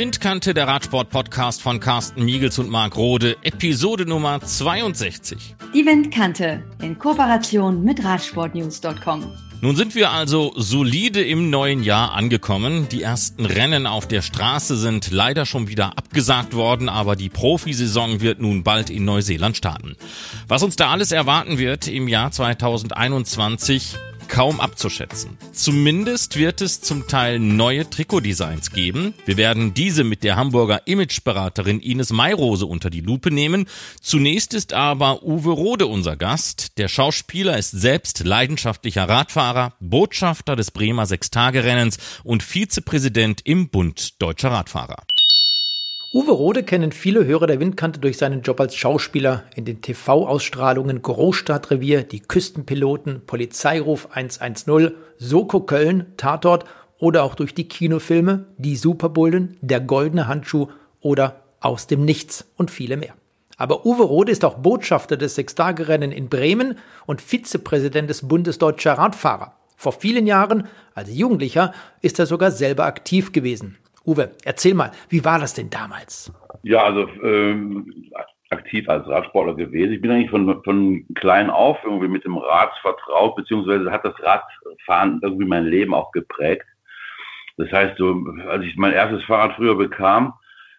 Windkante, 0.00 0.54
der 0.54 0.66
Radsport-Podcast 0.66 1.60
von 1.60 1.78
Carsten 1.78 2.24
Miegels 2.24 2.58
und 2.58 2.70
Marc 2.70 2.96
Rode, 2.96 3.36
Episode 3.42 4.06
Nummer 4.06 4.40
62. 4.40 5.56
Die 5.74 5.84
Windkante 5.84 6.62
in 6.80 6.98
Kooperation 6.98 7.84
mit 7.84 8.02
Radsportnews.com. 8.02 9.30
Nun 9.60 9.76
sind 9.76 9.94
wir 9.94 10.10
also 10.10 10.54
solide 10.56 11.22
im 11.22 11.50
neuen 11.50 11.82
Jahr 11.82 12.14
angekommen. 12.14 12.88
Die 12.88 13.02
ersten 13.02 13.44
Rennen 13.44 13.86
auf 13.86 14.08
der 14.08 14.22
Straße 14.22 14.78
sind 14.78 15.10
leider 15.10 15.44
schon 15.44 15.68
wieder 15.68 15.98
abgesagt 15.98 16.54
worden, 16.54 16.88
aber 16.88 17.14
die 17.14 17.28
Profisaison 17.28 18.22
wird 18.22 18.40
nun 18.40 18.62
bald 18.62 18.88
in 18.88 19.04
Neuseeland 19.04 19.58
starten. 19.58 19.96
Was 20.48 20.62
uns 20.62 20.76
da 20.76 20.88
alles 20.88 21.12
erwarten 21.12 21.58
wird 21.58 21.88
im 21.88 22.08
Jahr 22.08 22.30
2021, 22.30 23.98
kaum 24.30 24.60
abzuschätzen. 24.60 25.36
Zumindest 25.52 26.38
wird 26.38 26.62
es 26.62 26.80
zum 26.80 27.08
Teil 27.08 27.38
neue 27.38 27.90
Trikotdesigns 27.90 28.70
geben. 28.70 29.12
Wir 29.26 29.36
werden 29.36 29.74
diese 29.74 30.04
mit 30.04 30.22
der 30.22 30.36
Hamburger 30.36 30.86
Imageberaterin 30.86 31.80
Ines 31.80 32.12
Mayrose 32.12 32.64
unter 32.64 32.88
die 32.88 33.00
Lupe 33.00 33.30
nehmen. 33.30 33.66
Zunächst 34.00 34.54
ist 34.54 34.72
aber 34.72 35.22
Uwe 35.24 35.50
Rode 35.50 35.86
unser 35.86 36.16
Gast. 36.16 36.78
Der 36.78 36.88
Schauspieler 36.88 37.58
ist 37.58 37.72
selbst 37.72 38.24
leidenschaftlicher 38.24 39.08
Radfahrer, 39.08 39.74
Botschafter 39.80 40.56
des 40.56 40.70
Bremer 40.70 41.06
Sechstagerennens 41.06 41.98
und 42.22 42.42
Vizepräsident 42.42 43.40
im 43.44 43.68
Bund 43.68 44.22
Deutscher 44.22 44.52
Radfahrer. 44.52 45.02
Uwe 46.12 46.32
Rode 46.32 46.64
kennen 46.64 46.90
viele 46.90 47.24
Hörer 47.24 47.46
der 47.46 47.60
Windkante 47.60 48.00
durch 48.00 48.18
seinen 48.18 48.42
Job 48.42 48.58
als 48.58 48.74
Schauspieler 48.74 49.44
in 49.54 49.64
den 49.64 49.80
TV-Ausstrahlungen 49.80 51.02
Großstadtrevier, 51.02 52.02
Die 52.02 52.18
Küstenpiloten, 52.18 53.24
Polizeiruf 53.26 54.08
110, 54.10 54.90
Soko 55.18 55.60
Köln, 55.60 56.12
Tatort 56.16 56.64
oder 56.98 57.22
auch 57.22 57.36
durch 57.36 57.54
die 57.54 57.68
Kinofilme 57.68 58.46
Die 58.58 58.74
Superbullen, 58.74 59.56
Der 59.60 59.78
goldene 59.78 60.26
Handschuh 60.26 60.66
oder 61.00 61.44
Aus 61.60 61.86
dem 61.86 62.04
Nichts 62.04 62.44
und 62.56 62.72
viele 62.72 62.96
mehr. 62.96 63.14
Aber 63.56 63.86
Uwe 63.86 64.02
Rode 64.02 64.32
ist 64.32 64.44
auch 64.44 64.58
Botschafter 64.58 65.16
des 65.16 65.36
Sechstagerennen 65.36 66.10
in 66.10 66.28
Bremen 66.28 66.76
und 67.06 67.22
Vizepräsident 67.22 68.10
des 68.10 68.26
Bundes 68.26 68.58
Deutscher 68.58 68.94
Radfahrer. 68.94 69.54
Vor 69.76 69.92
vielen 69.92 70.26
Jahren, 70.26 70.66
als 70.92 71.14
Jugendlicher, 71.14 71.72
ist 72.02 72.18
er 72.18 72.26
sogar 72.26 72.50
selber 72.50 72.86
aktiv 72.86 73.30
gewesen. 73.30 73.78
Uwe, 74.10 74.32
erzähl 74.44 74.74
mal, 74.74 74.90
wie 75.08 75.24
war 75.24 75.38
das 75.38 75.54
denn 75.54 75.70
damals? 75.70 76.32
Ja, 76.64 76.82
also 76.82 77.08
ähm, 77.22 78.10
aktiv 78.50 78.88
als 78.88 79.06
Radsportler 79.06 79.54
gewesen. 79.54 79.92
Ich 79.92 80.00
bin 80.00 80.10
eigentlich 80.10 80.30
von, 80.30 80.64
von 80.64 81.04
klein 81.14 81.48
auf 81.48 81.78
irgendwie 81.84 82.08
mit 82.08 82.24
dem 82.24 82.36
Rad 82.36 82.72
vertraut, 82.82 83.36
beziehungsweise 83.36 83.88
hat 83.92 84.04
das 84.04 84.14
Radfahren 84.20 85.20
irgendwie 85.22 85.46
mein 85.46 85.66
Leben 85.66 85.94
auch 85.94 86.10
geprägt. 86.10 86.66
Das 87.56 87.70
heißt, 87.70 87.98
so, 87.98 88.24
als 88.48 88.64
ich 88.64 88.76
mein 88.76 88.92
erstes 88.92 89.22
Fahrrad 89.22 89.54
früher 89.54 89.76
bekam, 89.76 90.34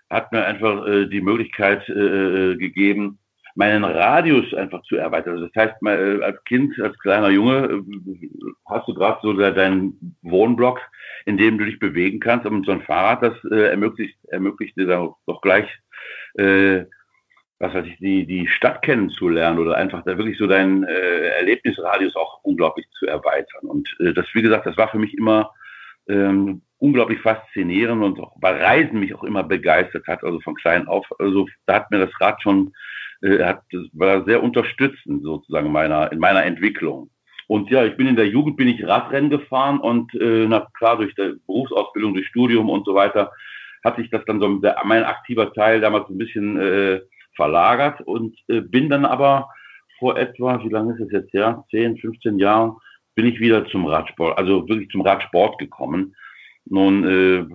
hat 0.10 0.34
mir 0.34 0.44
einfach 0.44 0.86
äh, 0.86 1.06
die 1.06 1.22
Möglichkeit 1.22 1.88
äh, 1.88 2.58
gegeben, 2.58 3.18
meinen 3.56 3.84
Radius 3.84 4.54
einfach 4.54 4.82
zu 4.84 4.96
erweitern. 4.96 5.34
Also 5.34 5.48
das 5.48 5.56
heißt, 5.56 5.76
äh, 5.84 6.24
als 6.24 6.44
Kind, 6.46 6.80
als 6.80 6.98
kleiner 7.00 7.30
Junge, 7.30 7.66
äh, 7.66 8.30
hast 8.66 8.88
du 8.88 8.94
gerade 8.94 9.20
so 9.22 9.34
deinen 9.34 10.18
Wohnblock, 10.22 10.80
in 11.26 11.38
dem 11.38 11.58
du 11.58 11.66
dich 11.66 11.80
bewegen 11.80 12.20
kannst. 12.20 12.46
Und 12.46 12.66
so 12.66 12.72
ein 12.72 12.82
Fahrrad, 12.82 13.24
das 13.24 13.52
äh, 13.52 13.70
ermöglicht, 13.70 14.18
ermöglicht 14.30 14.78
dir 14.78 14.88
dann 14.88 15.14
doch 15.26 15.42
gleich, 15.42 15.68
äh, 16.36 16.86
was 17.60 17.74
weiß 17.74 17.86
ich, 17.86 17.98
die, 17.98 18.26
die 18.26 18.48
Stadt 18.48 18.82
kennenzulernen 18.82 19.60
oder 19.60 19.78
einfach 19.78 20.04
da 20.04 20.18
wirklich 20.18 20.38
so 20.38 20.48
deinen 20.48 20.84
äh, 20.84 21.28
Erlebnisradius 21.38 22.16
auch 22.16 22.40
unglaublich 22.44 22.88
zu 22.98 23.06
erweitern. 23.06 23.68
Und 23.68 23.88
äh, 24.00 24.14
das, 24.14 24.26
wie 24.34 24.42
gesagt, 24.42 24.66
das 24.66 24.78
war 24.78 24.90
für 24.90 24.98
mich 24.98 25.16
immer 25.16 25.52
ähm, 26.10 26.62
unglaublich 26.80 27.20
faszinierend 27.22 28.04
und 28.04 28.20
auch 28.20 28.34
bei 28.40 28.52
Reisen 28.60 29.00
mich 29.00 29.14
auch 29.14 29.24
immer 29.24 29.44
begeistert 29.44 30.08
hat, 30.08 30.24
also 30.24 30.40
von 30.42 30.56
klein 30.56 30.88
auf. 30.88 31.06
Also 31.20 31.48
da 31.68 31.76
hat 31.76 31.92
mir 31.92 32.00
das 32.00 32.20
Rad 32.20 32.42
schon 32.42 32.74
äh, 33.22 33.44
hat, 33.44 33.64
war 33.94 34.24
sehr 34.26 34.44
unterstützend 34.44 35.24
sozusagen 35.24 35.72
meiner, 35.72 36.12
in 36.12 36.20
meiner 36.20 36.44
Entwicklung. 36.44 37.10
Und 37.48 37.70
ja, 37.70 37.86
ich 37.86 37.98
bin 37.98 38.08
in 38.08 38.16
der 38.16 38.28
Jugend, 38.28 38.56
bin 38.56 38.70
ich 38.70 38.88
Radrennen 38.88 39.30
gefahren 39.30 39.80
und 39.80 40.14
äh, 40.16 40.46
na 40.48 40.68
klar, 40.78 40.98
durch 40.98 41.14
die 41.16 41.34
Berufsausbildung, 41.48 42.14
durch 42.14 42.28
Studium 42.28 42.70
und 42.70 42.86
so 42.86 42.96
weiter, 42.96 43.32
hat 43.84 43.98
sich 43.98 44.10
das 44.10 44.24
dann 44.26 44.40
so, 44.40 44.58
der, 44.60 44.78
mein 44.86 45.04
aktiver 45.04 45.52
Teil 45.54 45.82
damals 45.82 46.08
ein 46.10 46.18
bisschen 46.18 46.58
äh, 46.60 47.02
verlagert 47.36 48.02
und 48.02 48.38
äh, 48.48 48.62
bin 48.62 48.90
dann 48.90 49.06
aber 49.06 49.50
vor 50.00 50.18
etwa, 50.18 50.64
wie 50.64 50.70
lange 50.70 50.94
ist 50.94 51.02
es 51.02 51.12
jetzt 51.12 51.34
ja, 51.34 51.64
10, 51.72 51.98
15 51.98 52.40
Jahren, 52.40 52.78
bin 53.16 53.26
ich 53.26 53.40
wieder 53.40 53.66
zum 53.68 53.86
Radsport, 53.86 54.38
also 54.38 54.68
wirklich 54.68 54.90
zum 54.90 55.02
Radsport 55.02 55.58
gekommen. 55.60 56.16
Nun 56.66 57.04
äh, 57.04 57.46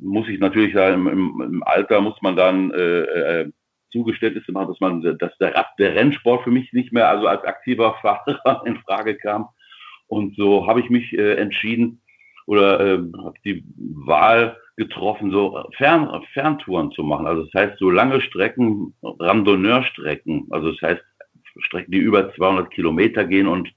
muss 0.00 0.28
ich 0.28 0.40
natürlich 0.40 0.74
sagen, 0.74 1.06
im, 1.06 1.40
im 1.40 1.62
Alter 1.62 2.00
muss 2.00 2.20
man 2.22 2.34
dann 2.36 2.70
äh, 2.72 3.00
äh, 3.42 3.52
Zugeständnisse 3.94 4.50
machen, 4.50 4.68
dass 4.68 4.80
man, 4.80 5.02
dass 5.18 5.38
der, 5.38 5.66
der 5.78 5.94
Rennsport 5.94 6.42
für 6.42 6.50
mich 6.50 6.72
nicht 6.72 6.92
mehr 6.92 7.08
also 7.08 7.28
als 7.28 7.44
aktiver 7.44 7.94
Fahrer 8.02 8.62
in 8.66 8.76
Frage 8.78 9.16
kam. 9.16 9.48
Und 10.08 10.36
so 10.36 10.66
habe 10.66 10.80
ich 10.80 10.90
mich 10.90 11.16
äh, 11.16 11.36
entschieden 11.36 12.02
oder 12.46 12.80
äh, 12.80 12.98
habe 13.18 13.38
die 13.44 13.64
Wahl 13.76 14.56
getroffen, 14.76 15.30
so 15.30 15.64
Fern, 15.76 16.10
Ferntouren 16.32 16.90
zu 16.90 17.04
machen. 17.04 17.26
Also 17.26 17.44
das 17.44 17.54
heißt 17.54 17.78
so 17.78 17.90
lange 17.90 18.20
Strecken, 18.20 18.94
Randonneurstrecken. 19.02 20.48
Also 20.50 20.72
das 20.72 20.82
heißt 20.82 21.02
Strecken, 21.60 21.92
die 21.92 21.98
über 21.98 22.34
200 22.34 22.70
Kilometer 22.70 23.24
gehen 23.24 23.46
und 23.46 23.72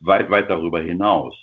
weit, 0.00 0.30
weit 0.30 0.48
darüber 0.48 0.80
hinaus. 0.80 1.36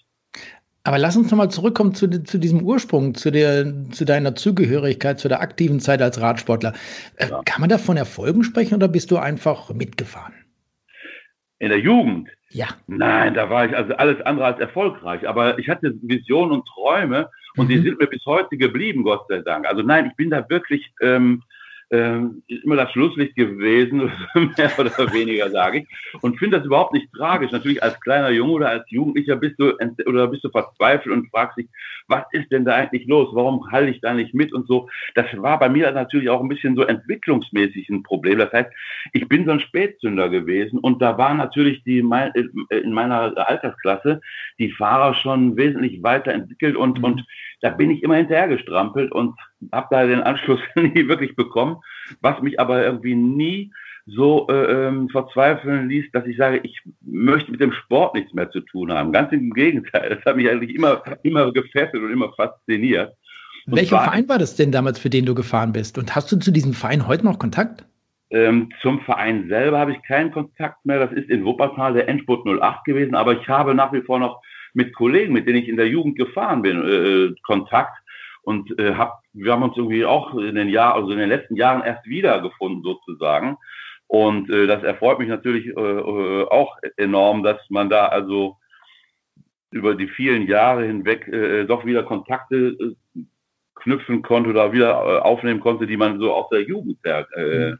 Aber 0.85 0.99
lass 0.99 1.17
uns 1.17 1.31
nochmal 1.31 1.49
zurückkommen 1.49 1.95
zu, 1.95 2.07
zu, 2.23 2.37
diesem 2.37 2.61
Ursprung, 2.61 3.15
zu, 3.15 3.31
der, 3.31 3.89
zu 3.89 4.05
deiner 4.05 4.35
Zugehörigkeit, 4.35 5.19
zu 5.19 5.27
der 5.27 5.41
aktiven 5.41 5.79
Zeit 5.79 5.99
als 5.99 6.21
Radsportler. 6.21 6.73
Äh, 7.15 7.29
ja. 7.29 7.41
Kann 7.43 7.61
man 7.61 7.71
da 7.71 7.79
von 7.79 7.97
Erfolgen 7.97 8.43
sprechen 8.43 8.75
oder 8.75 8.87
bist 8.87 9.09
du 9.09 9.17
einfach 9.17 9.73
mitgefahren? 9.73 10.35
In 11.57 11.69
der 11.69 11.79
Jugend? 11.79 12.29
Ja. 12.49 12.67
Nein, 12.85 13.33
da 13.33 13.49
war 13.49 13.65
ich 13.65 13.75
also 13.75 13.95
alles 13.95 14.21
andere 14.21 14.45
als 14.45 14.59
erfolgreich. 14.59 15.27
Aber 15.27 15.57
ich 15.57 15.69
hatte 15.69 15.95
Visionen 16.03 16.51
und 16.51 16.67
Träume 16.67 17.31
und 17.57 17.65
mhm. 17.65 17.69
die 17.69 17.79
sind 17.79 17.99
mir 17.99 18.07
bis 18.07 18.23
heute 18.27 18.55
geblieben, 18.55 19.03
Gott 19.03 19.25
sei 19.27 19.39
Dank. 19.39 19.65
Also 19.65 19.81
nein, 19.81 20.05
ich 20.05 20.15
bin 20.15 20.29
da 20.29 20.47
wirklich 20.49 20.93
ähm, 21.01 21.41
ähm, 21.95 22.43
ist 22.47 22.63
immer 22.63 22.75
das 22.75 22.91
Schlusslicht 22.91 23.35
gewesen, 23.35 24.11
mehr 24.35 24.71
oder 24.77 25.13
weniger 25.13 25.49
sage 25.49 25.79
ich. 25.79 25.87
Und 26.21 26.37
finde 26.37 26.57
das 26.57 26.65
überhaupt 26.65 26.93
nicht 26.93 27.11
tragisch. 27.13 27.51
Natürlich 27.51 27.81
als 27.81 27.99
kleiner 28.01 28.29
Junge 28.29 28.53
oder 28.53 28.69
als 28.69 28.89
Jugendlicher 28.89 29.35
bist 29.35 29.55
du 29.59 29.73
oder 30.05 30.27
bist 30.27 30.43
du 30.43 30.49
verzweifelt 30.49 31.13
und 31.13 31.29
fragst 31.29 31.57
dich, 31.57 31.67
was 32.07 32.23
ist 32.31 32.51
denn 32.51 32.65
da 32.65 32.75
eigentlich 32.75 33.07
los? 33.07 33.29
Warum 33.33 33.71
halte 33.71 33.91
ich 33.91 34.01
da 34.01 34.13
nicht 34.13 34.33
mit 34.33 34.53
und 34.53 34.67
so? 34.67 34.89
Das 35.15 35.25
war 35.37 35.59
bei 35.59 35.69
mir 35.69 35.91
natürlich 35.91 36.29
auch 36.29 36.41
ein 36.41 36.49
bisschen 36.49 36.75
so 36.75 36.83
entwicklungsmäßig 36.83 37.89
ein 37.89 38.03
Problem. 38.03 38.39
Das 38.39 38.51
heißt, 38.51 38.69
ich 39.13 39.27
bin 39.27 39.45
so 39.45 39.51
ein 39.51 39.59
Spätzünder 39.59 40.29
gewesen 40.29 40.79
und 40.79 41.01
da 41.01 41.17
war 41.17 41.33
natürlich 41.33 41.83
die 41.83 41.99
in 41.99 42.93
meiner 42.93 43.47
Altersklasse 43.47 44.21
die 44.59 44.71
Fahrer 44.71 45.15
schon 45.15 45.57
wesentlich 45.57 46.03
weiterentwickelt 46.03 46.75
und, 46.75 46.99
mhm. 46.99 47.03
und 47.03 47.25
da 47.61 47.69
bin 47.69 47.89
ich 47.89 48.03
immer 48.03 48.15
hinterhergestrampelt 48.15 49.11
und 49.11 49.35
habe 49.71 49.87
da 49.89 50.05
den 50.05 50.21
Anschluss 50.21 50.59
nie 50.75 51.07
wirklich 51.07 51.35
bekommen, 51.35 51.77
was 52.21 52.41
mich 52.41 52.59
aber 52.59 52.83
irgendwie 52.83 53.15
nie 53.15 53.71
so 54.05 54.47
äh, 54.49 54.87
ähm, 54.87 55.09
verzweifeln 55.09 55.89
ließ, 55.89 56.11
dass 56.11 56.25
ich 56.25 56.37
sage, 56.37 56.59
ich 56.63 56.79
möchte 57.01 57.51
mit 57.51 57.59
dem 57.59 57.73
Sport 57.73 58.13
nichts 58.13 58.33
mehr 58.33 58.49
zu 58.51 58.61
tun 58.61 58.91
haben. 58.91 59.11
Ganz 59.11 59.31
im 59.31 59.51
Gegenteil. 59.51 60.09
Das 60.09 60.25
hat 60.25 60.35
mich 60.35 60.49
eigentlich 60.49 60.75
immer, 60.75 61.01
immer 61.23 61.51
gefesselt 61.51 62.03
und 62.03 62.11
immer 62.11 62.31
fasziniert. 62.33 63.13
Und 63.65 63.77
Welcher 63.77 63.99
Verein 63.99 64.29
war 64.29 64.37
das 64.37 64.55
denn 64.55 64.71
damals, 64.71 64.99
für 64.99 65.09
den 65.09 65.25
du 65.25 65.33
gefahren 65.33 65.73
bist? 65.73 65.97
Und 65.97 66.15
hast 66.15 66.31
du 66.31 66.37
zu 66.37 66.51
diesem 66.51 66.73
Verein 66.73 67.07
heute 67.07 67.25
noch 67.25 67.39
Kontakt? 67.39 67.83
Ähm, 68.29 68.69
zum 68.81 69.01
Verein 69.01 69.47
selber 69.47 69.79
habe 69.79 69.93
ich 69.93 70.01
keinen 70.03 70.31
Kontakt 70.31 70.85
mehr. 70.85 70.99
Das 70.99 71.11
ist 71.11 71.29
in 71.29 71.43
Wuppertal 71.43 71.93
der 71.93 72.07
Endspurt 72.07 72.45
08 72.45 72.83
gewesen, 72.85 73.15
aber 73.15 73.39
ich 73.39 73.47
habe 73.47 73.73
nach 73.73 73.91
wie 73.91 74.01
vor 74.01 74.19
noch 74.19 74.41
mit 74.73 74.93
Kollegen, 74.93 75.33
mit 75.33 75.47
denen 75.47 75.59
ich 75.59 75.69
in 75.69 75.77
der 75.77 75.87
Jugend 75.87 76.17
gefahren 76.17 76.61
bin, 76.61 76.81
äh, 76.83 77.33
Kontakt 77.43 77.97
und 78.43 78.77
äh, 78.77 78.93
hab, 78.93 79.21
wir 79.33 79.51
haben 79.51 79.63
uns 79.63 79.77
irgendwie 79.77 80.05
auch 80.05 80.35
in 80.35 80.55
den 80.55 80.69
Jahren, 80.69 81.01
also 81.01 81.11
in 81.11 81.17
den 81.17 81.29
letzten 81.29 81.55
Jahren 81.55 81.81
erst 81.81 82.05
wiedergefunden 82.05 82.83
sozusagen. 82.83 83.57
Und 84.07 84.49
äh, 84.49 84.67
das 84.67 84.83
erfreut 84.83 85.19
mich 85.19 85.29
natürlich 85.29 85.67
äh, 85.67 85.71
äh, 85.71 86.43
auch 86.49 86.77
enorm, 86.97 87.43
dass 87.43 87.57
man 87.69 87.89
da 87.89 88.07
also 88.07 88.57
über 89.71 89.95
die 89.95 90.07
vielen 90.07 90.47
Jahre 90.47 90.85
hinweg 90.85 91.27
äh, 91.27 91.65
doch 91.65 91.85
wieder 91.85 92.03
Kontakte 92.03 92.55
äh, 92.79 93.21
knüpfen 93.75 94.21
konnte 94.21 94.51
oder 94.51 94.71
wieder 94.71 94.91
äh, 94.91 95.19
aufnehmen 95.19 95.59
konnte, 95.59 95.87
die 95.87 95.97
man 95.97 96.19
so 96.19 96.33
aus 96.33 96.49
der 96.49 96.63
Jugend 96.63 96.99
her 97.03 97.27
mhm 97.35 97.79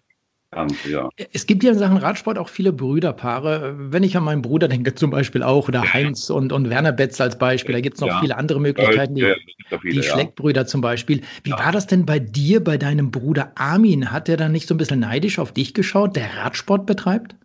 kannte, 0.56 0.90
ja. 0.90 1.10
Es 1.34 1.46
gibt 1.46 1.63
ja 1.63 1.72
in 1.72 1.78
Sachen 1.78 1.98
Radsport 1.98 2.38
auch 2.38 2.50
viele 2.50 2.72
Brüderpaare. 2.72 3.75
Wenn 3.78 4.04
ich 4.04 4.16
an 4.18 4.24
meinen 4.24 4.42
Bruder 4.42 4.68
denke, 4.68 4.96
zum 4.96 5.12
Beispiel 5.12 5.44
auch, 5.44 5.68
oder 5.68 5.94
Heinz 5.94 6.30
und, 6.30 6.52
und 6.52 6.69
Werner 6.69 6.94
Betz 6.94 7.19
als 7.19 7.38
Beispiel, 7.38 7.74
da 7.74 7.81
gibt 7.81 7.96
es 7.96 8.02
noch 8.02 8.07
ja. 8.07 8.19
viele 8.22 8.38
andere 8.38 8.60
Möglichkeiten, 8.60 9.16
die, 9.16 9.22
ja, 9.22 9.36
viele, 9.81 10.02
die 10.02 10.04
Schleckbrüder 10.04 10.66
zum 10.66 10.81
Beispiel. 10.81 11.22
Wie 11.44 11.52
war 11.52 11.72
das 11.72 11.88
denn 11.88 12.06
bei 12.06 12.19
dir, 12.19 12.63
bei 12.63 12.78
deinem 12.78 13.12
Bruder 13.12 13.52
Armin? 13.56 14.12
Hat 14.12 14.28
der 14.28 14.38
dann 14.38 14.52
nicht 14.52 14.68
so 14.68 14.74
ein 14.74 14.78
bisschen 14.78 15.02
neidisch 15.02 15.40
auf 15.40 15.52
dich 15.52 15.74
geschaut, 15.74 16.16
der 16.16 16.38
Radsport 16.38 16.86
betreibt? 16.86 17.36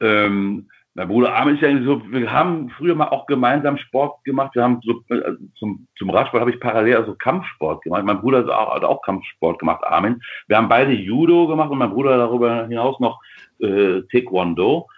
Ähm, 0.00 0.68
mein 0.98 1.06
Bruder 1.06 1.32
Armin 1.32 1.54
ist 1.54 1.62
ja 1.62 1.68
irgendwie 1.68 1.86
so, 1.86 2.02
wir 2.10 2.32
haben 2.32 2.70
früher 2.70 2.96
mal 2.96 3.10
auch 3.10 3.26
gemeinsam 3.26 3.78
Sport 3.78 4.24
gemacht. 4.24 4.56
Wir 4.56 4.64
haben 4.64 4.80
so, 4.82 5.00
äh, 5.14 5.34
zum, 5.56 5.86
zum 5.96 6.10
Radsport 6.10 6.40
habe 6.40 6.50
ich 6.50 6.58
parallel 6.58 6.96
also 6.96 7.14
Kampfsport 7.14 7.82
gemacht. 7.84 8.02
Mein 8.04 8.20
Bruder 8.20 8.38
hat 8.38 8.48
auch, 8.48 8.74
hat 8.74 8.82
auch 8.82 9.02
Kampfsport 9.02 9.60
gemacht, 9.60 9.84
Armin. 9.84 10.20
Wir 10.48 10.56
haben 10.56 10.68
beide 10.68 10.90
Judo 10.90 11.46
gemacht 11.46 11.70
und 11.70 11.78
mein 11.78 11.90
Bruder 11.90 12.18
darüber 12.18 12.66
hinaus 12.66 12.98
noch 12.98 13.20
äh, 13.60 14.02
Taekwondo 14.10 14.88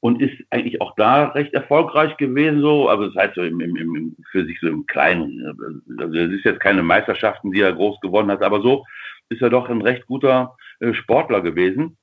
und 0.00 0.22
ist 0.22 0.32
eigentlich 0.48 0.80
auch 0.80 0.94
da 0.96 1.26
recht 1.26 1.52
erfolgreich 1.52 2.16
gewesen, 2.16 2.62
so, 2.62 2.88
also 2.88 3.08
das 3.08 3.14
heißt 3.14 3.34
so 3.34 3.42
im, 3.42 3.60
im, 3.60 3.76
im, 3.76 4.16
für 4.30 4.46
sich 4.46 4.58
so 4.58 4.68
im 4.68 4.86
Kleinen. 4.86 5.76
Also 5.98 6.16
es 6.16 6.32
ist 6.32 6.46
jetzt 6.46 6.60
keine 6.60 6.82
Meisterschaften, 6.82 7.52
die 7.52 7.60
er 7.60 7.74
groß 7.74 8.00
gewonnen 8.00 8.30
hat, 8.30 8.42
aber 8.42 8.62
so 8.62 8.86
ist 9.28 9.42
er 9.42 9.50
doch 9.50 9.68
ein 9.68 9.82
recht 9.82 10.06
guter 10.06 10.56
äh, 10.80 10.94
Sportler 10.94 11.42
gewesen. 11.42 11.98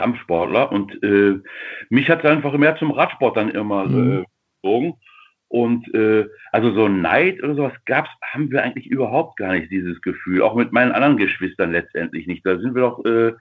Kampfsportler 0.00 0.72
und 0.72 1.02
äh, 1.02 1.38
mich 1.90 2.08
hat 2.08 2.24
es 2.24 2.30
einfach 2.30 2.52
mehr 2.56 2.76
zum 2.76 2.90
Radsport 2.90 3.36
dann 3.36 3.50
immer 3.50 3.86
mhm. 3.86 4.20
äh, 4.20 4.24
gezogen. 4.62 4.94
Und 5.48 5.92
äh, 5.94 6.28
also 6.52 6.72
so 6.72 6.86
Neid 6.88 7.42
oder 7.42 7.56
sowas 7.56 7.72
gab's, 7.84 8.08
haben 8.22 8.52
wir 8.52 8.62
eigentlich 8.62 8.86
überhaupt 8.86 9.36
gar 9.36 9.52
nicht 9.52 9.70
dieses 9.70 10.00
Gefühl. 10.00 10.42
Auch 10.42 10.54
mit 10.54 10.70
meinen 10.70 10.92
anderen 10.92 11.16
Geschwistern 11.16 11.72
letztendlich 11.72 12.28
nicht. 12.28 12.46
Da 12.46 12.58
sind 12.58 12.76
wir 12.76 12.82
doch, 12.82 13.04
äh, 13.04 13.32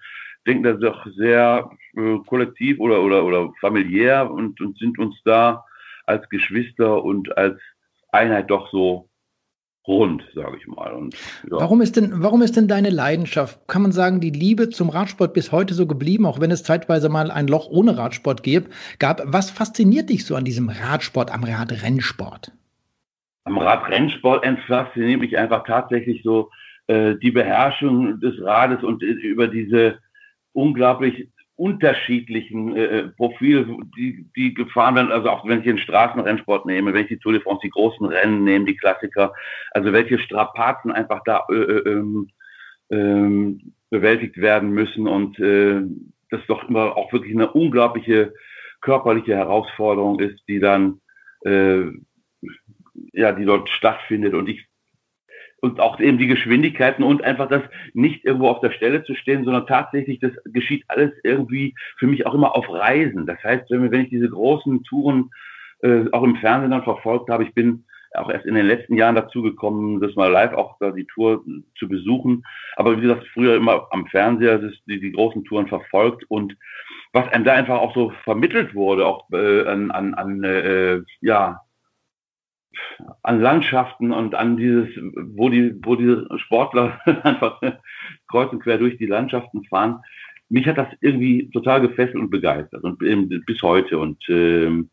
denken 0.48 0.64
das 0.64 0.80
doch 0.80 1.06
sehr 1.16 1.70
äh, 1.96 2.18
kollektiv 2.26 2.80
oder 2.80 3.04
oder 3.04 3.24
oder 3.24 3.52
familiär 3.62 4.30
und, 4.32 4.60
und 4.60 4.78
sind 4.80 4.98
uns 4.98 5.22
da 5.24 5.64
als 6.08 6.28
Geschwister 6.30 7.04
und 7.04 7.38
als 7.38 7.60
Einheit 8.12 8.50
doch 8.50 8.72
so 8.72 9.08
rund, 9.90 10.24
sage 10.36 10.56
ich 10.58 10.68
mal. 10.68 10.94
Und, 10.94 11.16
ja. 11.16 11.58
warum, 11.60 11.82
ist 11.82 11.98
denn, 11.98 12.12
warum 12.14 12.42
ist 12.42 12.56
denn 12.56 12.68
deine 12.68 12.92
Leidenschaft, 12.92 13.60
kann 13.68 13.82
man 13.82 13.92
sagen, 13.92 14.22
die 14.22 14.30
Liebe 14.30 14.70
zum 14.70 14.90
Radsport 14.90 15.34
bis 15.34 15.52
heute 15.52 15.74
so 15.74 15.88
geblieben, 15.88 16.26
auch 16.26 16.40
wenn 16.40 16.52
es 16.52 16.64
zeitweise 16.64 17.10
mal 17.10 17.32
ein 17.32 17.48
Loch 17.48 17.68
ohne 17.70 17.98
Radsport 17.98 18.44
gab? 19.00 19.22
Was 19.26 19.50
fasziniert 19.50 20.10
dich 20.10 20.26
so 20.26 20.36
an 20.36 20.46
diesem 20.46 20.70
Radsport, 20.70 21.34
am 21.34 21.44
Radrennsport? 21.44 22.52
Am 23.46 23.58
Radrennsport 23.58 24.46
fasziniert 24.68 25.20
mich 25.20 25.38
einfach 25.38 25.66
tatsächlich 25.66 26.22
so 26.24 26.52
äh, 26.88 27.16
die 27.16 27.32
Beherrschung 27.32 28.20
des 28.20 28.40
Rades 28.42 28.84
und 28.84 29.02
äh, 29.02 29.08
über 29.08 29.48
diese 29.48 29.98
unglaublich 30.54 31.28
unterschiedlichen 31.60 32.76
äh, 32.76 32.86
äh, 32.86 33.08
Profile, 33.10 33.68
die, 33.98 34.26
die 34.36 34.54
gefahren 34.54 34.96
werden, 34.96 35.12
also 35.12 35.30
auch 35.30 35.46
wenn 35.46 35.60
ich 35.60 35.66
den 35.66 35.78
Straßenrennsport 35.78 36.66
nehme, 36.66 36.94
wenn 36.94 37.04
ich 37.04 37.10
die 37.10 37.20
Tour 37.20 37.34
de 37.34 37.42
France, 37.42 37.62
die 37.64 37.70
großen 37.70 38.06
Rennen 38.06 38.46
nehme, 38.46 38.66
die 38.66 38.78
Klassiker, 38.78 39.34
also 39.72 39.92
welche 39.92 40.20
Strapazen 40.20 40.92
einfach 40.92 41.22
da 41.26 41.46
äh, 41.52 41.56
äh, 41.56 41.90
ähm, 41.90 42.30
ähm, 42.90 43.74
bewältigt 43.90 44.38
werden 44.38 44.72
müssen 44.72 45.06
und 45.06 45.38
äh, 45.40 45.82
das 46.30 46.42
doch 46.48 46.70
immer 46.70 46.96
auch 46.96 47.12
wirklich 47.12 47.34
eine 47.34 47.52
unglaubliche 47.52 48.34
körperliche 48.80 49.36
Herausforderung 49.36 50.20
ist, 50.22 50.42
die 50.48 50.60
dann 50.60 51.02
äh, 51.44 51.84
ja, 53.12 53.34
die 53.34 53.44
dort 53.44 53.70
stattfindet. 53.70 54.34
Und 54.34 54.48
ich 54.48 54.66
und 55.62 55.80
auch 55.80 56.00
eben 56.00 56.18
die 56.18 56.28
Geschwindigkeiten 56.28 57.04
und 57.04 57.24
einfach 57.24 57.50
das 57.50 57.64
nicht 57.94 58.26
irgendwo 58.26 58.50
auf 58.50 58.62
der 58.62 58.72
Stelle 58.72 59.04
zu 59.04 59.16
stehen, 59.16 59.44
sondern 59.44 59.68
tatsächlich, 59.68 60.20
das 60.20 60.32
geschieht 60.46 60.84
alles 60.88 61.12
irgendwie 61.24 61.76
für 61.98 62.08
mich 62.08 62.26
auch 62.26 62.34
immer 62.34 62.56
auf 62.56 62.70
Reisen. 62.70 63.26
Das 63.26 63.44
heißt, 63.44 63.70
wenn, 63.70 63.94
ich 63.94 64.10
diese 64.10 64.30
großen 64.30 64.84
Touren 64.84 65.32
äh, 65.82 66.06
auch 66.12 66.24
im 66.24 66.38
Fernsehen 66.38 66.72
dann 66.72 66.84
verfolgt 66.84 67.30
habe, 67.30 67.44
ich 67.44 67.54
bin 67.54 67.86
auch 68.14 68.30
erst 68.30 68.46
in 68.46 68.56
den 68.56 68.66
letzten 68.66 68.96
Jahren 68.96 69.16
dazu 69.16 69.42
gekommen, 69.42 70.02
das 70.02 70.16
mal 70.16 70.32
live 70.32 70.54
auch 70.54 70.78
da 70.80 70.92
die 70.92 71.06
Tour 71.06 71.44
zu 71.78 71.88
besuchen. 71.88 72.44
Aber 72.76 72.98
wie 72.98 73.02
gesagt, 73.02 73.28
früher 73.34 73.56
immer 73.56 73.88
am 73.92 74.08
Fernseher 74.08 74.58
das 74.58 74.74
die, 74.88 75.00
die 75.00 75.12
großen 75.12 75.44
Touren 75.46 75.68
verfolgt 75.68 76.24
und 76.28 76.56
was 77.14 77.28
einem 77.30 77.44
da 77.44 77.54
einfach 77.54 77.80
auch 77.80 77.94
so 77.94 78.12
vermittelt 78.24 78.74
wurde, 78.76 79.06
auch 79.06 79.30
äh, 79.32 79.66
an, 79.68 79.92
an, 79.92 80.14
an 80.14 80.44
äh, 80.44 81.02
ja, 81.22 81.62
an 83.24 83.42
Landschaften 83.42 84.12
und 84.12 84.36
an 84.36 84.58
dieses, 84.58 84.90
wo 85.16 85.50
die, 85.50 85.76
wo 85.84 85.96
diese 85.96 86.28
Sportler 86.38 87.00
einfach 87.24 87.62
kreuz 88.30 88.52
und 88.52 88.62
quer 88.62 88.78
durch 88.78 88.98
die 88.98 89.06
Landschaften 89.06 89.64
fahren. 89.66 90.02
Mich 90.50 90.68
hat 90.68 90.78
das 90.78 90.88
irgendwie 91.02 91.50
total 91.52 91.82
gefesselt 91.82 92.16
und 92.16 92.30
begeistert 92.30 92.84
und 92.84 92.98
bis 93.46 93.62
heute. 93.62 94.00
Und 94.00 94.24
ähm, 94.30 94.90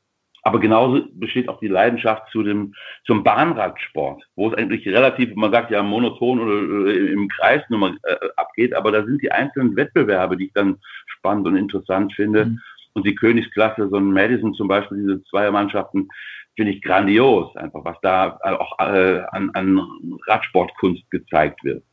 aber 0.47 0.61
genauso 0.61 1.05
besteht 1.15 1.49
auch 1.49 1.59
die 1.59 1.67
Leidenschaft 1.67 2.31
zu 2.31 2.45
dem 2.45 2.73
zum 3.05 3.25
Bahnradsport, 3.25 4.23
wo 4.37 4.49
es 4.49 4.55
eigentlich 4.55 4.87
relativ, 4.87 5.35
man 5.35 5.51
sagt 5.51 5.73
ja 5.73 5.83
monoton 5.83 6.39
oder 6.39 6.95
im 6.95 7.27
Kreis 7.29 7.63
nur 7.69 7.81
mal 7.81 7.97
äh, 8.05 8.15
abgeht, 8.37 8.73
aber 8.73 8.93
da 8.93 9.05
sind 9.05 9.21
die 9.23 9.33
einzelnen 9.33 9.75
Wettbewerbe, 9.75 10.37
die 10.37 10.47
ich 10.47 10.53
dann 10.53 10.77
spannend 11.07 11.49
und 11.49 11.57
interessant 11.57 12.13
finde. 12.15 12.45
Mhm. 12.45 12.61
Und 12.97 13.05
die 13.05 13.15
Königsklasse, 13.15 13.91
so 13.91 13.99
ein 13.99 14.11
Madison 14.11 14.55
zum 14.55 14.69
Beispiel, 14.69 14.97
diese 14.97 15.23
Zweiermannschaften, 15.25 16.09
finde 16.57 16.73
ich 16.73 16.81
grandios, 16.81 17.55
einfach 17.57 17.85
was 17.85 17.99
da 18.01 18.39
auch 18.43 18.79
äh, 18.79 19.21
an, 19.33 19.51
an 19.53 19.79
Radsportkunst 20.27 21.11
gezeigt 21.11 21.63
wird. 21.63 21.85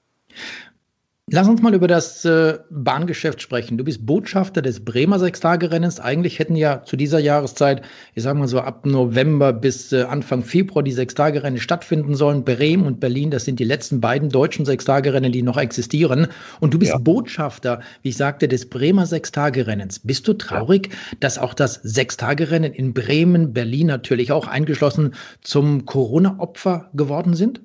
Lass 1.31 1.47
uns 1.47 1.61
mal 1.61 1.73
über 1.73 1.87
das 1.87 2.25
äh, 2.25 2.59
Bahngeschäft 2.69 3.41
sprechen. 3.41 3.77
Du 3.77 3.85
bist 3.85 4.05
Botschafter 4.05 4.61
des 4.61 4.83
Bremer 4.83 5.19
Sechstagerennens. 5.19 6.01
Eigentlich 6.01 6.37
hätten 6.37 6.57
ja 6.57 6.83
zu 6.83 6.97
dieser 6.97 7.19
Jahreszeit, 7.19 7.81
ich 8.13 8.23
sage 8.23 8.37
mal 8.37 8.49
so 8.49 8.59
ab 8.59 8.85
November 8.85 9.53
bis 9.53 9.93
äh, 9.93 10.03
Anfang 10.03 10.43
Februar 10.43 10.83
die 10.83 10.91
Sechstagerennen 10.91 11.61
stattfinden 11.61 12.15
sollen. 12.15 12.43
Bremen 12.43 12.85
und 12.85 12.99
Berlin, 12.99 13.31
das 13.31 13.45
sind 13.45 13.59
die 13.59 13.63
letzten 13.63 14.01
beiden 14.01 14.27
deutschen 14.27 14.65
Sechstagerennen, 14.65 15.31
die 15.31 15.43
noch 15.43 15.55
existieren. 15.55 16.27
Und 16.59 16.73
du 16.73 16.79
bist 16.79 16.91
ja. 16.91 16.97
Botschafter, 16.97 17.79
wie 18.01 18.09
ich 18.09 18.17
sagte, 18.17 18.49
des 18.49 18.69
Bremer 18.69 19.05
Sechstagerennens. 19.05 19.99
Bist 19.99 20.27
du 20.27 20.33
traurig, 20.33 20.89
ja. 20.91 21.17
dass 21.21 21.37
auch 21.37 21.53
das 21.53 21.75
Sechstagerennen 21.75 22.73
in 22.73 22.93
Bremen, 22.93 23.53
Berlin 23.53 23.87
natürlich 23.87 24.33
auch 24.33 24.47
eingeschlossen, 24.47 25.15
zum 25.39 25.85
Corona-Opfer 25.85 26.89
geworden 26.93 27.33
sind? 27.33 27.61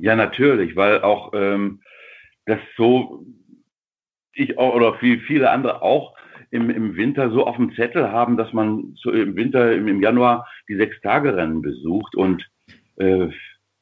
Ja, 0.00 0.16
natürlich, 0.16 0.74
weil 0.74 1.02
auch 1.02 1.30
ähm 1.34 1.78
das 2.46 2.58
so 2.76 3.24
ich 4.34 4.58
auch, 4.58 4.74
oder 4.74 4.94
viel, 4.94 5.20
viele 5.20 5.50
andere 5.50 5.82
auch 5.82 6.14
im, 6.50 6.70
im 6.70 6.96
Winter 6.96 7.30
so 7.30 7.46
auf 7.46 7.56
dem 7.56 7.74
Zettel 7.74 8.10
haben, 8.10 8.36
dass 8.36 8.52
man 8.52 8.94
so 8.96 9.10
im 9.10 9.36
Winter, 9.36 9.72
im, 9.72 9.88
im 9.88 10.02
Januar 10.02 10.46
die 10.68 10.76
Sechs-Tage-Rennen 10.76 11.62
besucht. 11.62 12.14
Und 12.14 12.44
äh, 12.96 13.28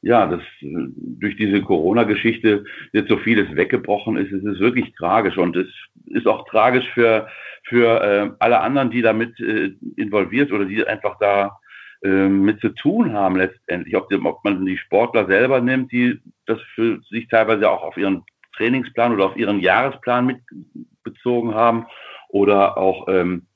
ja, 0.03 0.27
das 0.27 0.43
durch 0.61 1.37
diese 1.37 1.63
Corona-Geschichte 1.63 2.65
jetzt 2.93 3.09
so 3.09 3.19
vieles 3.19 3.55
weggebrochen. 3.55 4.17
Ist, 4.17 4.33
es 4.33 4.45
ist 4.45 4.61
wirklich 4.61 4.93
tragisch 4.95 5.39
und 5.39 5.57
es 5.57 5.69
ist 6.07 6.27
auch 6.27 6.47
tragisch 6.49 6.89
für 6.93 7.29
für 7.65 8.03
äh, 8.03 8.31
alle 8.41 8.61
anderen, 8.61 8.91
die 8.91 9.03
damit 9.03 9.39
äh, 9.39 9.73
involviert 9.97 10.51
oder 10.51 10.65
die 10.65 10.85
einfach 10.85 11.17
da 11.21 11.59
äh, 12.03 12.29
mit 12.29 12.61
zu 12.61 12.71
tun 12.71 13.13
haben 13.13 13.37
letztendlich, 13.37 13.95
ob, 13.95 14.13
ob 14.13 14.43
man 14.45 14.67
die 14.67 14.77
Sportler 14.77 15.27
selber 15.27 15.61
nimmt, 15.61 15.93
die 15.93 16.19
das 16.47 16.61
für 16.75 17.01
sich 17.09 17.29
teilweise 17.29 17.71
auch 17.71 17.85
auf 17.85 17.97
ihren 17.97 18.25
Trainingsplan 18.57 19.13
oder 19.13 19.27
auf 19.27 19.37
ihren 19.37 19.61
Jahresplan 19.61 20.27
mitbezogen 20.27 21.55
haben 21.55 21.87
oder 22.29 22.79
auch 22.79 23.09
ähm, 23.09 23.47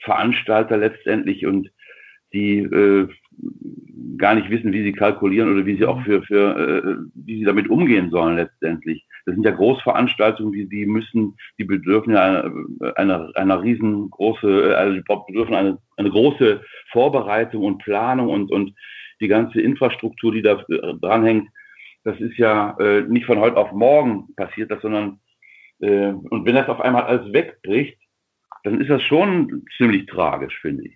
Veranstalter 0.00 0.76
letztendlich 0.76 1.46
und 1.46 1.70
die 2.32 2.58
äh, 2.58 3.08
gar 4.18 4.34
nicht 4.34 4.50
wissen, 4.50 4.72
wie 4.72 4.82
sie 4.82 4.92
kalkulieren 4.92 5.52
oder 5.52 5.66
wie 5.66 5.76
sie 5.76 5.84
auch 5.84 6.02
für, 6.02 6.22
für 6.22 6.58
äh, 6.58 6.96
wie 7.14 7.38
sie 7.38 7.44
damit 7.44 7.68
umgehen 7.68 8.10
sollen 8.10 8.36
letztendlich. 8.36 9.06
Das 9.26 9.34
sind 9.34 9.44
ja 9.44 9.50
Großveranstaltungen, 9.50 10.52
die, 10.52 10.68
die 10.68 10.86
müssen, 10.86 11.36
die 11.58 11.64
bedürfen 11.64 12.14
ja 12.14 12.22
einer, 12.22 12.96
einer, 12.96 13.32
einer 13.34 13.62
riesengroße, 13.62 14.76
also 14.76 14.94
die 14.94 15.02
bedürfen 15.02 15.54
eine, 15.54 15.78
eine 15.96 16.10
große 16.10 16.62
Vorbereitung 16.92 17.64
und 17.64 17.78
Planung 17.78 18.28
und, 18.28 18.50
und 18.50 18.74
die 19.20 19.28
ganze 19.28 19.60
Infrastruktur, 19.60 20.32
die 20.32 20.42
da 20.42 20.62
dranhängt, 21.00 21.48
das 22.06 22.20
ist 22.20 22.38
ja 22.38 22.76
äh, 22.78 23.02
nicht 23.02 23.26
von 23.26 23.40
heute 23.40 23.56
auf 23.56 23.72
morgen 23.72 24.32
passiert, 24.36 24.70
das, 24.70 24.80
sondern 24.80 25.18
äh, 25.80 26.12
und 26.12 26.46
wenn 26.46 26.54
das 26.54 26.68
auf 26.68 26.80
einmal 26.80 27.02
alles 27.02 27.32
wegbricht, 27.32 27.98
dann 28.62 28.80
ist 28.80 28.88
das 28.88 29.02
schon 29.02 29.64
ziemlich 29.76 30.06
tragisch, 30.06 30.56
finde 30.60 30.84
ich. 30.84 30.94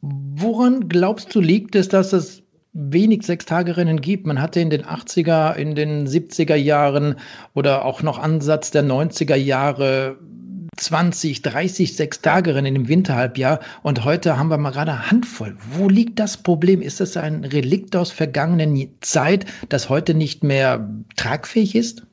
Woran 0.00 0.88
glaubst 0.88 1.34
du 1.34 1.40
liegt 1.40 1.74
es, 1.74 1.88
dass 1.90 2.14
es 2.14 2.42
wenig 2.72 3.24
Sechstagerennen 3.24 4.00
gibt? 4.00 4.26
Man 4.26 4.40
hatte 4.40 4.60
in 4.60 4.70
den 4.70 4.84
80er, 4.84 5.54
in 5.54 5.74
den 5.74 6.06
70er 6.06 6.56
Jahren 6.56 7.16
oder 7.54 7.84
auch 7.84 8.02
noch 8.02 8.18
Ansatz 8.18 8.70
der 8.70 8.84
90er 8.84 9.36
Jahre 9.36 10.16
20, 10.76 11.42
30 11.42 11.96
Sechstagerinnen 11.96 12.74
im 12.74 12.88
Winterhalbjahr 12.88 13.60
und 13.82 14.06
heute 14.06 14.38
haben 14.38 14.48
wir 14.48 14.56
mal 14.56 14.70
gerade 14.70 14.92
eine 14.92 15.10
Handvoll. 15.10 15.54
Wo 15.58 15.88
liegt 15.88 16.18
das 16.18 16.42
Problem? 16.42 16.80
Ist 16.80 17.00
das 17.00 17.18
ein 17.18 17.44
Relikt 17.44 17.94
aus 17.94 18.10
vergangenen 18.10 18.88
Zeit, 19.00 19.44
das 19.68 19.90
heute 19.90 20.14
nicht 20.14 20.42
mehr 20.42 20.88
tragfähig 21.16 21.74
ist? 21.74 22.06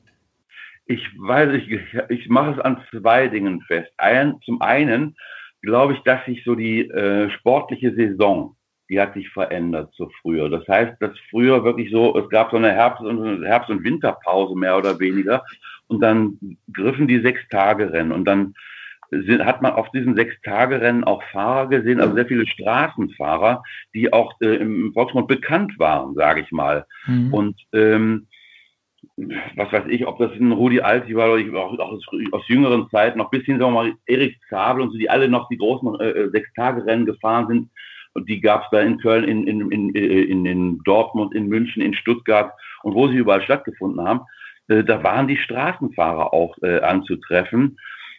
Ich 0.84 1.02
weiß, 1.18 1.54
ich, 1.54 1.70
ich 2.10 2.28
mache 2.28 2.52
es 2.52 2.60
an 2.60 2.82
zwei 2.90 3.28
Dingen 3.28 3.62
fest. 3.62 3.90
Ein, 3.96 4.38
zum 4.44 4.60
einen 4.60 5.16
glaube 5.62 5.94
ich, 5.94 6.00
dass 6.00 6.22
sich 6.26 6.44
so 6.44 6.54
die 6.54 6.80
äh, 6.80 7.30
sportliche 7.30 7.94
Saison, 7.94 8.56
die 8.90 9.00
hat 9.00 9.14
sich 9.14 9.30
verändert 9.30 9.94
zu 9.94 10.10
früher. 10.20 10.50
Das 10.50 10.68
heißt, 10.68 11.00
dass 11.00 11.12
früher 11.30 11.64
wirklich 11.64 11.90
so, 11.90 12.18
es 12.18 12.28
gab 12.28 12.50
so 12.50 12.58
eine 12.58 12.72
Herbst- 12.72 13.02
und, 13.02 13.42
Herbst 13.42 13.70
und 13.70 13.84
Winterpause 13.84 14.54
mehr 14.54 14.76
oder 14.76 14.98
weniger 15.00 15.44
und 15.90 16.00
dann 16.00 16.38
griffen 16.72 17.08
die 17.08 17.20
Sechs-Tage-Rennen 17.20 18.12
und 18.12 18.24
dann 18.24 18.54
sind, 19.10 19.44
hat 19.44 19.60
man 19.60 19.72
auf 19.72 19.90
diesen 19.90 20.14
Sechs-Tage-Rennen 20.14 21.02
auch 21.02 21.22
Fahrer 21.32 21.68
gesehen, 21.68 22.00
also 22.00 22.14
sehr 22.14 22.26
viele 22.26 22.46
Straßenfahrer, 22.46 23.64
die 23.92 24.12
auch 24.12 24.34
äh, 24.40 24.54
im 24.56 24.92
Volksmund 24.94 25.26
bekannt 25.26 25.78
waren, 25.78 26.14
sage 26.14 26.42
ich 26.42 26.52
mal. 26.52 26.86
Mhm. 27.06 27.34
Und 27.34 27.60
ähm, 27.72 28.28
was 29.56 29.72
weiß 29.72 29.84
ich, 29.88 30.06
ob 30.06 30.18
das 30.18 30.30
ein 30.32 30.52
Rudi 30.52 30.80
Alti 30.80 31.16
war 31.16 31.32
oder 31.32 31.58
auch, 31.58 31.78
auch 31.78 31.92
aus, 31.92 32.06
aus, 32.30 32.46
jüngeren 32.46 32.88
Zeiten, 32.90 33.18
noch 33.18 33.30
bis 33.30 33.44
hin, 33.44 33.58
sagen 33.58 33.72
wir 33.72 33.82
mal, 33.82 33.92
Erik 34.06 34.38
Zabel 34.48 34.82
und 34.82 34.92
so, 34.92 34.98
die 34.98 35.10
alle 35.10 35.28
noch 35.28 35.48
die 35.48 35.58
großen 35.58 36.00
äh, 36.00 36.10
äh 36.10 36.30
Sechs-Tage-Rennen 36.30 37.06
gefahren 37.06 37.48
sind. 37.48 37.70
Und 38.12 38.28
die 38.28 38.40
gab 38.40 38.62
es 38.64 38.68
da 38.70 38.80
in 38.80 38.98
Köln, 38.98 39.24
in, 39.24 39.46
in, 39.46 39.70
in, 39.72 39.94
in, 39.94 40.46
in 40.46 40.78
Dortmund, 40.84 41.34
in 41.34 41.48
München, 41.48 41.82
in 41.82 41.94
Stuttgart 41.94 42.52
und 42.82 42.94
wo 42.94 43.08
sie 43.08 43.16
überall 43.16 43.42
stattgefunden 43.42 44.06
haben. 44.06 44.20
Äh, 44.70 44.84
da 44.84 45.02
waren 45.02 45.28
die 45.28 45.36
Straßenfahrer 45.36 46.32
auch 46.32 46.56
äh, 46.62 46.80
anzutreffen. 46.80 47.78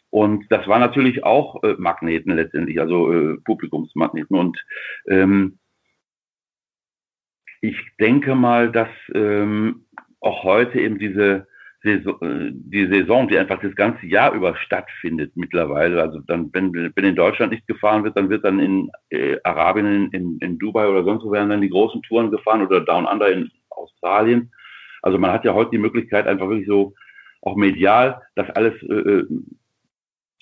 Und 0.10 0.46
das 0.52 0.68
war 0.68 0.78
natürlich 0.78 1.24
auch 1.24 1.64
äh, 1.64 1.76
Magneten 1.78 2.36
letztendlich, 2.36 2.80
also 2.80 3.12
äh, 3.14 3.38
Publikumsmagneten. 3.46 4.38
Und 4.38 4.64
ähm, 5.08 5.58
ich 7.62 7.78
denke 8.00 8.36
mal, 8.36 8.72
dass 8.72 8.90
ähm, 9.14 9.86
auch 10.20 10.44
heute 10.44 10.80
eben 10.80 11.00
diese 11.00 11.48
Saison, 11.84 12.22
äh, 12.22 12.52
die 12.54 12.88
Saison, 12.88 13.30
die 13.30 13.38
einfach 13.38 13.62
das 13.62 13.76
ganze 13.76 14.06
Jahr 14.06 14.34
über 14.34 14.56
stattfindet 14.58 15.32
mittlerweile. 15.36 16.02
Also 16.02 16.20
dann, 16.20 16.50
wenn, 16.52 16.74
wenn 16.74 17.06
in 17.06 17.16
Deutschland 17.16 17.54
nicht 17.54 17.68
gefahren 17.68 18.04
wird, 18.04 18.18
dann 18.18 18.30
wird 18.30 18.44
dann 18.44 18.60
in 18.60 18.92
äh, 19.10 19.38
Arabien, 19.44 20.12
in, 20.12 20.38
in 20.40 20.60
Dubai 20.60 20.88
oder 20.88 21.06
sonst 21.06 21.24
wo 21.24 21.32
werden 21.32 21.50
dann 21.50 21.62
die 21.62 21.70
großen 21.70 22.02
Touren 22.04 22.32
gefahren 22.32 22.62
oder 22.62 22.82
Down 22.82 23.06
Under 23.06 23.32
in 23.32 23.50
Australien. 23.70 24.52
Also 25.02 25.18
man 25.18 25.32
hat 25.32 25.46
ja 25.46 25.54
heute 25.54 25.72
die 25.72 25.78
Möglichkeit, 25.78 26.28
einfach 26.28 26.48
wirklich 26.50 26.68
so 26.68 26.94
auch 27.42 27.56
medial 27.56 28.22
das 28.36 28.50
alles 28.52 28.74
äh, 28.84 28.94
äh 28.94 29.28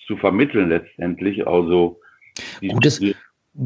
zu 0.06 0.16
vermitteln 0.16 0.70
letztendlich. 0.70 1.46
Also 1.46 2.00
die, 2.60 2.68
Gutes, 2.68 2.98
die, 2.98 3.14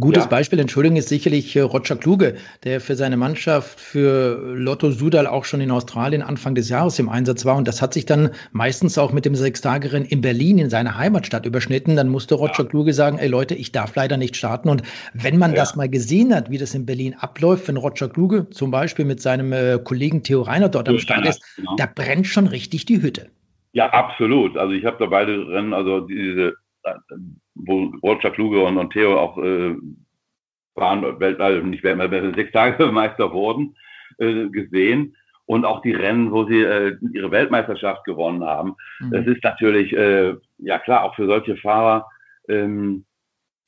Gutes 0.00 0.24
ja. 0.24 0.30
Beispiel, 0.30 0.58
Entschuldigung, 0.58 0.96
ist 0.96 1.10
sicherlich 1.10 1.54
äh, 1.56 1.60
Roger 1.60 1.96
Kluge, 1.96 2.36
der 2.64 2.80
für 2.80 2.96
seine 2.96 3.18
Mannschaft 3.18 3.78
für 3.78 4.54
Lotto 4.54 4.90
Sudal 4.90 5.26
auch 5.26 5.44
schon 5.44 5.60
in 5.60 5.70
Australien 5.70 6.22
Anfang 6.22 6.54
des 6.54 6.70
Jahres 6.70 6.98
im 6.98 7.10
Einsatz 7.10 7.44
war. 7.44 7.56
Und 7.56 7.68
das 7.68 7.82
hat 7.82 7.92
sich 7.92 8.06
dann 8.06 8.30
meistens 8.52 8.96
auch 8.96 9.12
mit 9.12 9.26
dem 9.26 9.34
Sechstagerennen 9.34 10.08
in 10.08 10.22
Berlin, 10.22 10.58
in 10.58 10.70
seiner 10.70 10.96
Heimatstadt, 10.96 11.44
überschnitten. 11.44 11.96
Dann 11.96 12.08
musste 12.08 12.34
Roger 12.34 12.62
ja. 12.62 12.64
Kluge 12.64 12.94
sagen, 12.94 13.18
ey 13.18 13.28
Leute, 13.28 13.54
ich 13.54 13.72
darf 13.72 13.94
leider 13.94 14.16
nicht 14.16 14.36
starten. 14.36 14.70
Und 14.70 14.82
wenn 15.12 15.36
man 15.36 15.50
ja. 15.50 15.56
das 15.58 15.76
mal 15.76 15.90
gesehen 15.90 16.34
hat, 16.34 16.50
wie 16.50 16.58
das 16.58 16.74
in 16.74 16.86
Berlin 16.86 17.14
abläuft, 17.18 17.68
wenn 17.68 17.76
Roger 17.76 18.08
Kluge 18.08 18.48
zum 18.48 18.70
Beispiel 18.70 19.04
mit 19.04 19.20
seinem 19.20 19.52
äh, 19.52 19.78
Kollegen 19.84 20.22
Theo 20.22 20.40
Reiner 20.40 20.70
dort 20.70 20.88
am 20.88 20.98
Start 20.98 21.26
ist, 21.26 21.42
genau. 21.56 21.76
da 21.76 21.84
brennt 21.94 22.26
schon 22.26 22.46
richtig 22.46 22.86
die 22.86 23.02
Hütte. 23.02 23.28
Ja, 23.72 23.90
absolut. 23.90 24.56
Also 24.56 24.72
ich 24.72 24.86
habe 24.86 24.96
da 24.98 25.06
beide 25.06 25.46
Rennen, 25.46 25.74
also 25.74 26.00
diese 26.00 26.54
wo 27.54 27.92
Roger 28.02 28.30
Kluge 28.30 28.62
und, 28.62 28.78
und 28.78 28.92
Theo 28.92 29.18
auch 29.18 29.38
äh, 29.38 29.76
waren, 30.74 31.20
Welt, 31.20 31.40
also 31.40 31.64
nicht 31.64 31.84
Weltmeister, 31.84 32.34
sechs 32.34 32.52
Tage 32.52 32.86
Meister 32.92 33.32
wurden, 33.32 33.76
äh, 34.18 34.48
gesehen. 34.48 35.16
Und 35.46 35.66
auch 35.66 35.82
die 35.82 35.92
Rennen, 35.92 36.32
wo 36.32 36.44
sie 36.44 36.62
äh, 36.62 36.96
ihre 37.12 37.30
Weltmeisterschaft 37.30 38.04
gewonnen 38.04 38.44
haben. 38.44 38.76
Mhm. 39.00 39.10
Das 39.10 39.26
ist 39.26 39.44
natürlich, 39.44 39.92
äh, 39.92 40.34
ja 40.58 40.78
klar, 40.78 41.04
auch 41.04 41.14
für 41.16 41.26
solche 41.26 41.56
Fahrer, 41.58 42.06
ähm, 42.48 43.04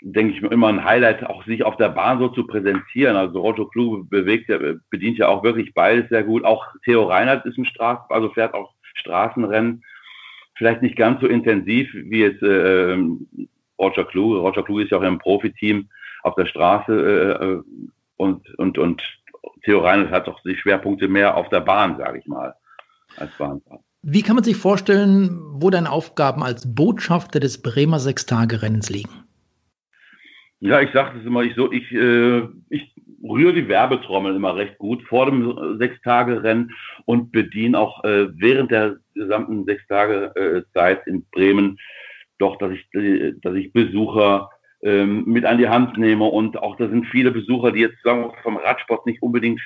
denke 0.00 0.34
ich 0.34 0.42
immer 0.42 0.68
ein 0.68 0.84
Highlight, 0.84 1.24
auch 1.26 1.44
sich 1.44 1.64
auf 1.64 1.76
der 1.76 1.90
Bahn 1.90 2.18
so 2.18 2.28
zu 2.28 2.46
präsentieren. 2.46 3.16
Also 3.16 3.40
Roger 3.40 3.68
Kluge 3.68 4.04
bewegt, 4.04 4.50
bedient 4.90 5.18
ja 5.18 5.28
auch 5.28 5.42
wirklich 5.42 5.74
beides 5.74 6.08
sehr 6.08 6.24
gut. 6.24 6.44
Auch 6.44 6.66
Theo 6.84 7.04
Reinhardt 7.04 7.44
ist 7.44 7.58
ein 7.58 7.66
Straß, 7.66 7.98
also 8.08 8.30
fährt 8.30 8.54
auch 8.54 8.72
Straßenrennen 8.94 9.82
vielleicht 10.56 10.82
nicht 10.82 10.96
ganz 10.96 11.20
so 11.20 11.26
intensiv 11.26 11.88
wie 11.92 12.20
jetzt 12.20 12.42
äh, 12.42 12.96
Roger 13.78 14.04
Kluge. 14.04 14.38
Roger 14.38 14.62
Kluge 14.62 14.84
ist 14.84 14.90
ja 14.90 14.98
auch 14.98 15.02
im 15.02 15.18
Profiteam 15.18 15.88
auf 16.22 16.34
der 16.34 16.46
Straße 16.46 16.92
äh, 16.92 17.44
äh, 17.44 17.62
und, 18.16 18.54
und, 18.58 18.78
und 18.78 19.02
Theo 19.64 19.80
Reinhardt 19.80 20.12
hat 20.12 20.26
doch 20.26 20.40
die 20.42 20.56
Schwerpunkte 20.56 21.08
mehr 21.08 21.36
auf 21.36 21.48
der 21.48 21.60
Bahn, 21.60 21.96
sage 21.98 22.18
ich 22.18 22.26
mal, 22.26 22.54
als 23.16 23.30
Bahnfahrer. 23.36 23.80
Wie 24.02 24.22
kann 24.22 24.36
man 24.36 24.44
sich 24.44 24.56
vorstellen, 24.56 25.40
wo 25.54 25.70
deine 25.70 25.90
Aufgaben 25.90 26.42
als 26.42 26.72
Botschafter 26.74 27.40
des 27.40 27.60
Bremer 27.60 27.98
Sechstagerennens 27.98 28.88
liegen? 28.88 29.10
Ja, 30.60 30.80
ich 30.80 30.92
sage 30.92 31.18
es 31.18 31.26
immer, 31.26 31.42
ich 31.42 31.54
so, 31.54 31.70
ich, 31.72 31.90
äh, 31.92 32.42
ich 32.70 32.94
rühre 33.22 33.52
die 33.52 33.68
Werbetrommel 33.68 34.36
immer 34.36 34.56
recht 34.56 34.78
gut 34.78 35.02
vor 35.02 35.26
dem 35.26 35.78
Sechstagerennen 35.78 36.72
und 37.04 37.32
bediene 37.32 37.78
auch 37.78 38.04
äh, 38.04 38.28
während 38.38 38.70
der 38.70 38.96
gesamten 39.14 39.64
sechs 39.64 39.86
Tage 39.88 40.32
äh, 40.36 40.62
Zeit 40.72 41.06
in 41.06 41.24
Bremen 41.32 41.78
doch, 42.38 42.56
dass 42.58 42.72
ich, 42.72 42.86
dass 43.42 43.54
ich 43.54 43.72
Besucher 43.72 44.50
ähm, 44.82 45.24
mit 45.26 45.44
an 45.44 45.58
die 45.58 45.68
Hand 45.68 45.96
nehme 45.96 46.24
und 46.24 46.58
auch 46.58 46.76
da 46.76 46.88
sind 46.88 47.06
viele 47.06 47.30
Besucher, 47.30 47.72
die 47.72 47.80
jetzt 47.80 48.02
sagen 48.02 48.32
vom 48.42 48.56
Radsport 48.56 49.06
nicht 49.06 49.22
unbedingt 49.22 49.60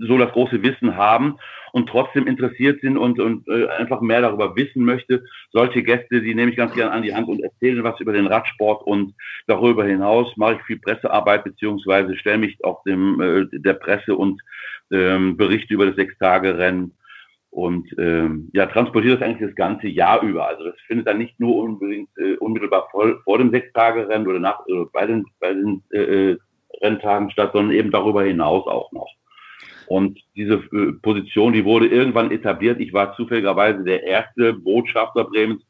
so 0.00 0.18
das 0.18 0.32
große 0.32 0.62
Wissen 0.62 0.96
haben 0.96 1.38
und 1.72 1.88
trotzdem 1.88 2.26
interessiert 2.26 2.80
sind 2.80 2.96
und, 2.96 3.20
und 3.20 3.46
äh, 3.48 3.68
einfach 3.68 4.00
mehr 4.00 4.20
darüber 4.20 4.56
wissen 4.56 4.84
möchte. 4.84 5.24
Solche 5.52 5.84
Gäste, 5.84 6.20
die 6.20 6.34
nehme 6.34 6.50
ich 6.50 6.56
ganz 6.56 6.74
gerne 6.74 6.90
an 6.90 7.02
die 7.02 7.14
Hand 7.14 7.28
und 7.28 7.40
erzählen 7.40 7.84
was 7.84 8.00
über 8.00 8.12
den 8.12 8.26
Radsport 8.26 8.82
und 8.84 9.14
darüber 9.46 9.84
hinaus 9.84 10.36
mache 10.36 10.54
ich 10.54 10.62
viel 10.62 10.80
Pressearbeit 10.80 11.44
beziehungsweise 11.44 12.16
stelle 12.16 12.38
mich 12.38 12.64
auch 12.64 12.82
dem 12.82 13.20
äh, 13.20 13.46
der 13.52 13.74
Presse 13.74 14.16
und 14.16 14.42
ähm, 14.90 15.36
berichte 15.36 15.74
über 15.74 15.86
das 15.86 15.96
Sechstagerennen 15.96 16.92
und 17.56 17.88
ähm, 17.96 18.50
ja, 18.52 18.66
transportiert 18.66 19.14
das 19.14 19.26
eigentlich 19.26 19.48
das 19.48 19.56
ganze 19.56 19.88
Jahr 19.88 20.20
über. 20.20 20.46
Also 20.46 20.64
das 20.64 20.74
findet 20.86 21.06
dann 21.06 21.16
nicht 21.16 21.40
nur 21.40 21.56
unbedingt 21.56 22.10
äh, 22.18 22.36
unmittelbar 22.36 22.86
vor, 22.90 23.18
vor 23.24 23.38
dem 23.38 23.50
Sechstagerennen 23.50 24.28
oder 24.28 24.38
nach 24.38 24.60
äh, 24.68 24.84
bei 24.92 25.06
den, 25.06 25.24
bei 25.40 25.54
den 25.54 25.82
äh, 25.90 26.32
äh, 26.32 26.38
Renntagen 26.82 27.30
statt, 27.30 27.52
sondern 27.54 27.74
eben 27.74 27.90
darüber 27.90 28.24
hinaus 28.24 28.66
auch 28.66 28.92
noch. 28.92 29.08
Und 29.86 30.20
diese 30.34 30.56
äh, 30.70 30.92
Position, 31.00 31.54
die 31.54 31.64
wurde 31.64 31.86
irgendwann 31.86 32.30
etabliert. 32.30 32.78
Ich 32.78 32.92
war 32.92 33.16
zufälligerweise 33.16 33.84
der 33.84 34.02
erste 34.02 34.52
Botschafter 34.52 35.24
Bremens. 35.24 35.62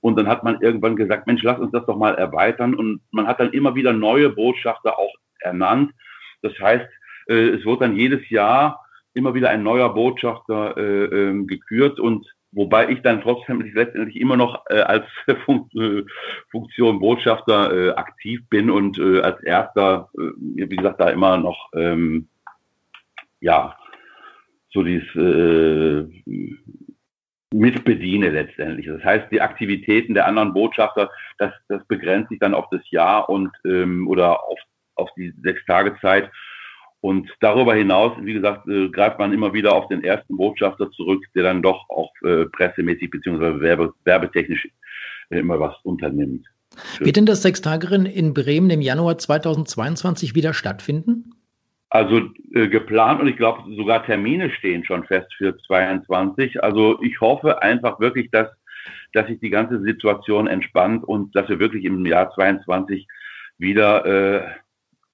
Und 0.00 0.16
dann 0.16 0.28
hat 0.28 0.44
man 0.44 0.60
irgendwann 0.60 0.94
gesagt, 0.94 1.26
Mensch, 1.26 1.42
lass 1.42 1.58
uns 1.58 1.72
das 1.72 1.84
doch 1.86 1.96
mal 1.96 2.14
erweitern. 2.14 2.72
Und 2.76 3.00
man 3.10 3.26
hat 3.26 3.40
dann 3.40 3.52
immer 3.52 3.74
wieder 3.74 3.92
neue 3.92 4.28
Botschafter 4.30 4.96
auch 4.96 5.14
ernannt. 5.40 5.90
Das 6.42 6.52
heißt, 6.60 6.88
äh, 7.26 7.48
es 7.48 7.64
wird 7.64 7.80
dann 7.80 7.96
jedes 7.96 8.30
Jahr 8.30 8.81
immer 9.14 9.34
wieder 9.34 9.50
ein 9.50 9.62
neuer 9.62 9.92
Botschafter 9.94 10.76
äh, 10.76 11.04
ähm, 11.04 11.46
gekürt 11.46 12.00
und 12.00 12.26
wobei 12.52 12.90
ich 12.90 13.00
dann 13.02 13.22
trotzdem 13.22 13.60
letztendlich 13.74 14.20
immer 14.20 14.36
noch 14.36 14.64
äh, 14.68 14.80
als 14.80 15.06
Fun 15.44 15.68
äh, 15.74 16.02
Funktion 16.50 17.00
Botschafter 17.00 17.72
äh, 17.72 17.90
aktiv 17.90 18.40
bin 18.48 18.70
und 18.70 18.98
äh, 18.98 19.20
als 19.20 19.42
erster, 19.42 20.10
äh, 20.14 20.30
wie 20.68 20.76
gesagt, 20.76 21.00
da 21.00 21.10
immer 21.10 21.36
noch 21.38 21.70
ähm, 21.74 22.28
ja 23.40 23.76
so 24.70 24.82
dieses 24.82 25.14
äh, 25.14 26.06
mitbediene 27.52 28.30
letztendlich. 28.30 28.86
Das 28.86 29.04
heißt, 29.04 29.30
die 29.30 29.40
Aktivitäten 29.40 30.14
der 30.14 30.26
anderen 30.26 30.54
Botschafter, 30.54 31.10
das, 31.38 31.52
das 31.68 31.84
begrenzt 31.86 32.30
sich 32.30 32.38
dann 32.38 32.54
auf 32.54 32.66
das 32.70 32.80
Jahr 32.90 33.28
und 33.28 33.50
ähm, 33.64 34.08
oder 34.08 34.42
auf, 34.44 34.58
auf 34.94 35.10
die 35.16 35.34
sechs 35.42 35.64
Tage 35.66 35.96
Zeit 36.00 36.30
und 37.02 37.28
darüber 37.40 37.74
hinaus, 37.74 38.12
wie 38.22 38.32
gesagt, 38.32 38.68
äh, 38.68 38.88
greift 38.88 39.18
man 39.18 39.32
immer 39.32 39.52
wieder 39.52 39.74
auf 39.74 39.88
den 39.88 40.04
ersten 40.04 40.36
Botschafter 40.36 40.88
zurück, 40.92 41.24
der 41.34 41.42
dann 41.42 41.60
doch 41.60 41.90
auch 41.90 42.12
äh, 42.22 42.46
pressemäßig 42.46 43.10
bzw. 43.10 43.60
Werbe, 43.60 43.92
werbetechnisch 44.04 44.68
äh, 45.30 45.40
immer 45.40 45.58
was 45.58 45.74
unternimmt. 45.82 46.46
Wird 47.00 47.16
denn 47.16 47.26
das 47.26 47.42
Sechstagerennen 47.42 48.06
in 48.06 48.34
Bremen 48.34 48.70
im 48.70 48.80
Januar 48.80 49.18
2022 49.18 50.36
wieder 50.36 50.54
stattfinden? 50.54 51.34
Also 51.90 52.30
äh, 52.54 52.68
geplant 52.68 53.20
und 53.20 53.26
ich 53.26 53.36
glaube 53.36 53.74
sogar 53.74 54.06
Termine 54.06 54.50
stehen 54.50 54.84
schon 54.84 55.02
fest 55.02 55.34
für 55.36 55.58
2022. 55.58 56.62
Also 56.62 57.02
ich 57.02 57.20
hoffe 57.20 57.62
einfach 57.62 57.98
wirklich, 57.98 58.30
dass, 58.30 58.48
dass 59.12 59.26
sich 59.26 59.40
die 59.40 59.50
ganze 59.50 59.82
Situation 59.82 60.46
entspannt 60.46 61.02
und 61.02 61.34
dass 61.34 61.48
wir 61.48 61.58
wirklich 61.58 61.84
im 61.84 62.06
Jahr 62.06 62.32
2022 62.32 63.08
wieder 63.58 64.06
äh, 64.06 64.48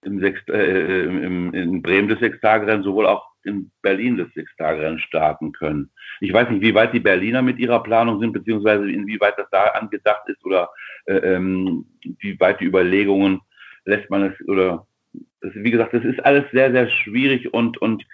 im 0.08 0.20
Sechs, 0.20 0.40
äh, 0.48 1.04
im, 1.04 1.54
in 1.54 1.82
Bremen 1.82 2.08
das 2.08 2.18
Sechstagerennen, 2.18 2.82
sowohl 2.82 3.06
auch 3.06 3.26
in 3.44 3.70
Berlin 3.82 4.16
das 4.16 4.28
Sechstagerennen 4.34 4.98
starten 4.98 5.52
können. 5.52 5.90
Ich 6.20 6.32
weiß 6.32 6.50
nicht, 6.50 6.62
wie 6.62 6.74
weit 6.74 6.92
die 6.92 7.00
Berliner 7.00 7.42
mit 7.42 7.58
ihrer 7.58 7.82
Planung 7.82 8.20
sind, 8.20 8.32
beziehungsweise 8.32 8.90
inwieweit 8.90 9.38
das 9.38 9.48
da 9.50 9.64
angedacht 9.68 10.28
ist 10.28 10.44
oder 10.44 10.70
äh, 11.06 11.16
ähm, 11.16 11.86
wie 12.20 12.38
weit 12.40 12.60
die 12.60 12.66
Überlegungen 12.66 13.40
lässt 13.84 14.10
man 14.10 14.24
es 14.24 14.48
oder 14.48 14.86
das, 15.40 15.52
wie 15.54 15.70
gesagt, 15.70 15.94
das 15.94 16.04
ist 16.04 16.24
alles 16.24 16.44
sehr, 16.52 16.72
sehr 16.72 16.88
schwierig 16.90 17.52
und, 17.54 17.78
und 17.78 18.04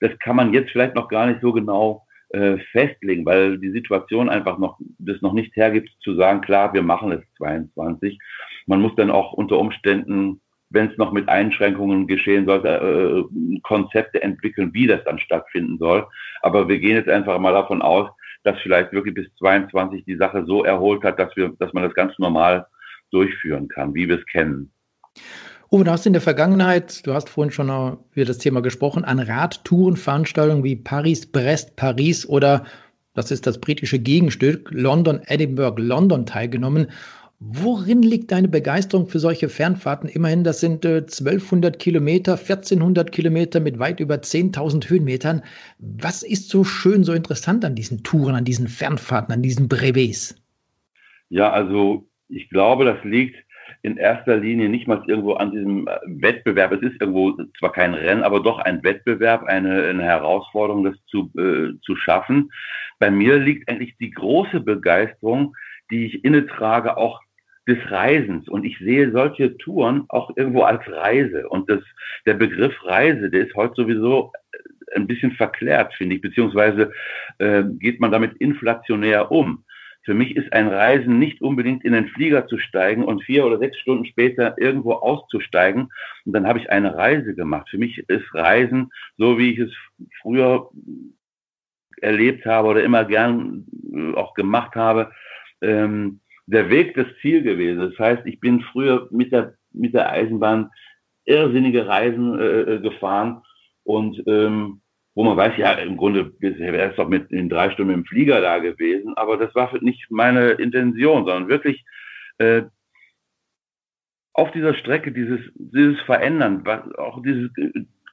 das 0.00 0.10
kann 0.18 0.36
man 0.36 0.52
jetzt 0.52 0.70
vielleicht 0.70 0.94
noch 0.94 1.08
gar 1.08 1.26
nicht 1.26 1.40
so 1.40 1.52
genau 1.52 2.04
äh, 2.30 2.58
festlegen, 2.72 3.24
weil 3.24 3.58
die 3.58 3.70
Situation 3.70 4.28
einfach 4.28 4.58
noch 4.58 4.78
das 4.98 5.20
noch 5.22 5.32
nicht 5.32 5.54
hergibt 5.56 5.90
zu 6.00 6.14
sagen, 6.14 6.40
klar, 6.40 6.74
wir 6.74 6.82
machen 6.82 7.12
es 7.12 7.22
22. 7.38 8.18
Man 8.66 8.80
muss 8.80 8.94
dann 8.96 9.10
auch 9.10 9.32
unter 9.32 9.58
Umständen 9.58 10.41
wenn 10.72 10.90
es 10.90 10.98
noch 10.98 11.12
mit 11.12 11.28
Einschränkungen 11.28 12.06
geschehen 12.06 12.46
sollte, 12.46 12.68
äh, 12.68 13.58
Konzepte 13.62 14.22
entwickeln, 14.22 14.72
wie 14.72 14.86
das 14.86 15.04
dann 15.04 15.18
stattfinden 15.18 15.78
soll. 15.78 16.06
Aber 16.42 16.68
wir 16.68 16.78
gehen 16.78 16.96
jetzt 16.96 17.08
einfach 17.08 17.38
mal 17.38 17.52
davon 17.52 17.82
aus, 17.82 18.08
dass 18.44 18.58
vielleicht 18.60 18.92
wirklich 18.92 19.14
bis 19.14 19.26
22 19.38 20.04
die 20.04 20.16
Sache 20.16 20.44
so 20.46 20.64
erholt 20.64 21.04
hat, 21.04 21.18
dass 21.18 21.34
wir, 21.36 21.52
dass 21.58 21.72
man 21.72 21.84
das 21.84 21.94
ganz 21.94 22.18
normal 22.18 22.66
durchführen 23.10 23.68
kann, 23.68 23.94
wie 23.94 24.08
wir 24.08 24.18
es 24.18 24.26
kennen. 24.26 24.72
Uwe, 25.70 25.84
du 25.84 25.90
hast 25.90 26.06
in 26.06 26.12
der 26.12 26.20
Vergangenheit, 26.20 27.06
du 27.06 27.14
hast 27.14 27.30
vorhin 27.30 27.50
schon 27.50 27.68
über 28.12 28.24
das 28.26 28.38
Thema 28.38 28.60
gesprochen, 28.60 29.04
an 29.04 29.18
Radtourenveranstaltungen 29.18 30.64
wie 30.64 30.76
Paris, 30.76 31.24
Brest, 31.26 31.76
Paris 31.76 32.28
oder 32.28 32.64
das 33.14 33.30
ist 33.30 33.46
das 33.46 33.58
britische 33.58 33.98
Gegenstück, 33.98 34.70
London, 34.70 35.20
Edinburgh, 35.26 35.80
London 35.80 36.26
teilgenommen. 36.26 36.88
Worin 37.44 38.02
liegt 38.02 38.30
deine 38.30 38.46
Begeisterung 38.46 39.08
für 39.08 39.18
solche 39.18 39.48
Fernfahrten? 39.48 40.08
Immerhin, 40.08 40.44
das 40.44 40.60
sind 40.60 40.84
äh, 40.84 40.98
1200 40.98 41.76
Kilometer, 41.76 42.34
1400 42.34 43.10
Kilometer 43.10 43.58
mit 43.58 43.80
weit 43.80 43.98
über 43.98 44.14
10.000 44.14 44.88
Höhenmetern. 44.88 45.42
Was 45.78 46.22
ist 46.22 46.50
so 46.50 46.62
schön, 46.62 47.02
so 47.02 47.12
interessant 47.12 47.64
an 47.64 47.74
diesen 47.74 48.04
Touren, 48.04 48.36
an 48.36 48.44
diesen 48.44 48.68
Fernfahrten, 48.68 49.34
an 49.34 49.42
diesen 49.42 49.68
Brevets? 49.68 50.40
Ja, 51.30 51.50
also 51.50 52.06
ich 52.28 52.48
glaube, 52.48 52.84
das 52.84 53.02
liegt 53.02 53.36
in 53.82 53.96
erster 53.96 54.36
Linie 54.36 54.68
nicht 54.68 54.86
mal 54.86 55.02
irgendwo 55.08 55.32
an 55.32 55.50
diesem 55.50 55.88
äh, 55.88 55.98
Wettbewerb. 56.06 56.70
Es 56.72 56.82
ist 56.82 57.00
irgendwo 57.00 57.36
zwar 57.58 57.72
kein 57.72 57.94
Rennen, 57.94 58.22
aber 58.22 58.40
doch 58.40 58.60
ein 58.60 58.84
Wettbewerb, 58.84 59.42
eine, 59.44 59.82
eine 59.86 60.04
Herausforderung, 60.04 60.84
das 60.84 60.94
zu, 61.06 61.32
äh, 61.36 61.76
zu 61.82 61.96
schaffen. 61.96 62.52
Bei 63.00 63.10
mir 63.10 63.38
liegt 63.38 63.68
eigentlich 63.68 63.96
die 63.98 64.12
große 64.12 64.60
Begeisterung, 64.60 65.56
die 65.90 66.06
ich 66.06 66.24
inne 66.24 66.46
trage, 66.46 66.96
auch 66.96 67.20
des 67.66 67.78
Reisens. 67.90 68.48
Und 68.48 68.64
ich 68.64 68.78
sehe 68.78 69.12
solche 69.12 69.56
Touren 69.58 70.04
auch 70.08 70.36
irgendwo 70.36 70.62
als 70.62 70.82
Reise. 70.88 71.48
Und 71.48 71.70
das, 71.70 71.80
der 72.26 72.34
Begriff 72.34 72.74
Reise, 72.84 73.30
der 73.30 73.46
ist 73.46 73.54
heute 73.54 73.74
sowieso 73.76 74.32
äh, 74.52 74.96
ein 74.96 75.06
bisschen 75.06 75.32
verklärt, 75.32 75.94
finde 75.94 76.16
ich, 76.16 76.22
beziehungsweise 76.22 76.92
äh, 77.38 77.64
geht 77.78 78.00
man 78.00 78.10
damit 78.10 78.36
inflationär 78.38 79.30
um. 79.30 79.64
Für 80.04 80.14
mich 80.14 80.34
ist 80.36 80.52
ein 80.52 80.66
Reisen 80.66 81.20
nicht 81.20 81.40
unbedingt 81.42 81.84
in 81.84 81.92
den 81.92 82.08
Flieger 82.08 82.48
zu 82.48 82.58
steigen 82.58 83.04
und 83.04 83.22
vier 83.22 83.46
oder 83.46 83.58
sechs 83.58 83.78
Stunden 83.78 84.04
später 84.04 84.56
irgendwo 84.58 84.94
auszusteigen 84.94 85.92
und 86.24 86.32
dann 86.32 86.46
habe 86.46 86.58
ich 86.58 86.70
eine 86.70 86.96
Reise 86.96 87.36
gemacht. 87.36 87.68
Für 87.70 87.78
mich 87.78 87.98
ist 88.08 88.34
Reisen, 88.34 88.90
so 89.16 89.38
wie 89.38 89.52
ich 89.52 89.60
es 89.60 89.72
früher 90.20 90.70
erlebt 92.00 92.44
habe 92.46 92.66
oder 92.66 92.82
immer 92.82 93.04
gern 93.04 93.64
äh, 93.94 94.14
auch 94.14 94.34
gemacht 94.34 94.74
habe, 94.74 95.12
ähm, 95.60 96.18
der 96.46 96.70
Weg 96.70 96.94
das 96.94 97.06
Ziel 97.20 97.42
gewesen. 97.42 97.80
Das 97.80 97.98
heißt, 97.98 98.26
ich 98.26 98.40
bin 98.40 98.60
früher 98.72 99.08
mit 99.10 99.32
der, 99.32 99.54
mit 99.72 99.94
der 99.94 100.10
Eisenbahn 100.10 100.70
irrsinnige 101.24 101.86
Reisen 101.86 102.38
äh, 102.38 102.60
äh 102.60 102.80
gefahren 102.80 103.42
und 103.84 104.22
ähm, 104.26 104.80
wo 105.14 105.24
man 105.24 105.36
weiß, 105.36 105.58
ja, 105.58 105.72
im 105.72 105.96
Grunde 105.96 106.32
wäre 106.40 106.90
es 106.90 106.96
doch 106.96 107.08
mit 107.08 107.30
in 107.30 107.50
drei 107.50 107.70
Stunden 107.70 107.92
im 107.92 108.04
Flieger 108.06 108.40
da 108.40 108.58
gewesen, 108.58 109.14
aber 109.16 109.36
das 109.36 109.54
war 109.54 109.70
nicht 109.82 110.10
meine 110.10 110.52
Intention, 110.52 111.26
sondern 111.26 111.48
wirklich 111.48 111.84
äh, 112.38 112.62
auf 114.32 114.50
dieser 114.52 114.74
Strecke 114.74 115.12
dieses, 115.12 115.40
dieses 115.54 116.00
Verändern, 116.02 116.64
auch 116.96 117.22
dieses 117.22 117.50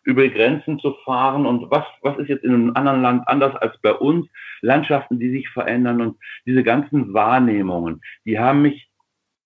äh, 0.10 0.12
über 0.12 0.28
Grenzen 0.28 0.80
zu 0.80 0.94
fahren? 1.06 1.46
Und 1.46 1.70
was, 1.72 1.86
was 2.02 2.18
ist 2.18 2.30
jetzt 2.30 2.44
in 2.44 2.54
einem 2.54 2.72
anderen 2.76 3.02
Land 3.02 3.28
anders 3.28 3.56
als 3.56 3.80
bei 3.82 3.94
uns, 3.94 4.28
Landschaften, 4.62 5.20
die 5.20 5.32
sich 5.32 5.50
verändern 5.50 6.02
und 6.02 6.18
diese 6.46 6.64
ganzen 6.64 7.14
Wahrnehmungen, 7.14 8.02
die 8.26 8.40
haben 8.40 8.62
mich 8.62 8.90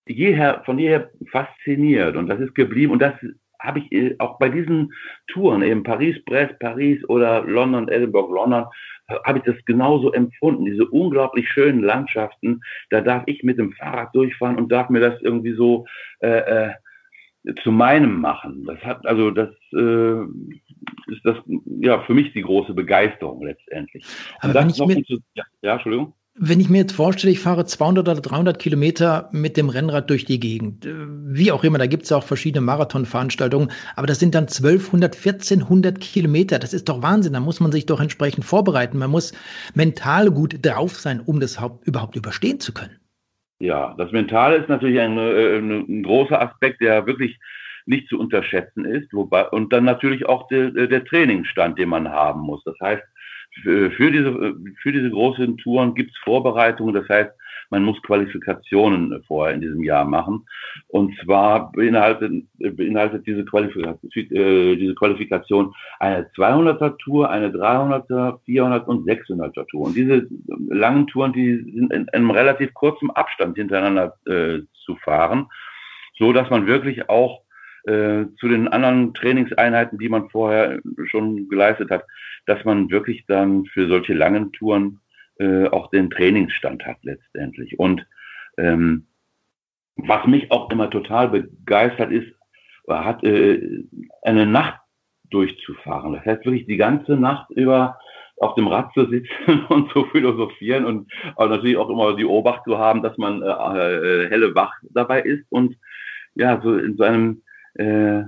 jeher, 0.08 0.64
von 0.66 0.80
jeher 0.80 1.10
fasziniert 1.32 2.16
und 2.16 2.28
das 2.28 2.40
ist 2.40 2.56
geblieben. 2.56 2.92
Und 2.92 3.02
das 3.02 3.14
habe 3.60 3.80
ich 3.80 3.92
äh, 3.92 4.16
auch 4.20 4.40
bei 4.40 4.50
diesen 4.50 4.94
Touren, 5.28 5.64
eben 5.64 5.84
Paris, 5.84 6.24
Brest, 6.26 6.60
Paris 6.60 7.04
oder 7.08 7.44
London, 7.44 7.88
Edinburgh, 7.88 8.34
London, 8.34 8.66
habe 9.26 9.40
ich 9.40 9.44
das 9.44 9.56
genauso 9.66 10.12
empfunden. 10.14 10.66
Diese 10.66 10.86
unglaublich 10.86 11.50
schönen 11.50 11.82
Landschaften, 11.82 12.62
da 12.90 13.02
darf 13.02 13.24
ich 13.26 13.44
mit 13.44 13.58
dem 13.58 13.74
Fahrrad 13.74 14.14
durchfahren 14.16 14.58
und 14.58 14.72
darf 14.72 14.90
mir 14.90 15.00
das 15.00 15.22
irgendwie 15.22 15.54
so 15.54 15.86
äh, 16.20 16.28
äh, 16.28 16.74
zu 17.64 17.72
meinem 17.72 18.22
machen. 18.22 18.64
Das 18.66 18.80
hat 18.80 19.06
also 19.06 19.32
das 19.32 19.50
äh, 19.74 20.22
ist 21.12 21.24
das 21.24 21.38
ja 21.80 22.02
für 22.02 22.14
mich 22.14 22.34
die 22.34 22.42
große 22.42 22.74
Begeisterung 22.74 23.44
letztendlich. 23.44 24.06
Aber 24.40 24.54
wenn 24.54 24.70
ich 24.70 24.80
mir, 24.80 25.04
zu, 25.04 25.20
ja, 25.34 25.44
ja, 25.62 25.74
Entschuldigung. 25.74 26.14
Wenn 26.36 26.60
ich 26.60 26.68
mir 26.68 26.80
jetzt 26.80 26.94
vorstelle, 26.94 27.32
ich 27.32 27.40
fahre 27.40 27.66
200 27.66 28.08
oder 28.08 28.20
300 28.20 28.58
Kilometer 28.58 29.30
mit 29.34 29.56
dem 29.56 29.70
Rennrad 29.70 30.10
durch 30.10 30.26
die 30.26 30.40
Gegend, 30.40 30.86
äh, 30.86 30.94
wie 30.96 31.52
auch 31.52 31.64
immer, 31.64 31.78
da 31.78 31.86
gibt 31.86 32.04
es 32.04 32.10
ja 32.10 32.18
auch 32.18 32.24
verschiedene 32.24 32.62
Marathonveranstaltungen, 32.62 33.72
aber 33.96 34.08
das 34.08 34.20
sind 34.20 34.34
dann 34.34 34.48
1200, 34.48 35.16
1400 35.16 36.00
Kilometer. 36.00 36.60
Das 36.60 36.74
ist 36.74 36.90
doch 36.90 37.02
Wahnsinn. 37.02 37.34
Da 37.34 37.40
muss 37.40 37.60
man 37.60 37.72
sich 37.72 37.86
doch 37.86 38.00
entsprechend 38.00 38.46
vorbereiten. 38.46 38.98
Man 38.98 39.12
muss 39.12 39.34
mental 39.76 40.32
gut 40.32 40.66
drauf 40.66 40.98
sein, 40.98 41.20
um 41.20 41.40
das 41.40 41.60
überhaupt 41.84 42.16
überstehen 42.16 42.60
zu 42.60 42.74
können. 42.74 43.03
Ja, 43.64 43.96
das 43.98 44.12
Mentale 44.12 44.58
ist 44.58 44.68
natürlich 44.68 45.00
ein, 45.00 45.18
äh, 45.18 45.58
ein, 45.58 46.04
großer 46.04 46.42
Aspekt, 46.42 46.82
der 46.82 47.06
wirklich 47.06 47.40
nicht 47.86 48.10
zu 48.10 48.20
unterschätzen 48.20 48.84
ist. 48.84 49.14
Wobei, 49.14 49.48
und 49.48 49.72
dann 49.72 49.86
natürlich 49.86 50.26
auch 50.26 50.50
der, 50.50 50.72
der 50.72 51.06
Trainingsstand, 51.06 51.80
den 51.80 51.88
man 51.88 52.10
haben 52.10 52.42
muss. 52.42 52.62
Das 52.66 52.78
heißt, 52.82 53.04
für, 53.62 53.90
für 53.92 54.12
diese, 54.12 54.34
für 54.82 54.92
diese 54.92 55.10
großen 55.10 55.58
Touren 55.60 55.96
gibt 55.96 56.12
es 56.12 56.18
Vorbereitungen. 56.26 56.94
Das 56.94 57.08
heißt, 57.08 57.32
man 57.74 57.84
muss 57.84 58.00
Qualifikationen 58.04 59.24
vorher 59.28 59.56
in 59.56 59.62
diesem 59.62 59.82
Jahr 59.82 60.06
machen. 60.06 60.46
Und 60.90 61.18
zwar 61.24 61.72
beinhaltet, 61.72 62.32
beinhaltet 62.60 63.26
diese, 63.26 63.44
Qualifikation, 63.44 64.12
äh, 64.14 64.76
diese 64.76 64.94
Qualifikation 64.94 65.74
eine 66.00 66.30
200er 66.38 66.96
Tour, 67.00 67.32
eine 67.32 67.50
300er, 67.50 68.40
400 68.46 68.88
und 68.88 69.08
600er 69.08 69.68
Tour. 69.70 69.88
Und 69.88 69.96
diese 69.96 70.28
langen 70.70 71.08
Touren, 71.08 71.34
die 71.34 71.56
sind 71.56 71.92
in 71.92 72.08
einem 72.10 72.30
relativ 72.30 72.72
kurzen 72.76 73.10
Abstand 73.10 73.58
hintereinander 73.58 74.16
äh, 74.28 74.60
zu 74.86 74.96
fahren, 74.98 75.48
so 76.20 76.32
dass 76.32 76.52
man 76.52 76.68
wirklich 76.68 77.10
auch 77.10 77.42
äh, 77.86 78.26
zu 78.40 78.50
den 78.50 78.68
anderen 78.68 79.16
Trainingseinheiten, 79.16 79.98
die 79.98 80.10
man 80.10 80.30
vorher 80.30 80.80
schon 81.10 81.50
geleistet 81.50 81.90
hat, 81.90 82.06
dass 82.46 82.64
man 82.66 82.92
wirklich 82.92 83.26
dann 83.28 83.66
für 83.66 83.88
solche 83.88 84.14
langen 84.14 84.52
Touren 84.52 85.00
äh, 85.40 85.68
auch 85.68 85.90
den 85.90 86.10
Trainingsstand 86.10 86.86
hat 86.86 86.98
letztendlich. 87.04 87.80
Und 87.80 88.06
ähm, 88.58 89.08
was 89.96 90.26
mich 90.28 90.52
auch 90.52 90.70
immer 90.72 90.90
total 90.90 91.30
begeistert 91.30 92.12
ist, 92.12 92.34
hat 92.88 93.24
äh, 93.24 93.84
eine 94.24 94.46
Nacht 94.46 94.82
durchzufahren. 95.30 96.14
Das 96.14 96.26
heißt 96.26 96.46
wirklich 96.46 96.66
die 96.66 96.78
ganze 96.78 97.14
Nacht 97.14 97.50
über 97.52 97.98
auf 98.38 98.56
dem 98.56 98.68
Rad 98.68 98.94
zu 98.94 99.06
sitzen 99.06 99.66
und 99.70 99.92
zu 99.92 100.06
philosophieren 100.06 100.86
und 100.86 101.12
natürlich 101.38 101.78
auch 101.78 101.90
immer 101.90 102.16
die 102.16 102.26
Obacht 102.26 102.64
zu 102.66 102.78
haben, 102.78 103.02
dass 103.02 103.18
man 103.18 103.42
äh, 103.42 103.46
äh, 103.46 104.30
helle 104.30 104.54
wach 104.56 104.74
dabei 104.92 105.22
ist 105.22 105.46
und 105.50 105.76
ja, 106.36 106.60
so 106.62 106.76
in 106.78 106.98
seinem 106.98 107.44
äh, 107.76 108.24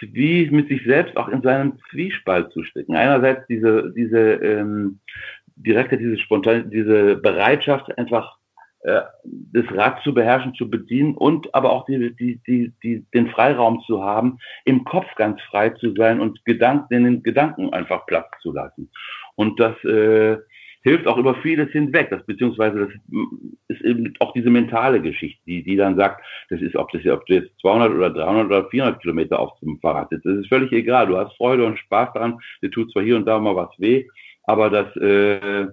wie 0.00 0.50
mit 0.50 0.68
sich 0.68 0.82
selbst 0.84 1.16
auch 1.16 1.28
in 1.28 1.42
seinem 1.42 1.78
Zwiespalt 1.90 2.52
zu 2.52 2.64
stecken. 2.64 2.96
Einerseits 2.96 3.46
diese, 3.46 3.92
diese 3.94 4.18
ähm, 4.18 4.98
direkte, 5.62 5.98
diese 5.98 6.18
spontane, 6.18 6.64
diese 6.64 7.16
Bereitschaft, 7.16 7.96
einfach 7.98 8.36
äh, 8.82 9.02
das 9.24 9.64
Rad 9.76 10.02
zu 10.02 10.12
beherrschen, 10.12 10.54
zu 10.54 10.68
bedienen 10.68 11.14
und 11.14 11.54
aber 11.54 11.70
auch 11.70 11.84
die, 11.86 12.14
die, 12.16 12.40
die, 12.46 12.72
die, 12.82 13.06
den 13.14 13.28
Freiraum 13.28 13.80
zu 13.86 14.02
haben, 14.02 14.38
im 14.64 14.84
Kopf 14.84 15.06
ganz 15.16 15.40
frei 15.42 15.70
zu 15.70 15.94
sein 15.94 16.20
und 16.20 16.44
Gedanken, 16.44 16.88
den 16.90 17.22
Gedanken 17.22 17.72
einfach 17.72 18.06
Platz 18.06 18.28
zu 18.40 18.52
lassen. 18.52 18.90
Und 19.36 19.60
das 19.60 19.76
äh, 19.84 20.38
hilft 20.82 21.06
auch 21.06 21.16
über 21.16 21.34
vieles 21.36 21.70
hinweg. 21.70 22.10
Das 22.10 22.26
beziehungsweise 22.26 22.88
das 23.68 23.78
ist 23.78 23.82
eben 23.82 24.12
auch 24.18 24.32
diese 24.32 24.50
mentale 24.50 25.00
Geschichte, 25.00 25.40
die, 25.46 25.62
die 25.62 25.76
dann 25.76 25.96
sagt, 25.96 26.24
das 26.50 26.60
ist, 26.60 26.76
ob 26.76 26.90
das 26.90 27.06
ob 27.06 27.24
du 27.26 27.34
jetzt 27.34 27.58
200 27.60 27.92
oder 27.92 28.10
300 28.10 28.46
oder 28.46 28.68
400 28.68 29.00
Kilometer 29.00 29.38
auf 29.38 29.58
dem 29.60 29.78
Fahrrad 29.78 30.10
sitzt. 30.10 30.26
Das 30.26 30.38
ist 30.38 30.48
völlig 30.48 30.72
egal. 30.72 31.06
Du 31.06 31.16
hast 31.16 31.36
Freude 31.36 31.64
und 31.64 31.78
Spaß 31.78 32.14
daran. 32.14 32.38
Dir 32.62 32.70
tut 32.70 32.90
zwar 32.92 33.02
hier 33.02 33.16
und 33.16 33.26
da 33.26 33.38
mal 33.38 33.56
was 33.56 33.70
weh, 33.78 34.06
aber 34.52 34.68
das, 34.70 34.96
äh, 34.96 35.66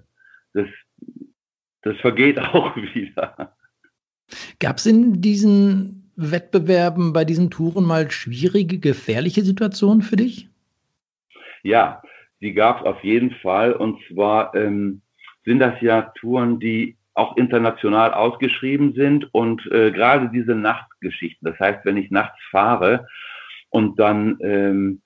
das, 0.54 0.68
das 1.82 1.98
vergeht 1.98 2.40
auch 2.54 2.76
wieder. 2.76 3.56
Gab 4.60 4.78
es 4.78 4.86
in 4.86 5.22
diesen 5.22 6.12
Wettbewerben, 6.16 7.14
bei 7.14 7.26
diesen 7.26 7.50
Touren 7.50 7.86
mal 7.86 8.10
schwierige, 8.10 8.80
gefährliche 8.80 9.42
Situationen 9.42 10.02
für 10.02 10.16
dich? 10.16 10.50
Ja, 11.64 12.02
die 12.42 12.54
gab 12.54 12.80
es 12.80 12.86
auf 12.86 13.04
jeden 13.04 13.32
Fall. 13.36 13.74
Und 13.74 14.00
zwar 14.08 14.56
ähm, 14.56 15.02
sind 15.46 15.60
das 15.60 15.80
ja 15.82 16.14
Touren, 16.20 16.60
die 16.60 16.98
auch 17.16 17.36
international 17.36 18.14
ausgeschrieben 18.14 18.94
sind 18.94 19.34
und 19.34 19.66
äh, 19.72 19.92
gerade 19.92 20.30
diese 20.30 20.56
Nachtgeschichten. 20.56 21.50
Das 21.50 21.60
heißt, 21.60 21.84
wenn 21.84 21.98
ich 21.98 22.12
nachts 22.12 22.40
fahre 22.50 23.08
und 23.70 24.00
dann 24.00 24.38
ähm, 24.42 25.02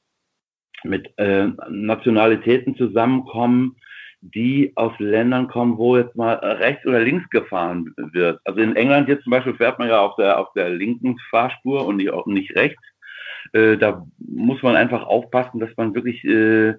mit 0.84 1.12
äh, 1.17 1.48
Nationalitäten 1.69 2.76
zusammenkommen, 2.76 3.76
die 4.22 4.72
aus 4.76 4.93
Ländern 5.00 5.50
kommen, 5.50 5.78
wo 5.78 5.98
jetzt 5.98 6.15
mal 6.15 6.34
rechts 6.36 6.86
oder 6.86 7.02
links 7.02 7.30
gefahren 7.30 7.93
wird. 7.98 8.39
Also 8.46 8.62
in 8.62 8.76
England 8.76 9.10
jetzt 9.10 9.24
zum 9.24 9.32
Beispiel 9.32 9.56
fährt 9.56 9.80
man 9.80 9.89
ja 9.89 10.00
auf 10.00 10.15
der 10.15 10.39
auf 10.39 10.54
der 10.54 10.69
linken 10.69 11.17
Fahrspur 11.30 11.86
und 11.86 11.98
nicht, 11.98 12.12
auch 12.12 12.26
nicht 12.26 12.56
rechts. 12.56 12.82
Äh, 13.52 13.78
da 13.78 14.06
muss 14.19 14.62
man 14.63 14.78
einfach 14.78 15.04
aufpassen, 15.06 15.60
dass 15.60 15.76
man 15.76 15.93
wirklich 15.93 16.24
äh, 16.24 16.76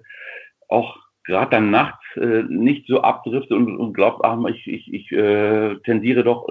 auch 0.67 0.97
gerade 1.23 1.51
dann 1.51 1.69
nachts 1.69 2.03
äh, 2.15 2.43
nicht 2.47 2.87
so 2.87 3.01
abdriftet 3.01 3.51
und, 3.51 3.77
und 3.77 3.93
glaubt, 3.93 4.23
ach, 4.23 4.37
ich, 4.49 4.65
ich, 4.67 4.93
ich 4.93 5.11
äh, 5.11 5.75
tendiere 5.83 6.23
doch 6.23 6.47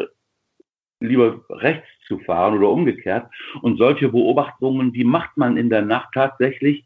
lieber 1.00 1.44
rechts 1.50 1.86
zu 2.06 2.18
fahren 2.20 2.56
oder 2.56 2.70
umgekehrt. 2.70 3.26
Und 3.62 3.78
solche 3.78 4.08
Beobachtungen, 4.08 4.92
die 4.92 5.04
macht 5.04 5.36
man 5.36 5.56
in 5.56 5.70
der 5.70 5.82
Nacht 5.82 6.10
tatsächlich 6.14 6.84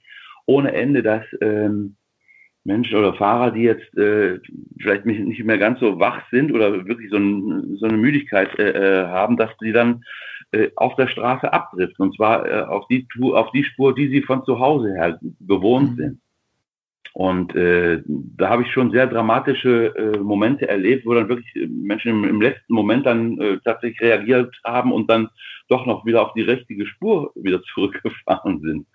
ohne 0.49 0.73
Ende, 0.73 1.03
dass 1.03 1.25
ähm, 1.41 1.97
Menschen 2.65 2.97
oder 2.97 3.15
Fahrer, 3.15 3.51
die 3.51 3.63
jetzt 3.63 3.97
äh, 3.97 4.41
vielleicht 4.81 5.05
nicht 5.07 5.45
mehr 5.45 5.59
ganz 5.59 5.79
so 5.79 6.01
wach 6.01 6.23
sind 6.31 6.53
oder 6.53 6.87
wirklich 6.87 7.11
so, 7.11 7.17
ein, 7.17 7.77
so 7.77 7.87
eine 7.87 7.99
Müdigkeit 7.99 8.59
äh, 8.59 8.71
äh 8.71 9.07
haben, 9.07 9.37
dass 9.37 9.51
sie 9.61 9.73
dann 9.73 10.05
äh, 10.53 10.71
auf 10.77 10.97
der 10.97 11.09
Straße 11.09 11.53
abdriften. 11.53 12.07
Und 12.07 12.17
zwar 12.17 12.47
äh, 12.47 12.63
auf, 12.63 12.87
die, 12.89 13.07
auf 13.21 13.51
die 13.53 13.65
Spur, 13.65 13.95
die 13.95 14.09
sie 14.09 14.23
von 14.23 14.45
zu 14.45 14.59
Hause 14.59 14.95
her 14.95 15.19
gewohnt 15.41 15.93
mhm. 15.93 15.97
sind. 15.97 16.21
Und 17.13 17.55
äh, 17.55 18.03
da 18.07 18.49
habe 18.49 18.63
ich 18.63 18.73
schon 18.73 18.91
sehr 18.91 19.07
dramatische 19.07 20.21
Momente 20.23 20.69
erlebt, 20.69 21.05
wo 21.05 21.15
dann 21.15 21.29
wirklich 21.29 21.53
Menschen 21.69 22.11
im, 22.11 22.25
im 22.25 22.41
letzten 22.41 22.73
Moment 22.75 23.07
dann 23.07 23.61
tatsächlich 23.65 24.01
reagiert 24.01 24.55
haben 24.63 24.93
und 24.93 25.11
dann 25.11 25.29
doch 25.69 25.85
noch 25.85 26.07
wieder 26.07 26.23
auf 26.23 26.33
die 26.35 26.43
richtige 26.43 26.87
Spur 26.87 27.33
wieder 27.35 27.61
zurückgefahren 27.75 28.61
sind. 28.61 28.87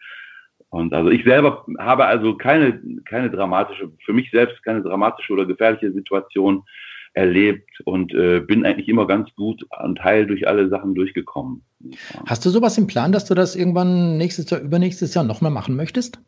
Und 0.73 0.91
also 0.91 1.11
ich 1.11 1.23
selber 1.23 1.63
habe 1.77 2.05
also 2.05 2.35
keine, 2.35 2.81
keine 3.05 3.29
dramatische, 3.29 3.91
für 4.03 4.11
mich 4.11 4.31
selbst 4.31 4.63
keine 4.63 4.81
dramatische 4.81 5.31
oder 5.31 5.45
gefährliche 5.45 5.91
Situation 5.91 6.63
erlebt 7.13 7.69
und 7.85 8.11
äh, 8.15 8.39
bin 8.39 8.65
eigentlich 8.65 8.89
immer 8.89 9.05
ganz 9.05 9.29
gut 9.35 9.63
und 9.83 10.03
heil 10.03 10.25
durch 10.25 10.47
alle 10.47 10.69
Sachen 10.69 10.95
durchgekommen. 10.95 11.61
Hast 12.25 12.43
du 12.43 12.49
sowas 12.49 12.75
im 12.79 12.87
Plan, 12.87 13.11
dass 13.11 13.25
du 13.25 13.35
das 13.35 13.55
irgendwann 13.55 14.17
nächstes 14.17 14.49
Jahr, 14.49 14.61
übernächstes 14.61 15.13
Jahr 15.13 15.23
nochmal 15.23 15.51
machen 15.51 15.75
möchtest? 15.75 16.19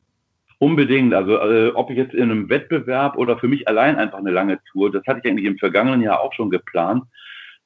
Unbedingt. 0.60 1.16
Also 1.16 1.38
äh, 1.40 1.72
ob 1.74 1.90
ich 1.90 1.98
jetzt 1.98 2.14
in 2.14 2.30
einem 2.30 2.48
Wettbewerb 2.48 3.18
oder 3.18 3.40
für 3.40 3.48
mich 3.48 3.68
allein 3.68 3.96
einfach 3.96 4.20
eine 4.20 4.30
lange 4.30 4.60
Tour, 4.72 4.92
das 4.92 5.02
hatte 5.08 5.22
ich 5.24 5.32
eigentlich 5.32 5.48
im 5.48 5.58
vergangenen 5.58 6.04
Jahr 6.04 6.22
auch 6.22 6.34
schon 6.34 6.52
geplant. 6.52 7.04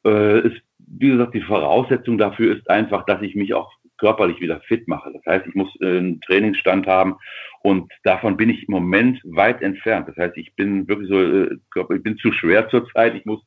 Äh, 0.06 0.48
ist, 0.48 0.62
wie 0.78 1.10
gesagt, 1.10 1.34
die 1.34 1.42
Voraussetzung 1.42 2.18
dafür 2.18 2.56
ist 2.56 2.70
einfach, 2.70 3.06
dass 3.06 3.22
ich 3.22 3.36
mich 3.36 3.54
auch 3.54 3.70
körperlich 4.00 4.40
wieder 4.42 4.60
fit 4.62 4.88
mache. 4.88 5.12
Das 5.14 5.26
heißt, 5.26 5.48
ich 5.48 5.56
muss 5.56 5.70
äh, 5.82 5.98
einen 5.98 6.22
Trainingsstand 6.22 6.88
haben 6.88 7.16
und 7.62 7.92
davon 8.04 8.38
bin 8.38 8.50
ich 8.50 8.68
im 8.68 8.74
Moment 8.74 9.20
weit 9.26 9.62
entfernt. 9.62 10.08
Das 10.08 10.18
heißt, 10.18 10.38
ich 10.38 10.56
bin 10.56 10.88
wirklich 10.88 11.10
so, 11.10 11.22
äh, 11.22 11.58
ich 11.96 12.04
bin 12.04 12.18
zu 12.18 12.32
schwer 12.32 12.70
zurzeit. 12.70 13.16
Ich 13.16 13.26
muss, 13.26 13.42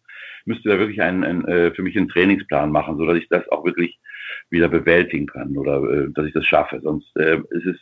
müsste 0.44 0.68
da 0.68 0.78
wirklich 0.78 1.00
einen, 1.02 1.24
einen 1.24 1.44
äh, 1.46 1.70
für 1.72 1.82
mich 1.82 1.96
einen 1.96 2.08
Trainingsplan 2.08 2.70
machen, 2.70 2.96
so 2.98 3.06
dass 3.06 3.16
ich 3.16 3.28
das 3.28 3.48
auch 3.48 3.64
wirklich 3.64 3.98
wieder 4.50 4.68
bewältigen 4.68 5.26
kann 5.26 5.56
oder 5.56 5.82
äh, 5.90 6.12
dass 6.12 6.26
ich 6.26 6.32
das 6.32 6.46
schaffe. 6.46 6.80
Sonst 6.82 7.16
äh, 7.16 7.38
ist 7.50 7.66
es 7.66 7.76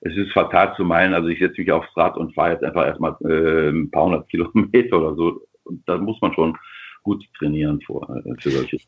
es 0.00 0.16
ist 0.16 0.32
fatal 0.32 0.74
zu 0.76 0.84
meinen, 0.84 1.14
also 1.14 1.28
ich 1.28 1.40
setze 1.40 1.60
mich 1.60 1.72
aufs 1.72 1.94
Rad 1.96 2.16
und 2.16 2.34
fahre 2.34 2.52
jetzt 2.52 2.64
einfach 2.64 2.86
erstmal 2.86 3.16
äh, 3.24 3.70
ein 3.70 3.90
paar 3.90 4.04
hundert 4.04 4.28
Kilometer 4.28 4.98
oder 4.98 5.14
so. 5.16 5.42
Und 5.64 5.82
da 5.88 5.98
muss 5.98 6.20
man 6.20 6.32
schon 6.34 6.56
gut 7.02 7.24
trainieren 7.38 7.80
vor, 7.80 8.08
äh, 8.24 8.34
für 8.38 8.50
solche. 8.50 8.78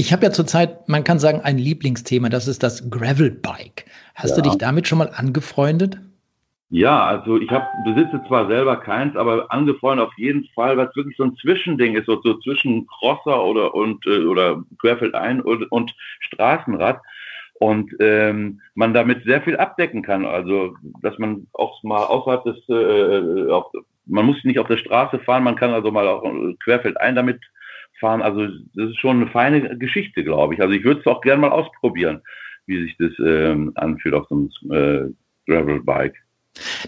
Ich 0.00 0.14
habe 0.14 0.24
ja 0.24 0.30
zurzeit, 0.32 0.88
man 0.88 1.04
kann 1.04 1.18
sagen, 1.18 1.42
ein 1.42 1.58
Lieblingsthema, 1.58 2.30
das 2.30 2.48
ist 2.48 2.62
das 2.62 2.88
Gravelbike. 2.88 3.84
Hast 4.14 4.30
ja. 4.30 4.36
du 4.36 4.48
dich 4.48 4.56
damit 4.56 4.88
schon 4.88 4.96
mal 4.96 5.10
angefreundet? 5.14 6.00
Ja, 6.70 7.04
also 7.04 7.38
ich 7.38 7.50
hab, 7.50 7.68
besitze 7.84 8.18
zwar 8.26 8.48
selber 8.48 8.78
keins, 8.78 9.14
aber 9.14 9.52
angefreundet 9.52 10.06
auf 10.06 10.14
jeden 10.16 10.46
Fall, 10.54 10.78
was 10.78 10.96
wirklich 10.96 11.18
so 11.18 11.24
ein 11.24 11.36
Zwischending 11.36 11.96
ist, 11.96 12.06
so, 12.06 12.18
so 12.22 12.38
zwischen 12.38 12.86
Crosser 12.86 13.44
oder 13.44 13.74
und 13.74 14.06
äh, 14.06 14.24
oder 14.24 14.64
Gravel 14.78 15.14
ein 15.14 15.42
und, 15.42 15.70
und 15.70 15.94
Straßenrad 16.20 17.02
und 17.58 17.94
ähm, 18.00 18.62
man 18.74 18.94
damit 18.94 19.24
sehr 19.24 19.42
viel 19.42 19.58
abdecken 19.58 20.00
kann. 20.00 20.24
Also, 20.24 20.76
dass 21.02 21.18
man 21.18 21.46
auch 21.52 21.82
mal 21.82 22.04
außerhalb 22.04 22.44
des, 22.44 22.56
äh, 22.70 22.72
äh, 22.72 23.50
auf, 23.50 23.66
man 24.06 24.24
muss 24.24 24.42
nicht 24.44 24.60
auf 24.60 24.68
der 24.68 24.78
Straße 24.78 25.18
fahren, 25.18 25.44
man 25.44 25.56
kann 25.56 25.74
also 25.74 25.90
mal 25.90 26.08
auch 26.08 26.24
querfeldein 26.64 27.16
damit 27.16 27.38
fahren. 28.00 28.22
Also, 28.22 28.46
das 28.74 28.90
ist 28.90 28.98
schon 28.98 29.18
eine 29.18 29.30
feine 29.30 29.78
Geschichte, 29.78 30.24
glaube 30.24 30.54
ich. 30.54 30.60
Also, 30.60 30.74
ich 30.74 30.84
würde 30.84 31.00
es 31.00 31.06
auch 31.06 31.20
gerne 31.20 31.42
mal 31.42 31.50
ausprobieren, 31.50 32.20
wie 32.66 32.82
sich 32.82 32.96
das 32.98 33.12
ähm, 33.24 33.72
anfühlt 33.76 34.14
auf 34.14 34.26
so 34.28 34.34
einem 34.68 35.08
äh, 35.08 35.12
Gravel-Bike. 35.46 36.16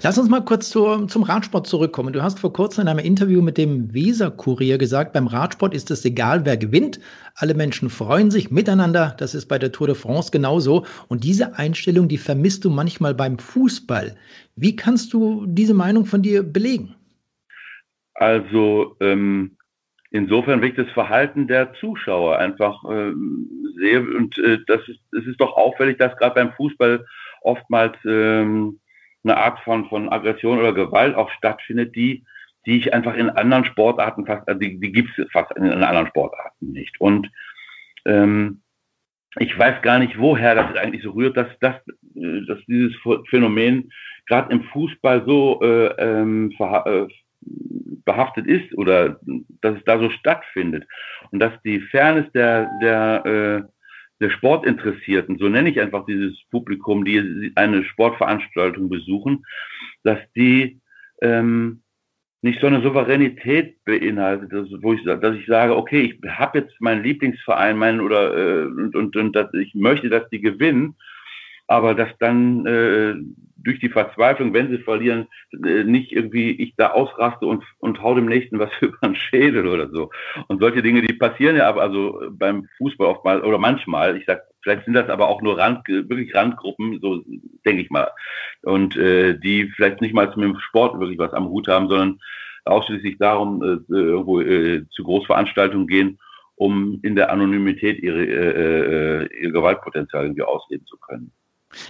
Lass 0.03 0.18
uns 0.18 0.29
mal 0.29 0.44
kurz 0.44 0.70
zu, 0.70 1.07
zum 1.07 1.22
Radsport 1.22 1.66
zurückkommen. 1.66 2.12
Du 2.12 2.22
hast 2.22 2.40
vor 2.40 2.53
kurzem 2.53 2.83
in 2.83 2.88
einem 2.88 2.98
Interview 2.98 3.40
mit 3.40 3.57
dem 3.57 3.94
Weser-Kurier 3.94 4.77
gesagt, 4.77 5.12
beim 5.12 5.29
Radsport 5.29 5.72
ist 5.72 5.90
es 5.90 6.05
egal, 6.05 6.44
wer 6.44 6.57
gewinnt. 6.57 6.98
Alle 7.37 7.55
Menschen 7.55 7.88
freuen 7.88 8.31
sich 8.31 8.51
miteinander. 8.51 9.14
Das 9.18 9.35
ist 9.35 9.46
bei 9.46 9.59
der 9.59 9.70
Tour 9.70 9.87
de 9.87 9.96
France 9.96 10.31
genauso. 10.31 10.85
Und 11.09 11.25
diese 11.25 11.57
Einstellung, 11.59 12.09
die 12.09 12.18
vermisst 12.18 12.64
du 12.64 12.70
manchmal 12.70 13.14
beim 13.14 13.38
Fußball. 13.38 14.16
Wie 14.57 14.75
kannst 14.75 15.12
du 15.12 15.46
diese 15.46 15.75
Meinung 15.75 16.07
von 16.07 16.22
dir 16.22 16.42
belegen? 16.42 16.96
Also 18.14 18.96
ähm, 19.01 19.57
insofern 20.12 20.62
ich 20.62 20.75
das 20.75 20.90
Verhalten 20.90 21.48
der 21.48 21.72
Zuschauer 21.75 22.38
einfach 22.38 22.85
äh, 22.85 23.12
sehe. 23.77 24.01
Und 24.01 24.38
äh, 24.38 24.59
das 24.66 24.87
ist, 24.88 25.01
es 25.12 25.27
ist 25.27 25.40
doch 25.40 25.57
auffällig, 25.57 25.98
dass 25.98 26.16
gerade 26.16 26.35
beim 26.35 26.53
Fußball 26.53 27.05
oftmals 27.40 27.96
ähm, 28.05 28.79
eine 29.25 29.37
Art 29.37 29.61
von, 29.61 29.88
von 29.88 30.09
Aggression 30.11 30.59
oder 30.59 30.72
Gewalt 30.72 31.14
auch 31.14 31.31
stattfindet, 31.31 31.96
die, 31.96 32.25
die 32.66 32.79
ich 32.79 32.92
einfach 32.92 33.14
in 33.14 33.31
anderen 33.31 33.64
Sportarten 33.64 34.27
fast, 34.27 34.46
also 34.46 34.61
die, 34.61 34.79
die 34.79 34.92
gibt 34.92 35.18
es 35.18 35.31
fast 35.33 35.53
in, 35.53 35.64
in, 35.64 35.83
anderen 35.83 36.09
Sportarten 36.09 36.72
nicht. 36.72 37.01
Und 37.01 37.31
ähm, 38.05 38.61
ich 39.38 39.59
weiß 39.59 39.81
gar 39.83 39.98
nicht, 39.98 40.18
woher 40.18 40.55
das 40.55 40.77
eigentlich 40.77 41.03
so 41.03 41.12
rührt, 41.12 41.37
dass, 41.37 41.48
dass, 41.61 41.77
dass 42.14 42.59
dieses 42.66 42.94
Phänomen 43.31 43.90
gerade 44.27 44.53
im 44.53 44.64
Fußball 44.64 45.25
so 45.27 45.61
äh, 45.62 45.87
ähm, 45.98 46.53
äh, 46.61 47.07
behaftet 48.05 48.46
ist 48.46 48.76
oder 48.76 49.20
dass 49.61 49.76
es 49.76 49.85
da 49.85 49.98
so 49.98 50.11
stattfindet. 50.11 50.85
Und 51.31 51.40
dass 51.40 51.52
die 51.62 51.81
Fairness 51.81 52.31
der, 52.33 52.68
der 52.81 53.26
äh, 53.26 53.72
der 54.22 54.31
Sportinteressierten, 54.31 55.37
so 55.38 55.48
nenne 55.48 55.68
ich 55.68 55.81
einfach 55.81 56.07
dieses 56.07 56.33
Publikum, 56.50 57.05
die 57.05 57.52
eine 57.57 57.85
Sportveranstaltung 57.85 58.88
besuchen, 58.88 59.44
dass 60.05 60.18
die 60.37 60.81
ähm, 61.20 61.83
nicht 62.40 62.61
so 62.61 62.68
eine 62.68 62.83
Souveränität 62.83 63.85
beinhaltet, 63.85 64.52
dass, 64.52 64.68
wo 64.81 64.94
ich, 64.94 65.05
dass 65.05 65.37
ich 65.37 65.46
sage, 65.46 65.76
okay, 65.76 66.16
ich 66.22 66.31
habe 66.31 66.61
jetzt 66.61 66.81
meinen 66.81 67.02
Lieblingsverein, 67.02 67.76
meinen 67.76 68.00
oder 68.00 68.37
äh, 68.37 68.64
und, 68.66 68.94
und, 68.94 69.16
und 69.16 69.37
dass 69.37 69.52
ich 69.55 69.74
möchte, 69.74 70.09
dass 70.09 70.28
die 70.31 70.40
gewinnen, 70.40 70.96
aber 71.73 71.95
dass 71.95 72.11
dann 72.19 72.67
äh, 72.67 73.15
durch 73.57 73.81
die 73.81 73.89
Verzweiflung, 73.89 74.53
wenn 74.53 74.69
sie 74.69 74.79
verlieren, 74.79 75.27
äh, 75.65 75.85
nicht 75.85 76.13
irgendwie 76.13 76.51
ich 76.51 76.75
da 76.77 76.91
ausraste 76.91 77.47
und, 77.47 77.65
und 77.79 78.03
hau 78.03 78.15
dem 78.15 78.27
Nächsten 78.27 78.59
was 78.59 78.71
über 78.83 78.99
den 79.03 79.17
Schädel 79.17 79.67
oder 79.67 79.89
so. 79.89 80.11
Und 80.49 80.61
solche 80.61 80.83
Dinge, 80.83 81.01
die 81.01 81.15
passieren 81.15 81.57
ja 81.57 81.67
aber 81.69 81.81
also 81.81 82.21
beim 82.31 82.69
Fußball 82.77 83.07
oftmals 83.07 83.43
oder 83.43 83.57
manchmal, 83.57 84.19
ich 84.19 84.27
sag, 84.27 84.43
vielleicht 84.63 84.85
sind 84.85 84.93
das 84.93 85.09
aber 85.09 85.29
auch 85.29 85.41
nur 85.41 85.57
Rand, 85.57 85.89
wirklich 85.89 86.35
Randgruppen, 86.35 87.01
so 87.01 87.23
denke 87.65 87.81
ich 87.81 87.89
mal. 87.89 88.11
Und 88.63 88.95
äh, 88.99 89.39
die 89.39 89.71
vielleicht 89.75 90.03
nicht 90.03 90.15
mal 90.15 90.31
zum 90.31 90.59
Sport 90.59 91.01
wirklich 91.01 91.19
was 91.19 91.33
am 91.33 91.49
Hut 91.49 91.69
haben, 91.69 91.89
sondern 91.89 92.21
ausschließlich 92.67 93.17
darum, 93.17 93.63
äh, 93.63 93.95
irgendwo 93.95 94.41
äh, 94.43 94.85
zu 94.91 95.05
Großveranstaltungen 95.05 95.87
gehen, 95.87 96.19
um 96.55 97.01
in 97.03 97.17
der 97.17 97.33
Anonymität 97.33 98.03
ihre, 98.03 98.25
äh, 98.25 99.23
äh, 99.25 99.43
ihr 99.43 99.53
Gewaltpotenzial 99.53 100.25
irgendwie 100.25 100.43
ausleben 100.43 100.87
zu 100.87 100.99
können. 100.99 101.33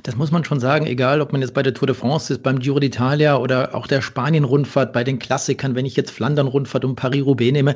Das 0.03 0.17
muss 0.17 0.31
man 0.31 0.45
schon 0.45 0.61
sagen, 0.61 0.87
egal 0.87 1.21
ob 1.21 1.33
man 1.33 1.41
jetzt 1.41 1.55
bei 1.55 1.63
der 1.63 1.75
Tour 1.75 1.87
de 1.87 1.97
France 1.97 2.33
ist, 2.33 2.43
beim 2.43 2.59
Giro 2.59 2.79
d'Italia 2.79 3.37
oder 3.37 3.75
auch 3.75 3.87
der 3.87 4.01
Spanien-Rundfahrt, 4.01 4.93
bei 4.93 5.05
den 5.05 5.19
Klassikern, 5.19 5.75
wenn 5.75 5.87
ich 5.87 5.97
jetzt 5.97 6.11
Flandern-Rundfahrt 6.11 6.85
und 6.85 6.97
Paris-Roubaix 6.97 7.53
nehme, 7.53 7.75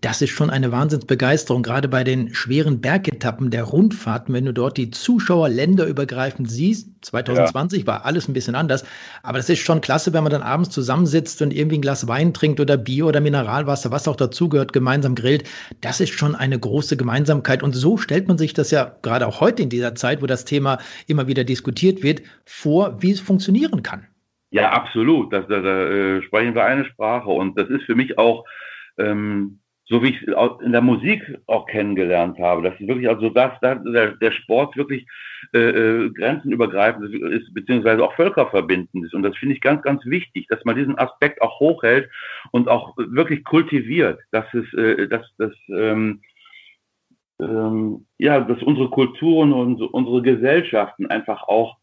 das 0.00 0.22
ist 0.22 0.30
schon 0.30 0.50
eine 0.50 0.72
Wahnsinnsbegeisterung, 0.72 1.62
gerade 1.62 1.88
bei 1.88 2.04
den 2.04 2.34
schweren 2.34 2.80
Bergetappen 2.80 3.50
der 3.50 3.64
Rundfahrten, 3.64 4.34
wenn 4.34 4.44
du 4.44 4.52
dort 4.52 4.76
die 4.76 4.90
Zuschauer 4.90 5.48
länderübergreifend 5.48 6.50
siehst. 6.50 6.88
2020 7.02 7.80
ja. 7.80 7.86
war 7.86 8.04
alles 8.04 8.28
ein 8.28 8.32
bisschen 8.32 8.54
anders, 8.54 8.84
aber 9.22 9.38
das 9.38 9.48
ist 9.48 9.58
schon 9.58 9.80
klasse, 9.80 10.12
wenn 10.12 10.22
man 10.22 10.32
dann 10.32 10.42
abends 10.42 10.70
zusammensitzt 10.70 11.42
und 11.42 11.52
irgendwie 11.52 11.78
ein 11.78 11.82
Glas 11.82 12.06
Wein 12.06 12.32
trinkt 12.32 12.60
oder 12.60 12.76
Bier 12.76 13.06
oder 13.06 13.20
Mineralwasser, 13.20 13.90
was 13.90 14.06
auch 14.08 14.16
dazugehört, 14.16 14.72
gemeinsam 14.72 15.14
grillt. 15.14 15.44
Das 15.80 16.00
ist 16.00 16.12
schon 16.12 16.34
eine 16.34 16.58
große 16.58 16.96
Gemeinsamkeit 16.96 17.62
und 17.62 17.72
so 17.72 17.96
stellt 17.96 18.28
man 18.28 18.38
sich 18.38 18.54
das 18.54 18.70
ja 18.70 18.94
gerade 19.02 19.26
auch 19.26 19.40
heute 19.40 19.62
in 19.62 19.68
dieser 19.68 19.94
Zeit, 19.94 20.22
wo 20.22 20.26
das 20.26 20.44
Thema 20.44 20.78
immer 21.06 21.26
wieder 21.26 21.41
wieder 21.42 21.44
diskutiert 21.44 22.02
wird, 22.02 22.22
vor, 22.44 23.02
wie 23.02 23.10
es 23.10 23.20
funktionieren 23.20 23.82
kann. 23.82 24.06
Ja, 24.50 24.70
absolut. 24.70 25.32
Da, 25.32 25.40
da, 25.40 25.60
da 25.60 25.88
äh, 25.88 26.22
sprechen 26.22 26.54
wir 26.54 26.64
eine 26.64 26.84
Sprache. 26.84 27.30
Und 27.30 27.58
das 27.58 27.68
ist 27.68 27.84
für 27.84 27.94
mich 27.94 28.18
auch, 28.18 28.44
ähm, 28.98 29.58
so 29.86 30.02
wie 30.02 30.10
ich 30.10 30.22
es 30.22 30.34
in 30.64 30.72
der 30.72 30.80
Musik 30.80 31.22
auch 31.46 31.66
kennengelernt 31.66 32.38
habe, 32.38 32.62
dass 32.62 32.78
wirklich 32.80 33.08
also 33.08 33.30
das, 33.30 33.52
das 33.60 33.78
der, 33.84 34.12
der 34.12 34.30
Sport 34.30 34.76
wirklich 34.76 35.06
äh, 35.52 35.58
äh, 35.58 36.10
grenzenübergreifend 36.10 37.12
ist, 37.14 37.52
beziehungsweise 37.52 38.02
auch 38.04 38.14
völkerverbindend 38.14 39.04
ist. 39.04 39.14
Und 39.14 39.22
das 39.22 39.36
finde 39.36 39.54
ich 39.54 39.60
ganz, 39.60 39.82
ganz 39.82 40.04
wichtig, 40.06 40.46
dass 40.48 40.64
man 40.64 40.76
diesen 40.76 40.98
Aspekt 40.98 41.42
auch 41.42 41.58
hochhält 41.58 42.08
und 42.52 42.68
auch 42.68 42.94
wirklich 42.96 43.44
kultiviert, 43.44 44.20
dass 44.30 44.46
es, 44.54 44.72
äh, 44.74 45.08
dass, 45.08 45.26
dass 45.38 45.52
ähm, 45.68 46.20
ähm, 47.42 48.06
ja, 48.18 48.40
dass 48.40 48.62
unsere 48.62 48.88
Kulturen 48.90 49.52
und 49.52 49.80
unsere 49.80 50.22
Gesellschaften 50.22 51.06
einfach 51.06 51.42
auch 51.42 51.76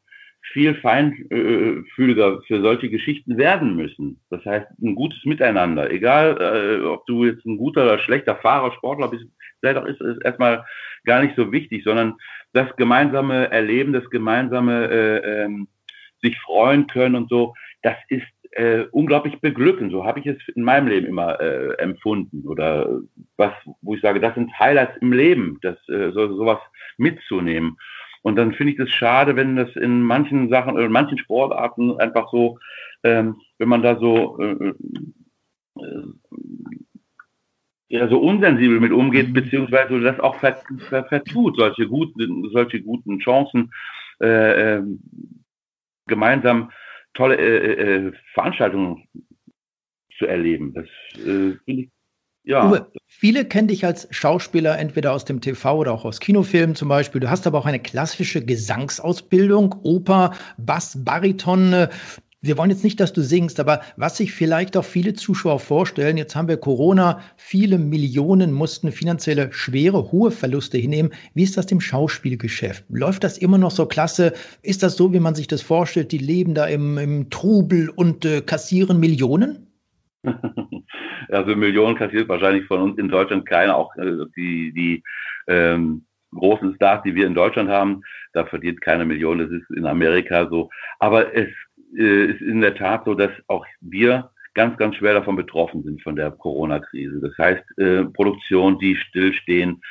viel 0.52 0.74
feinfühliger 0.76 2.42
für 2.48 2.62
solche 2.62 2.90
Geschichten 2.90 3.38
werden 3.38 3.76
müssen. 3.76 4.20
Das 4.30 4.44
heißt, 4.46 4.68
ein 4.82 4.96
gutes 4.96 5.24
Miteinander. 5.26 5.92
Egal, 5.92 6.38
äh, 6.40 6.86
ob 6.86 7.06
du 7.06 7.26
jetzt 7.26 7.46
ein 7.46 7.58
guter 7.58 7.84
oder 7.84 8.00
schlechter 8.00 8.36
Fahrer, 8.38 8.72
Sportler 8.74 9.10
bist, 9.10 9.26
vielleicht 9.60 9.86
ist 9.88 10.02
es 10.02 10.18
erstmal 10.22 10.66
gar 11.06 11.22
nicht 11.22 11.36
so 11.36 11.52
wichtig, 11.52 11.84
sondern 11.84 12.16
das 12.54 12.74
gemeinsame 12.78 13.52
Erleben, 13.52 13.94
das 13.94 14.10
gemeinsame 14.10 14.90
äh, 14.90 15.44
ähm, 15.44 15.68
sich 16.22 16.38
freuen 16.40 16.88
können 16.88 17.16
und 17.16 17.30
so, 17.30 17.54
das 17.82 17.96
ist 18.10 18.28
äh, 18.52 18.86
unglaublich 18.92 19.40
beglückend. 19.42 19.92
So 19.92 20.06
habe 20.06 20.20
ich 20.20 20.26
es 20.26 20.38
in 20.56 20.64
meinem 20.64 20.88
Leben 20.88 21.08
immer 21.08 21.40
äh, 21.40 21.74
empfunden. 21.78 22.48
Oder 22.48 23.02
was, 23.38 23.54
wo 23.82 23.96
ich 23.96 24.02
sage, 24.02 24.20
das 24.20 24.36
sind 24.36 24.58
Highlights 24.58 24.98
im 25.02 25.14
Leben, 25.14 25.60
das 25.62 25.78
äh, 25.90 26.12
so, 26.12 26.36
sowas 26.36 26.60
mitzunehmen. 26.98 27.78
Und 28.22 28.36
dann 28.36 28.54
finde 28.54 28.74
ich 28.74 28.78
das 28.78 28.90
schade, 28.90 29.36
wenn 29.36 29.56
das 29.56 29.76
in 29.76 30.04
manchen 30.04 30.50
Sachen 30.50 30.74
oder 30.74 30.86
in 30.86 30.92
manchen 30.92 31.18
Sportarten 31.18 32.00
einfach 32.00 32.30
so, 32.32 32.60
ähm, 33.04 33.40
wenn 33.58 33.70
man 33.70 33.82
da 33.82 33.98
so 33.98 34.38
äh, 34.40 34.74
äh, 35.80 36.04
ja, 37.90 38.08
so 38.08 38.20
unsensibel 38.20 38.80
mit 38.80 38.92
umgeht, 38.92 39.30
mhm. 39.30 39.34
beziehungsweise 39.34 40.00
das 40.02 40.20
auch 40.20 40.36
ver, 40.36 40.62
ver, 40.90 41.06
vertut, 41.06 41.58
solche 41.58 41.88
guten, 41.88 42.50
solche 42.52 42.82
guten 42.82 43.20
Chancen, 43.20 43.72
äh, 44.22 44.78
äh, 44.78 44.84
gemeinsam 46.08 46.72
tolle 47.14 47.38
äh, 47.38 48.08
äh, 48.08 48.14
Veranstaltungen 48.34 49.08
zu 50.18 50.26
erleben. 50.26 50.74
Das 50.74 50.88
äh, 51.26 51.58
ich 51.66 51.90
ja. 52.44 52.68
Uwe, 52.68 52.92
viele 53.06 53.46
kennen 53.46 53.68
dich 53.68 53.86
als 53.86 54.08
Schauspieler 54.12 54.80
entweder 54.80 55.14
aus 55.14 55.26
dem 55.26 55.42
TV 55.42 55.78
oder 55.78 55.92
auch 55.92 56.06
aus 56.06 56.20
Kinofilmen 56.20 56.76
zum 56.76 56.90
Beispiel. 56.90 57.22
Du 57.22 57.30
hast 57.30 57.46
aber 57.46 57.60
auch 57.60 57.66
eine 57.66 57.80
klassische 57.80 58.44
Gesangsausbildung, 58.44 59.76
Oper, 59.84 60.32
Bass, 60.58 60.98
Bariton. 61.04 61.88
Wir 62.42 62.58
wollen 62.58 62.70
jetzt 62.70 62.86
nicht, 62.86 63.02
dass 63.02 63.12
du 63.12 63.22
singst, 63.22 63.60
aber 63.60 63.82
was 63.98 64.16
sich 64.16 64.32
vielleicht 64.32 64.78
auch 64.78 64.86
viele 64.86 65.14
Zuschauer 65.14 65.60
vorstellen, 65.60 66.16
jetzt 66.16 66.38
haben 66.38 66.48
wir 66.48 66.56
Corona, 66.56 67.20
viele 67.36 67.78
Millionen 67.78 68.54
mussten 68.54 68.94
finanzielle 68.94 69.52
schwere, 69.52 70.14
hohe 70.14 70.32
Verluste 70.32 70.78
hinnehmen. 70.78 71.12
Wie 71.34 71.44
ist 71.44 71.58
das 71.58 71.70
im 71.70 71.82
Schauspielgeschäft? 71.82 72.86
Läuft 72.88 73.26
das 73.26 73.38
immer 73.38 73.58
noch 73.58 73.72
so 73.72 73.86
klasse? 73.86 74.32
Ist 74.62 74.84
das 74.84 74.96
so, 74.96 75.12
wie 75.14 75.20
man 75.20 75.36
sich 75.36 75.48
das 75.48 75.62
vorstellt? 75.62 76.14
Die 76.14 76.18
leben 76.18 76.54
da 76.54 76.66
im, 76.66 76.98
im 76.98 77.30
Trubel 77.30 77.90
und 77.90 78.24
äh, 78.24 78.40
kassieren 78.40 79.02
Millionen? 79.02 79.68
also 81.28 81.56
Millionen 81.58 81.98
kassiert 81.98 82.30
wahrscheinlich 82.30 82.66
von 82.68 82.80
uns 82.80 82.98
in 82.98 83.10
Deutschland 83.10 83.46
keiner, 83.48 83.76
auch 83.76 83.94
äh, 83.98 84.16
die, 84.38 84.72
die 84.72 85.04
ähm, 85.48 86.06
großen 86.34 86.74
Stars, 86.76 87.04
die 87.04 87.16
wir 87.16 87.28
in 87.28 87.36
Deutschland 87.36 87.70
haben, 87.70 88.02
da 88.34 88.46
verdient 88.46 88.80
keine 88.82 89.06
Million, 89.06 89.40
das 89.40 89.50
ist 89.50 89.70
in 89.76 89.86
Amerika 89.86 90.48
so. 90.50 90.70
Aber 91.00 91.36
es 91.36 91.50
äh, 91.98 92.26
ist 92.32 92.42
in 92.42 92.62
der 92.62 92.76
Tat 92.76 93.06
so, 93.06 93.14
dass 93.14 93.32
auch 93.48 93.66
wir 93.82 94.32
ganz, 94.54 94.78
ganz 94.78 94.96
schwer 94.96 95.14
davon 95.14 95.36
betroffen 95.36 95.84
sind 95.84 96.02
von 96.02 96.16
der 96.16 96.32
Corona-Krise. 96.32 97.20
Das 97.22 97.38
heißt, 97.38 97.78
äh, 97.78 98.06
Produktionen, 98.06 98.80
die 98.80 98.96
stillstehen 98.96 99.82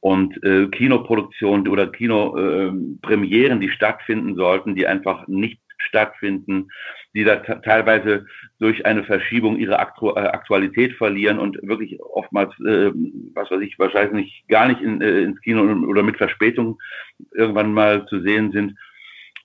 und 0.00 0.42
äh, 0.44 0.66
Kinoproduktionen 0.68 1.66
oder 1.68 1.86
Kinopremieren, 1.86 3.58
äh, 3.58 3.60
die 3.60 3.70
stattfinden 3.70 4.36
sollten, 4.36 4.74
die 4.74 4.86
einfach 4.86 5.26
nicht 5.28 5.60
stattfinden, 5.78 6.68
die 7.14 7.24
da 7.24 7.36
teilweise 7.36 8.26
durch 8.58 8.84
eine 8.86 9.04
Verschiebung 9.04 9.56
ihre 9.56 9.78
Aktu 9.78 10.10
äh, 10.10 10.20
Aktualität 10.20 10.94
verlieren 10.94 11.38
und 11.38 11.58
wirklich 11.62 12.00
oftmals, 12.00 12.52
äh, 12.60 12.90
was 13.34 13.50
weiß 13.50 13.60
ich, 13.60 13.78
wahrscheinlich 13.78 14.44
gar 14.48 14.68
nicht 14.68 14.80
in, 14.80 15.00
äh, 15.00 15.22
ins 15.22 15.40
Kino 15.40 15.62
oder 15.86 16.02
mit 16.02 16.16
Verspätung 16.16 16.78
irgendwann 17.32 17.72
mal 17.72 18.06
zu 18.06 18.20
sehen 18.20 18.52
sind. 18.52 18.76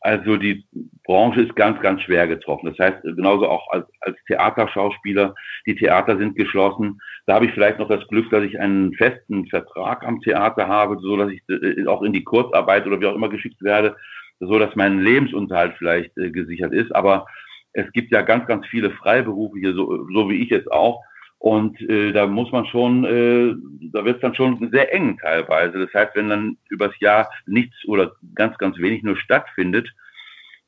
Also 0.02 0.38
die 0.38 0.66
Branche 1.04 1.42
ist 1.42 1.56
ganz, 1.56 1.82
ganz 1.82 2.02
schwer 2.04 2.28
getroffen. 2.28 2.68
Das 2.68 2.80
heißt, 2.80 3.04
genauso 3.04 3.50
auch 3.50 3.70
als, 3.72 3.86
als 4.02 4.18
Theaterschauspieler, 4.28 5.36
die 5.66 5.76
Theater 5.76 6.18
sind 6.18 6.38
geschlossen. 6.38 7.02
Da 7.26 7.36
habe 7.36 7.46
ich 7.46 7.52
vielleicht 7.52 7.80
noch 7.80 7.90
das 7.90 8.08
Glück, 8.08 8.30
dass 8.30 8.44
ich 8.44 8.60
einen 8.60 8.94
festen 8.94 9.48
Vertrag 9.48 10.06
am 10.06 10.22
Theater 10.22 10.68
habe, 10.68 10.98
so 11.02 11.18
dass 11.18 11.32
ich 11.32 11.42
äh, 11.50 11.86
auch 11.88 12.02
in 12.02 12.14
die 12.14 12.24
Kurzarbeit 12.24 12.88
oder 12.88 13.02
wie 13.02 13.08
auch 13.08 13.16
immer 13.16 13.30
geschickt 13.30 13.62
werde 13.62 13.96
so 14.40 14.58
dass 14.58 14.76
mein 14.76 15.00
Lebensunterhalt 15.00 15.76
vielleicht 15.78 16.18
äh, 16.18 16.32
gesichert 16.32 16.74
ist. 16.74 16.94
Aber 16.96 17.26
es 17.74 17.92
gibt 17.92 18.12
ja 18.12 18.22
ganz, 18.22 18.48
ganz 18.48 18.66
viele 18.68 18.92
Freiberufliche, 18.92 19.74
so, 19.74 20.08
so 20.12 20.30
wie 20.30 20.42
ich 20.42 20.50
jetzt 20.50 20.72
auch. 20.72 21.04
Und 21.40 21.80
äh, 21.90 22.12
da 22.12 22.28
muss 22.28 22.52
man 22.52 22.66
schon, 22.66 23.06
äh, 23.06 23.56
da 23.94 24.04
wird 24.04 24.18
es 24.18 24.22
dann 24.22 24.36
schon 24.36 24.70
sehr 24.72 24.94
eng 24.94 25.18
teilweise. 25.18 25.80
Das 25.80 25.94
heißt, 25.94 26.16
wenn 26.16 26.30
dann 26.30 26.58
übers 26.70 26.98
Jahr 27.00 27.32
nichts 27.46 27.78
oder 27.86 28.12
ganz, 28.36 28.58
ganz 28.58 28.78
wenig 28.78 29.04
nur 29.04 29.16
stattfindet, 29.16 29.90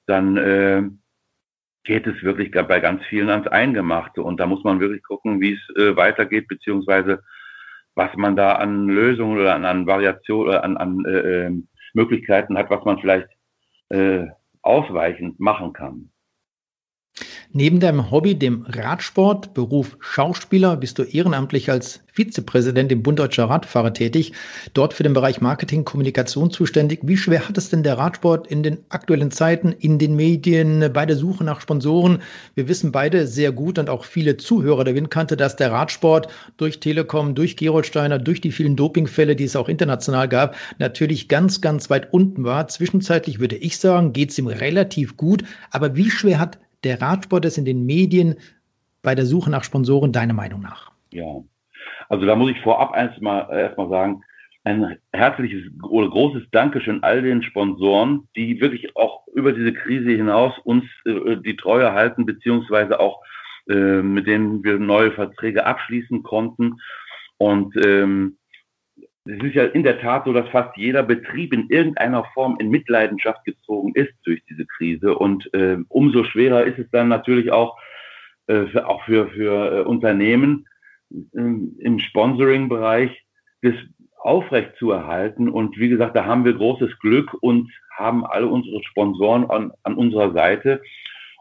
dann 0.07 0.37
äh, 0.37 0.83
geht 1.83 2.07
es 2.07 2.23
wirklich 2.23 2.51
bei 2.51 2.79
ganz 2.79 3.03
vielen 3.05 3.29
ans 3.29 3.47
Eingemachte. 3.47 4.23
Und 4.23 4.39
da 4.39 4.47
muss 4.47 4.63
man 4.63 4.79
wirklich 4.79 5.03
gucken, 5.03 5.41
wie 5.41 5.53
es 5.53 5.75
äh, 5.75 5.97
weitergeht, 5.97 6.47
beziehungsweise 6.47 7.21
was 7.95 8.15
man 8.15 8.37
da 8.37 8.53
an 8.53 8.87
Lösungen 8.87 9.39
oder 9.39 9.55
an, 9.55 9.65
an 9.65 9.85
Variationen 9.85 10.47
oder 10.47 10.63
an, 10.63 10.77
an 10.77 11.05
äh, 11.05 11.47
äh, 11.47 11.51
Möglichkeiten 11.93 12.57
hat, 12.57 12.69
was 12.69 12.85
man 12.85 12.99
vielleicht 12.99 13.27
äh, 13.89 14.27
ausweichend 14.61 15.39
machen 15.41 15.73
kann. 15.73 16.11
Neben 17.53 17.81
deinem 17.81 18.11
Hobby, 18.11 18.35
dem 18.35 18.65
Radsport, 18.65 19.53
Beruf 19.53 19.97
Schauspieler, 19.99 20.77
bist 20.77 20.97
du 20.97 21.03
ehrenamtlich 21.03 21.69
als 21.69 21.99
Vizepräsident 22.13 22.93
im 22.93 23.03
Bund 23.03 23.19
Deutscher 23.19 23.49
Radfahrer 23.49 23.93
tätig, 23.93 24.31
dort 24.73 24.93
für 24.93 25.03
den 25.03 25.11
Bereich 25.11 25.41
Marketing, 25.41 25.83
Kommunikation 25.83 26.49
zuständig. 26.49 27.01
Wie 27.03 27.17
schwer 27.17 27.49
hat 27.49 27.57
es 27.57 27.69
denn 27.69 27.83
der 27.83 27.97
Radsport 27.97 28.47
in 28.47 28.63
den 28.63 28.77
aktuellen 28.87 29.31
Zeiten, 29.31 29.73
in 29.73 29.99
den 29.99 30.15
Medien, 30.15 30.91
bei 30.93 31.05
der 31.05 31.17
Suche 31.17 31.43
nach 31.43 31.59
Sponsoren? 31.59 32.19
Wir 32.55 32.69
wissen 32.69 32.93
beide 32.93 33.27
sehr 33.27 33.51
gut 33.51 33.77
und 33.77 33.89
auch 33.89 34.05
viele 34.05 34.37
Zuhörer 34.37 34.85
der 34.85 34.95
Windkante, 34.95 35.35
dass 35.35 35.57
der 35.57 35.73
Radsport 35.73 36.29
durch 36.55 36.79
Telekom, 36.79 37.35
durch 37.35 37.57
Gerold 37.57 37.85
Steiner, 37.85 38.17
durch 38.17 38.39
die 38.39 38.53
vielen 38.53 38.77
Dopingfälle, 38.77 39.35
die 39.35 39.43
es 39.43 39.57
auch 39.57 39.67
international 39.67 40.29
gab, 40.29 40.55
natürlich 40.79 41.27
ganz, 41.27 41.59
ganz 41.59 41.89
weit 41.89 42.13
unten 42.13 42.45
war. 42.45 42.69
Zwischenzeitlich 42.69 43.41
würde 43.41 43.57
ich 43.57 43.77
sagen, 43.77 44.13
geht 44.13 44.31
es 44.31 44.39
ihm 44.39 44.47
relativ 44.47 45.17
gut. 45.17 45.43
Aber 45.69 45.97
wie 45.97 46.09
schwer 46.09 46.39
hat 46.39 46.57
der 46.83 47.01
Radsport 47.01 47.45
ist 47.45 47.57
in 47.57 47.65
den 47.65 47.85
Medien 47.85 48.35
bei 49.01 49.15
der 49.15 49.25
Suche 49.25 49.49
nach 49.49 49.63
Sponsoren, 49.63 50.11
deiner 50.11 50.33
Meinung 50.33 50.61
nach? 50.61 50.91
Ja, 51.11 51.41
also 52.09 52.25
da 52.25 52.35
muss 52.35 52.51
ich 52.51 52.61
vorab 52.61 52.95
erstmal 52.95 53.49
erstmal 53.51 53.89
sagen, 53.89 54.23
ein 54.63 54.97
herzliches 55.11 55.63
oder 55.81 56.09
großes 56.09 56.43
Dankeschön 56.51 57.01
all 57.03 57.23
den 57.23 57.41
Sponsoren, 57.41 58.27
die 58.35 58.61
wirklich 58.61 58.95
auch 58.95 59.25
über 59.33 59.53
diese 59.53 59.73
Krise 59.73 60.11
hinaus 60.11 60.53
uns 60.63 60.83
äh, 61.05 61.37
die 61.37 61.55
Treue 61.55 61.93
halten, 61.93 62.25
beziehungsweise 62.25 62.99
auch 62.99 63.23
äh, 63.69 64.01
mit 64.01 64.27
denen 64.27 64.63
wir 64.63 64.77
neue 64.77 65.11
Verträge 65.11 65.65
abschließen 65.65 66.23
konnten. 66.23 66.79
Und 67.37 67.75
ähm, 67.85 68.37
es 69.25 69.43
ist 69.43 69.55
ja 69.55 69.65
in 69.65 69.83
der 69.83 70.01
Tat 70.01 70.25
so, 70.25 70.33
dass 70.33 70.49
fast 70.49 70.75
jeder 70.77 71.03
Betrieb 71.03 71.53
in 71.53 71.69
irgendeiner 71.69 72.23
Form 72.33 72.57
in 72.59 72.69
Mitleidenschaft 72.69 73.45
gezogen 73.45 73.93
ist 73.93 74.13
durch 74.23 74.41
diese 74.49 74.65
Krise. 74.65 75.15
Und 75.15 75.53
äh, 75.53 75.77
umso 75.89 76.23
schwerer 76.23 76.63
ist 76.63 76.79
es 76.79 76.89
dann 76.91 77.07
natürlich 77.07 77.51
auch, 77.51 77.77
äh, 78.47 78.65
für, 78.67 78.87
auch 78.87 79.03
für, 79.05 79.27
für 79.29 79.79
äh, 79.79 79.81
Unternehmen 79.83 80.65
äh, 81.11 81.39
im 81.39 81.99
Sponsoring-Bereich, 81.99 83.11
das 83.61 83.75
aufrecht 84.17 84.75
zu 84.77 84.91
erhalten. 84.91 85.49
Und 85.49 85.77
wie 85.77 85.89
gesagt, 85.89 86.15
da 86.15 86.25
haben 86.25 86.45
wir 86.45 86.53
großes 86.53 86.97
Glück 86.99 87.35
und 87.41 87.71
haben 87.95 88.25
alle 88.25 88.47
unsere 88.47 88.83
Sponsoren 88.83 89.49
an, 89.49 89.71
an 89.83 89.95
unserer 89.95 90.33
Seite. 90.33 90.81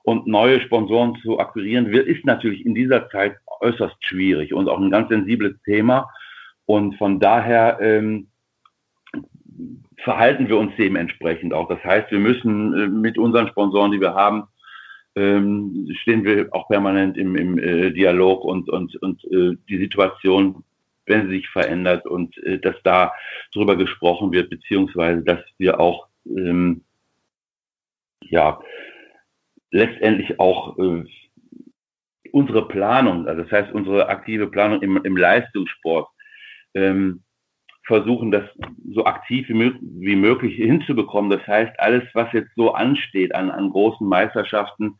Und 0.02 0.26
neue 0.26 0.60
Sponsoren 0.60 1.16
zu 1.22 1.38
akquirieren, 1.38 1.86
ist 1.86 2.24
natürlich 2.24 2.64
in 2.64 2.74
dieser 2.74 3.08
Zeit 3.10 3.36
äußerst 3.60 3.96
schwierig 4.04 4.52
und 4.52 4.68
auch 4.68 4.78
ein 4.78 4.90
ganz 4.90 5.08
sensibles 5.08 5.54
Thema. 5.64 6.10
Und 6.70 6.96
von 6.98 7.18
daher 7.18 7.78
ähm, 7.80 8.28
verhalten 10.04 10.48
wir 10.48 10.56
uns 10.56 10.72
dementsprechend 10.78 11.52
auch. 11.52 11.66
Das 11.66 11.82
heißt, 11.82 12.12
wir 12.12 12.20
müssen 12.20 12.74
äh, 12.74 12.86
mit 12.86 13.18
unseren 13.18 13.48
Sponsoren, 13.48 13.90
die 13.90 14.00
wir 14.00 14.14
haben, 14.14 14.44
ähm, 15.16 15.88
stehen 16.00 16.22
wir 16.22 16.46
auch 16.54 16.68
permanent 16.68 17.16
im, 17.18 17.34
im 17.34 17.58
äh, 17.58 17.90
Dialog 17.90 18.44
und, 18.44 18.70
und, 18.70 18.94
und 19.02 19.24
äh, 19.24 19.56
die 19.68 19.78
Situation, 19.78 20.62
wenn 21.06 21.26
sie 21.26 21.38
sich 21.38 21.48
verändert 21.48 22.06
und 22.06 22.38
äh, 22.44 22.60
dass 22.60 22.76
da 22.84 23.14
drüber 23.52 23.74
gesprochen 23.74 24.30
wird, 24.30 24.48
beziehungsweise 24.48 25.24
dass 25.24 25.40
wir 25.58 25.80
auch 25.80 26.06
ähm, 26.24 26.84
ja 28.20 28.60
letztendlich 29.72 30.38
auch 30.38 30.78
äh, 30.78 31.02
unsere 32.30 32.68
Planung, 32.68 33.26
also 33.26 33.42
das 33.42 33.50
heißt 33.50 33.74
unsere 33.74 34.08
aktive 34.08 34.46
Planung 34.46 34.82
im, 34.82 34.98
im 34.98 35.16
Leistungssport, 35.16 36.06
ähm, 36.74 37.22
versuchen, 37.86 38.30
das 38.30 38.44
so 38.92 39.04
aktiv 39.04 39.48
wie, 39.48 39.74
wie, 39.80 40.16
möglich 40.16 40.56
hinzubekommen. 40.56 41.30
Das 41.30 41.46
heißt, 41.46 41.72
alles, 41.78 42.04
was 42.14 42.32
jetzt 42.32 42.54
so 42.54 42.72
ansteht 42.72 43.34
an, 43.34 43.50
an 43.50 43.70
großen 43.70 44.06
Meisterschaften, 44.06 44.96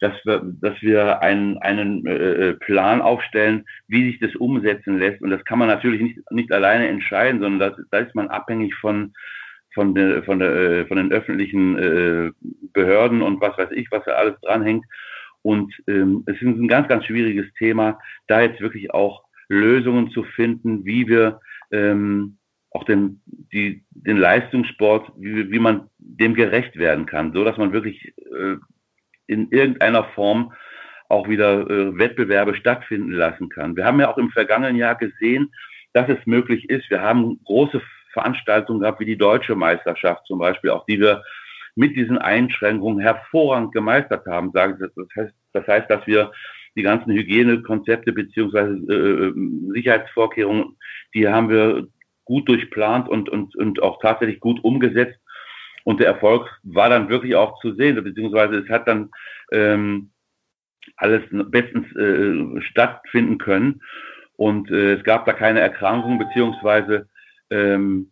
dass 0.00 0.12
wir, 0.24 0.42
dass 0.60 0.80
wir 0.80 1.22
einen, 1.22 1.58
einen 1.58 2.06
äh, 2.06 2.54
Plan 2.54 3.00
aufstellen, 3.00 3.64
wie 3.88 4.04
sich 4.04 4.20
das 4.20 4.36
umsetzen 4.36 4.98
lässt. 4.98 5.20
Und 5.22 5.30
das 5.30 5.44
kann 5.44 5.58
man 5.58 5.68
natürlich 5.68 6.00
nicht, 6.00 6.18
nicht 6.30 6.52
alleine 6.52 6.86
entscheiden, 6.86 7.40
sondern 7.40 7.74
da 7.90 7.98
ist 7.98 8.14
man 8.14 8.28
abhängig 8.28 8.74
von, 8.76 9.12
von, 9.74 9.94
der, 9.94 10.22
von, 10.22 10.38
der, 10.38 10.50
äh, 10.50 10.86
von 10.86 10.98
den 10.98 11.10
öffentlichen 11.10 11.78
äh, 11.78 12.30
Behörden 12.72 13.22
und 13.22 13.40
was 13.40 13.58
weiß 13.58 13.70
ich, 13.72 13.90
was 13.90 14.04
da 14.04 14.12
alles 14.12 14.40
dranhängt. 14.42 14.84
Und 15.42 15.74
ähm, 15.88 16.22
es 16.26 16.36
ist 16.36 16.42
ein 16.42 16.68
ganz, 16.68 16.88
ganz 16.88 17.04
schwieriges 17.04 17.52
Thema, 17.54 17.98
da 18.28 18.40
jetzt 18.40 18.60
wirklich 18.60 18.92
auch 18.92 19.24
Lösungen 19.48 20.10
zu 20.10 20.22
finden, 20.24 20.84
wie 20.84 21.08
wir 21.08 21.40
ähm, 21.70 22.38
auch 22.70 22.84
den, 22.84 23.22
die, 23.26 23.84
den 23.90 24.18
Leistungssport, 24.18 25.10
wie, 25.16 25.50
wie 25.50 25.58
man 25.58 25.88
dem 25.98 26.34
gerecht 26.34 26.76
werden 26.76 27.06
kann, 27.06 27.32
so 27.32 27.44
dass 27.44 27.56
man 27.56 27.72
wirklich 27.72 28.14
äh, 28.16 28.56
in 29.26 29.50
irgendeiner 29.50 30.04
Form 30.04 30.52
auch 31.08 31.28
wieder 31.28 31.68
äh, 31.70 31.98
Wettbewerbe 31.98 32.54
stattfinden 32.54 33.12
lassen 33.12 33.48
kann. 33.48 33.76
Wir 33.76 33.84
haben 33.84 34.00
ja 34.00 34.12
auch 34.12 34.18
im 34.18 34.30
vergangenen 34.30 34.76
Jahr 34.76 34.94
gesehen, 34.94 35.52
dass 35.94 36.08
es 36.08 36.18
möglich 36.26 36.68
ist. 36.68 36.90
Wir 36.90 37.00
haben 37.00 37.40
große 37.44 37.80
Veranstaltungen 38.12 38.80
gehabt, 38.80 39.00
wie 39.00 39.06
die 39.06 39.16
deutsche 39.16 39.54
Meisterschaft 39.54 40.26
zum 40.26 40.38
Beispiel, 40.38 40.70
auch 40.70 40.84
die 40.86 41.00
wir 41.00 41.22
mit 41.76 41.96
diesen 41.96 42.18
Einschränkungen 42.18 43.00
hervorragend 43.00 43.72
gemeistert 43.72 44.26
haben. 44.26 44.52
Das 44.52 44.72
heißt, 45.16 45.34
das 45.52 45.66
heißt, 45.66 45.90
dass 45.90 46.06
wir 46.06 46.32
die 46.78 46.82
ganzen 46.84 47.12
Hygienekonzepte 47.12 48.12
beziehungsweise 48.12 48.74
äh, 48.74 49.32
Sicherheitsvorkehrungen, 49.74 50.76
die 51.14 51.28
haben 51.28 51.50
wir 51.50 51.88
gut 52.24 52.48
durchplant 52.48 53.08
und, 53.08 53.28
und, 53.28 53.56
und 53.56 53.82
auch 53.82 54.00
tatsächlich 54.00 54.40
gut 54.40 54.62
umgesetzt. 54.62 55.18
Und 55.84 56.00
der 56.00 56.06
Erfolg 56.08 56.48
war 56.62 56.88
dann 56.88 57.08
wirklich 57.08 57.34
auch 57.34 57.60
zu 57.60 57.74
sehen, 57.74 58.02
beziehungsweise 58.02 58.56
es 58.56 58.68
hat 58.68 58.86
dann 58.86 59.10
ähm, 59.50 60.10
alles 60.96 61.22
bestens 61.30 61.86
äh, 61.96 62.60
stattfinden 62.62 63.38
können. 63.38 63.80
Und 64.36 64.70
äh, 64.70 64.94
es 64.94 65.04
gab 65.04 65.26
da 65.26 65.32
keine 65.32 65.60
Erkrankungen, 65.60 66.18
beziehungsweise 66.18 67.08
ähm, 67.50 68.10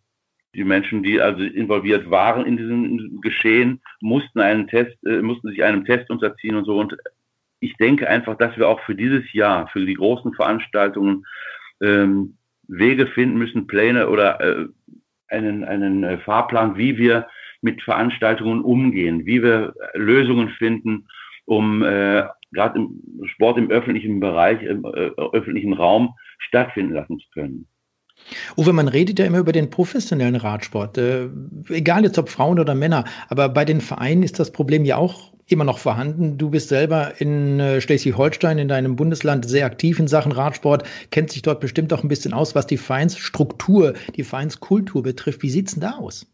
die 0.55 0.63
Menschen, 0.63 1.03
die 1.03 1.21
also 1.21 1.43
involviert 1.43 2.09
waren 2.09 2.45
in 2.45 2.57
diesem 2.57 3.21
Geschehen, 3.21 3.81
mussten 4.01 4.39
einen 4.39 4.67
Test, 4.67 4.97
äh, 5.05 5.21
mussten 5.21 5.49
sich 5.49 5.63
einem 5.63 5.85
Test 5.85 6.09
unterziehen 6.09 6.55
und 6.55 6.65
so. 6.65 6.79
Und 6.79 6.97
ich 7.59 7.75
denke 7.77 8.07
einfach, 8.07 8.37
dass 8.37 8.55
wir 8.57 8.67
auch 8.67 8.79
für 8.81 8.95
dieses 8.95 9.31
Jahr, 9.33 9.67
für 9.69 9.85
die 9.85 9.95
großen 9.95 10.33
Veranstaltungen 10.33 11.25
ähm, 11.81 12.37
Wege 12.67 13.07
finden 13.07 13.37
müssen, 13.37 13.67
Pläne 13.67 14.09
oder 14.09 14.39
äh, 14.41 14.65
einen, 15.29 15.63
einen 15.63 16.03
äh, 16.03 16.17
Fahrplan, 16.19 16.77
wie 16.77 16.97
wir 16.97 17.27
mit 17.61 17.81
Veranstaltungen 17.81 18.61
umgehen, 18.61 19.25
wie 19.25 19.41
wir 19.41 19.73
Lösungen 19.93 20.49
finden, 20.49 21.07
um 21.45 21.81
äh, 21.81 22.23
gerade 22.51 22.79
im 22.79 23.01
Sport 23.33 23.57
im 23.57 23.71
öffentlichen 23.71 24.19
Bereich, 24.19 24.61
im 24.61 24.85
äh, 24.85 25.11
öffentlichen 25.33 25.73
Raum 25.73 26.13
stattfinden 26.37 26.93
lassen 26.93 27.19
zu 27.19 27.27
können. 27.33 27.67
Uwe, 28.57 28.73
man 28.73 28.87
redet 28.87 29.19
ja 29.19 29.25
immer 29.25 29.39
über 29.39 29.51
den 29.51 29.69
professionellen 29.69 30.35
Radsport, 30.35 30.97
äh, 30.97 31.29
egal 31.69 32.03
jetzt 32.03 32.17
ob 32.17 32.29
Frauen 32.29 32.59
oder 32.59 32.75
Männer, 32.75 33.05
aber 33.29 33.49
bei 33.49 33.63
den 33.65 33.81
Vereinen 33.81 34.23
ist 34.23 34.39
das 34.39 34.51
Problem 34.51 34.85
ja 34.85 34.97
auch 34.97 35.36
immer 35.47 35.63
noch 35.63 35.79
vorhanden. 35.79 36.37
Du 36.37 36.49
bist 36.49 36.69
selber 36.69 37.13
in 37.19 37.59
äh, 37.59 37.81
Schleswig-Holstein, 37.81 38.57
in 38.57 38.67
deinem 38.67 38.95
Bundesland, 38.95 39.47
sehr 39.47 39.65
aktiv 39.65 39.99
in 39.99 40.07
Sachen 40.07 40.31
Radsport, 40.31 40.87
kennt 41.11 41.29
sich 41.29 41.41
dort 41.41 41.61
bestimmt 41.61 41.93
auch 41.93 42.03
ein 42.03 42.09
bisschen 42.09 42.33
aus, 42.33 42.55
was 42.55 42.67
die 42.67 42.77
Vereinsstruktur, 42.77 43.93
die 44.15 44.23
Vereinskultur 44.23 45.03
betrifft. 45.03 45.43
Wie 45.43 45.49
sieht 45.49 45.67
es 45.67 45.73
denn 45.75 45.81
da 45.81 45.91
aus? 45.91 46.31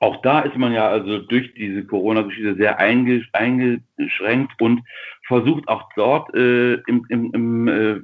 Auch 0.00 0.22
da 0.22 0.40
ist 0.40 0.56
man 0.56 0.72
ja 0.72 0.88
also 0.88 1.18
durch 1.18 1.52
diese 1.54 1.84
Corona-Geschichte 1.84 2.54
sehr 2.54 2.78
eingeschränkt 2.78 4.52
und 4.60 4.82
versucht 5.26 5.66
auch 5.66 5.88
dort 5.96 6.32
äh, 6.34 6.74
im, 6.74 7.04
im, 7.08 7.32
im 7.34 7.68
äh, 7.68 8.00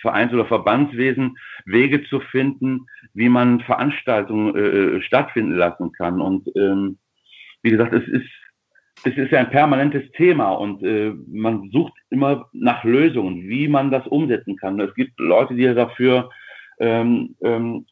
Vereins- 0.00 0.32
oder 0.32 0.46
Verbandswesen 0.46 1.36
Wege 1.66 2.04
zu 2.04 2.20
finden, 2.20 2.86
wie 3.12 3.28
man 3.28 3.60
Veranstaltungen 3.60 4.56
äh, 4.56 5.02
stattfinden 5.02 5.52
lassen 5.52 5.92
kann. 5.92 6.20
Und 6.20 6.48
ähm, 6.56 6.98
wie 7.62 7.70
gesagt, 7.70 7.92
es 7.92 8.06
ist 8.08 8.28
es 9.04 9.16
ist 9.16 9.30
ja 9.30 9.40
ein 9.40 9.50
permanentes 9.50 10.10
Thema 10.12 10.52
und 10.52 10.82
äh, 10.82 11.12
man 11.26 11.70
sucht 11.70 11.92
immer 12.10 12.48
nach 12.52 12.84
Lösungen, 12.84 13.48
wie 13.48 13.68
man 13.68 13.90
das 13.90 14.06
umsetzen 14.06 14.56
kann. 14.56 14.80
Es 14.80 14.94
gibt 14.94 15.18
Leute, 15.20 15.54
die 15.54 15.72
dafür 15.74 16.30
ähm, 16.78 17.36
ähm, 17.42 17.86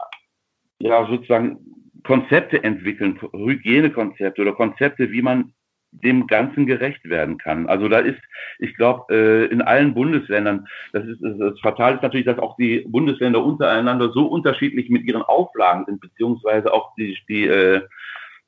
ja 0.79 1.07
sozusagen 1.07 1.59
Konzepte 2.03 2.65
entwickeln, 2.65 3.21
Hygienekonzepte 3.33 4.43
oder 4.43 4.53
Konzepte, 4.53 5.13
wie 5.13 5.23
man 5.23 5.53
dem 5.93 6.27
Ganzen 6.27 6.67
gerecht 6.67 7.05
werden 7.05 7.37
kann. 7.37 7.67
Also 7.67 7.89
da 7.89 7.99
ist, 7.99 8.21
ich 8.59 8.75
glaube, 8.77 9.15
äh, 9.15 9.45
in 9.53 9.61
allen 9.61 9.93
Bundesländern, 9.93 10.67
das 10.95 11.05
ist 11.05 11.21
das 11.23 11.61
Fatale 11.61 11.97
ist 11.97 12.03
natürlich, 12.03 12.25
dass 12.25 12.39
auch 12.39 12.57
die 12.57 12.87
Bundesländer 12.89 13.45
untereinander 13.45 14.11
so 14.13 14.27
unterschiedlich 14.27 14.89
mit 14.89 15.05
ihren 15.05 15.23
Auflagen 15.23 15.85
sind, 15.85 16.01
beziehungsweise 16.01 16.73
auch 16.73 16.95
die, 16.97 17.19
die 17.29 17.47
äh, 17.47 17.83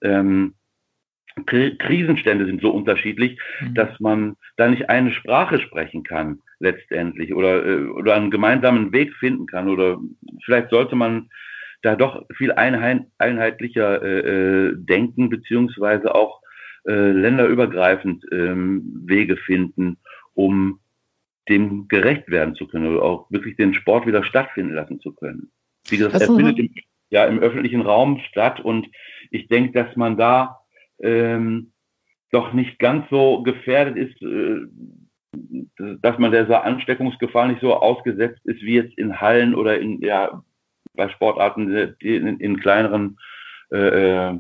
ähm, 0.03 0.55
Krisenstände 1.47 2.47
sind 2.47 2.63
so 2.63 2.71
unterschiedlich, 2.71 3.39
mhm. 3.61 3.75
dass 3.75 4.01
man 4.01 4.37
da 4.57 4.69
nicht 4.69 4.89
eine 4.89 5.13
Sprache 5.13 5.61
sprechen 5.61 6.05
kann 6.05 6.41
letztendlich 6.61 7.35
oder, 7.35 7.67
äh, 7.67 7.87
oder 7.87 8.15
einen 8.15 8.31
gemeinsamen 8.31 8.93
Weg 8.93 9.15
finden 9.15 9.47
kann 9.47 9.69
oder 9.69 9.99
vielleicht 10.45 10.71
sollte 10.71 10.97
man 10.97 11.29
da 11.83 11.97
doch 11.97 12.25
viel 12.37 12.53
einheit, 12.53 13.03
einheitlicher 13.19 14.03
äh, 14.03 14.19
äh, 14.19 14.73
denken 14.77 15.29
beziehungsweise 15.29 16.15
auch 16.15 16.41
äh, 16.87 17.11
länderübergreifend 17.11 18.25
ähm, 18.33 19.03
Wege 19.05 19.37
finden, 19.37 19.99
um 20.35 20.81
dem 21.49 21.89
gerecht 21.89 22.31
werden 22.31 22.55
zu 22.55 22.67
können 22.67 22.87
oder 22.87 23.03
auch 23.03 23.31
wirklich 23.31 23.57
den 23.57 23.75
Sport 23.75 24.07
wieder 24.07 24.25
stattfinden 24.25 24.75
lassen 24.75 25.01
zu 25.01 25.13
können. 25.13 25.51
Wie 25.89 25.99
gesagt, 25.99 26.15
er 26.15 26.27
findet 26.27 26.59
im, 26.59 26.71
ja 27.11 27.27
im 27.27 27.39
öffentlichen 27.39 27.83
Raum 27.83 28.19
statt 28.31 28.61
und 28.61 28.89
ich 29.31 29.49
denke, 29.49 29.73
dass 29.73 29.95
man 29.97 30.17
da 30.17 30.61
ähm, 31.01 31.73
doch 32.31 32.53
nicht 32.53 32.79
ganz 32.79 33.09
so 33.11 33.43
gefährdet 33.43 33.97
ist, 33.97 34.21
äh, 34.23 34.67
dass 36.01 36.19
man 36.19 36.31
dieser 36.33 36.65
Ansteckungsgefahr 36.65 37.49
nicht 37.49 37.61
so 37.61 37.75
ausgesetzt 37.75 38.41
ist 38.45 38.63
wie 38.63 38.75
jetzt 38.75 38.97
in 38.99 39.21
Hallen 39.21 39.55
oder 39.55 39.79
in 39.79 40.01
ja 40.01 40.43
bei 40.95 41.09
Sportarten 41.09 41.95
in, 42.01 42.39
in 42.39 42.61
kleineren 42.61 43.19
äh, 43.73 44.31
äh 44.31 44.39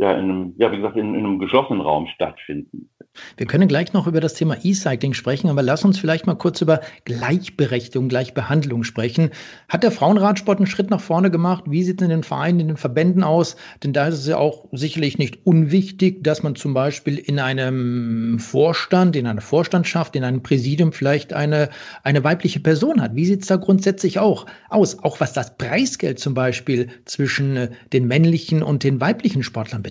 ja, 0.00 0.12
in 0.12 0.24
einem, 0.24 0.54
ja, 0.56 0.72
wie 0.72 0.76
gesagt, 0.76 0.96
in, 0.96 1.14
in 1.14 1.26
einem 1.26 1.38
geschlossenen 1.38 1.82
Raum 1.82 2.06
stattfinden. 2.14 2.88
Wir 3.36 3.46
können 3.46 3.68
gleich 3.68 3.92
noch 3.92 4.06
über 4.06 4.20
das 4.20 4.34
Thema 4.34 4.56
E-Cycling 4.62 5.14
sprechen, 5.14 5.50
aber 5.50 5.62
lass 5.62 5.84
uns 5.84 5.98
vielleicht 5.98 6.26
mal 6.26 6.36
kurz 6.36 6.62
über 6.62 6.80
Gleichberechtigung, 7.04 8.08
Gleichbehandlung 8.08 8.82
sprechen. 8.84 9.30
Hat 9.68 9.82
der 9.82 9.90
Frauenradsport 9.90 10.58
einen 10.58 10.66
Schritt 10.66 10.90
nach 10.90 11.00
vorne 11.00 11.30
gemacht? 11.30 11.64
Wie 11.66 11.82
sieht 11.82 12.00
es 12.00 12.04
in 12.04 12.10
den 12.10 12.22
Vereinen, 12.22 12.60
in 12.60 12.68
den 12.68 12.76
Verbänden 12.78 13.24
aus? 13.24 13.56
Denn 13.84 13.92
da 13.92 14.06
ist 14.06 14.14
es 14.20 14.26
ja 14.26 14.38
auch 14.38 14.66
sicherlich 14.72 15.18
nicht 15.18 15.44
unwichtig, 15.44 16.24
dass 16.24 16.42
man 16.42 16.54
zum 16.54 16.72
Beispiel 16.72 17.18
in 17.18 17.38
einem 17.38 18.38
Vorstand, 18.38 19.16
in 19.16 19.26
einer 19.26 19.42
Vorstandschaft, 19.42 20.16
in 20.16 20.24
einem 20.24 20.42
Präsidium 20.42 20.92
vielleicht 20.92 21.34
eine, 21.34 21.68
eine 22.04 22.24
weibliche 22.24 22.60
Person 22.60 23.02
hat. 23.02 23.16
Wie 23.16 23.26
sieht 23.26 23.42
es 23.42 23.48
da 23.48 23.56
grundsätzlich 23.56 24.18
auch 24.18 24.46
aus? 24.70 25.02
Auch 25.02 25.20
was 25.20 25.34
das 25.34 25.58
Preisgeld 25.58 26.20
zum 26.20 26.32
Beispiel 26.32 26.88
zwischen 27.04 27.56
äh, 27.56 27.70
den 27.92 28.06
männlichen 28.06 28.62
und 28.62 28.82
den 28.82 29.00
weiblichen 29.00 29.42
Sportlern 29.42 29.82
betrifft. 29.82 29.89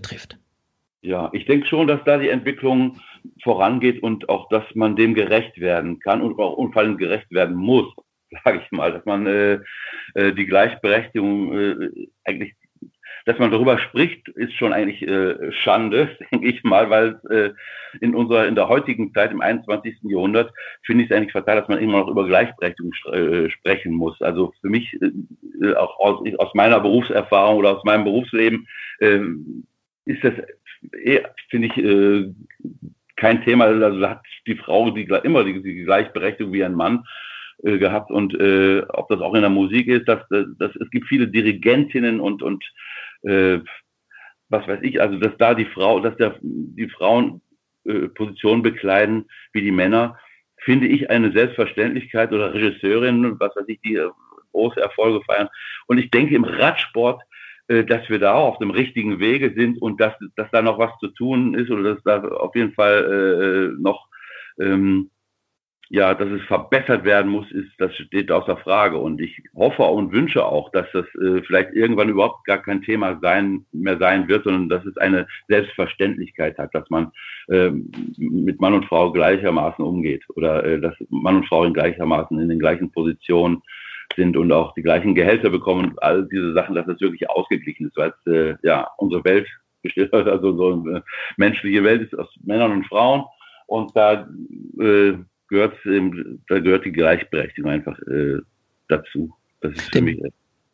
Ja, 1.01 1.29
ich 1.31 1.45
denke 1.45 1.65
schon, 1.67 1.87
dass 1.87 2.03
da 2.03 2.17
die 2.17 2.29
Entwicklung 2.29 2.99
vorangeht 3.43 4.03
und 4.03 4.27
auch, 4.27 4.49
dass 4.49 4.63
man 4.75 4.95
dem 4.95 5.13
gerecht 5.13 5.59
werden 5.59 5.99
kann 5.99 6.21
und 6.21 6.37
auch 6.39 6.57
unfallend 6.57 6.97
gerecht 6.97 7.31
werden 7.31 7.55
muss, 7.55 7.85
sage 8.43 8.61
ich 8.63 8.71
mal, 8.71 8.91
dass 8.91 9.05
man 9.05 9.25
äh, 9.25 9.59
äh, 10.15 10.33
die 10.33 10.45
Gleichberechtigung 10.45 11.57
äh, 11.57 11.89
eigentlich, 12.25 12.53
dass 13.25 13.39
man 13.39 13.51
darüber 13.51 13.77
spricht, 13.79 14.27
ist 14.29 14.53
schon 14.55 14.73
eigentlich 14.73 15.01
äh, 15.01 15.51
Schande, 15.53 16.17
denke 16.31 16.47
ich 16.47 16.63
mal, 16.63 16.89
weil 16.89 17.21
äh, 17.29 17.51
in 18.01 18.13
unserer 18.13 18.47
in 18.47 18.55
der 18.55 18.67
heutigen 18.67 19.13
Zeit 19.13 19.31
im 19.31 19.39
21. 19.39 19.99
Jahrhundert 20.03 20.51
finde 20.83 21.05
ich 21.05 21.09
es 21.09 21.15
eigentlich 21.15 21.31
fatal, 21.31 21.55
dass 21.55 21.69
man 21.69 21.79
immer 21.79 21.99
noch 21.99 22.09
über 22.09 22.27
Gleichberechtigung 22.27 22.91
äh, 23.13 23.49
sprechen 23.49 23.93
muss. 23.93 24.21
Also 24.21 24.53
für 24.59 24.69
mich 24.69 24.99
äh, 25.01 25.75
auch 25.75 25.97
aus, 25.99 26.27
aus 26.39 26.53
meiner 26.55 26.81
Berufserfahrung 26.81 27.57
oder 27.57 27.77
aus 27.77 27.85
meinem 27.85 28.03
Berufsleben 28.03 28.67
äh, 28.99 29.21
ist 30.05 30.23
das 30.23 30.33
finde 31.49 31.67
ich 31.67 31.77
äh, 31.77 32.33
kein 33.15 33.43
Thema. 33.43 33.65
Also 33.65 33.99
da 33.99 34.09
hat 34.11 34.21
die 34.47 34.55
Frau 34.55 34.89
die, 34.91 35.09
immer 35.23 35.43
die, 35.43 35.61
die 35.61 35.83
Gleichberechtigung 35.83 36.53
wie 36.53 36.63
ein 36.63 36.75
Mann 36.75 37.05
äh, 37.63 37.77
gehabt 37.77 38.11
und 38.11 38.33
äh, 38.39 38.81
ob 38.89 39.09
das 39.09 39.19
auch 39.21 39.33
in 39.35 39.41
der 39.41 39.49
Musik 39.49 39.87
ist, 39.87 40.07
dass, 40.07 40.21
dass 40.29 40.75
es 40.75 40.89
gibt 40.91 41.07
viele 41.07 41.27
Dirigentinnen 41.27 42.19
und 42.19 42.41
und 42.41 42.63
äh, 43.23 43.59
was 44.49 44.67
weiß 44.67 44.79
ich, 44.81 44.99
also 45.01 45.17
dass 45.17 45.37
da 45.37 45.53
die 45.53 45.65
Frau, 45.65 45.99
dass 45.99 46.15
der, 46.17 46.35
die 46.41 46.89
Frauen 46.89 47.41
äh, 47.85 48.07
Positionen 48.07 48.63
bekleiden 48.63 49.29
wie 49.53 49.61
die 49.61 49.71
Männer, 49.71 50.17
finde 50.61 50.87
ich 50.87 51.09
eine 51.09 51.31
Selbstverständlichkeit 51.31 52.31
oder 52.31 52.53
Regisseurin, 52.53 53.39
was 53.39 53.55
weiß 53.55 53.65
ich, 53.67 53.79
die 53.81 53.95
äh, 53.95 54.09
große 54.51 54.79
Erfolge 54.79 55.23
feiern. 55.25 55.49
Und 55.87 55.99
ich 55.99 56.09
denke, 56.11 56.35
im 56.35 56.43
Radsport 56.43 57.21
dass 57.69 58.09
wir 58.09 58.17
da 58.17 58.33
auf 58.33 58.57
dem 58.57 58.71
richtigen 58.71 59.19
Wege 59.19 59.53
sind 59.55 59.79
und 59.81 60.01
dass, 60.01 60.13
dass 60.35 60.49
da 60.51 60.61
noch 60.61 60.79
was 60.79 60.91
zu 60.99 61.07
tun 61.09 61.53
ist 61.53 61.69
oder 61.69 61.95
dass 61.95 62.03
da 62.03 62.27
auf 62.27 62.55
jeden 62.55 62.73
Fall 62.73 63.75
äh, 63.75 63.81
noch 63.81 64.07
ähm, 64.59 65.11
ja, 65.91 66.13
dass 66.13 66.29
es 66.29 66.43
verbessert 66.43 67.03
werden 67.03 67.31
muss, 67.31 67.51
ist, 67.51 67.71
das 67.79 67.93
steht 67.95 68.31
außer 68.31 68.57
Frage. 68.57 68.99
Und 68.99 69.19
ich 69.19 69.41
hoffe 69.55 69.81
und 69.83 70.11
wünsche 70.11 70.45
auch, 70.45 70.71
dass 70.71 70.85
das 70.93 71.05
äh, 71.15 71.41
vielleicht 71.41 71.73
irgendwann 71.73 72.09
überhaupt 72.09 72.45
gar 72.45 72.59
kein 72.59 72.83
Thema 72.83 73.17
sein, 73.21 73.65
mehr 73.71 73.97
sein 73.97 74.27
wird, 74.27 74.43
sondern 74.43 74.69
dass 74.69 74.85
es 74.85 74.95
eine 74.97 75.27
Selbstverständlichkeit 75.47 76.59
hat, 76.59 76.75
dass 76.75 76.87
man 76.91 77.11
äh, 77.47 77.71
mit 78.17 78.61
Mann 78.61 78.75
und 78.75 78.85
Frau 78.85 79.11
gleichermaßen 79.11 79.83
umgeht 79.83 80.23
oder 80.35 80.63
äh, 80.63 80.79
dass 80.79 80.93
Mann 81.09 81.37
und 81.37 81.47
Frau 81.47 81.63
in 81.63 81.73
gleichermaßen 81.73 82.39
in 82.39 82.49
den 82.49 82.59
gleichen 82.59 82.91
Positionen 82.91 83.63
sind 84.15 84.37
und 84.37 84.51
auch 84.51 84.73
die 84.73 84.81
gleichen 84.81 85.15
Gehälter 85.15 85.49
bekommen 85.49 85.91
und 85.91 86.03
all 86.03 86.27
diese 86.27 86.53
Sachen, 86.53 86.75
dass 86.75 86.85
das 86.85 86.99
wirklich 86.99 87.29
ausgeglichen 87.29 87.87
ist, 87.87 87.97
weil 87.97 88.13
es, 88.25 88.31
äh, 88.31 88.55
ja, 88.63 88.87
unsere 88.97 89.23
Welt 89.23 89.47
besteht, 89.81 90.13
also 90.13 90.55
so 90.55 90.83
eine 90.85 91.03
menschliche 91.37 91.83
Welt 91.83 92.01
ist 92.01 92.17
aus 92.17 92.27
Männern 92.43 92.71
und 92.71 92.85
Frauen 92.87 93.23
und 93.67 93.95
da 93.95 94.27
äh, 94.79 95.13
gehört, 95.47 95.75
da 96.47 96.59
gehört 96.59 96.85
die 96.85 96.91
Gleichberechtigung 96.91 97.71
einfach 97.71 97.97
äh, 98.07 98.37
dazu. 98.87 99.33
Das 99.61 99.73
ist 99.73 99.91
für 99.91 100.01
mich. 100.01 100.21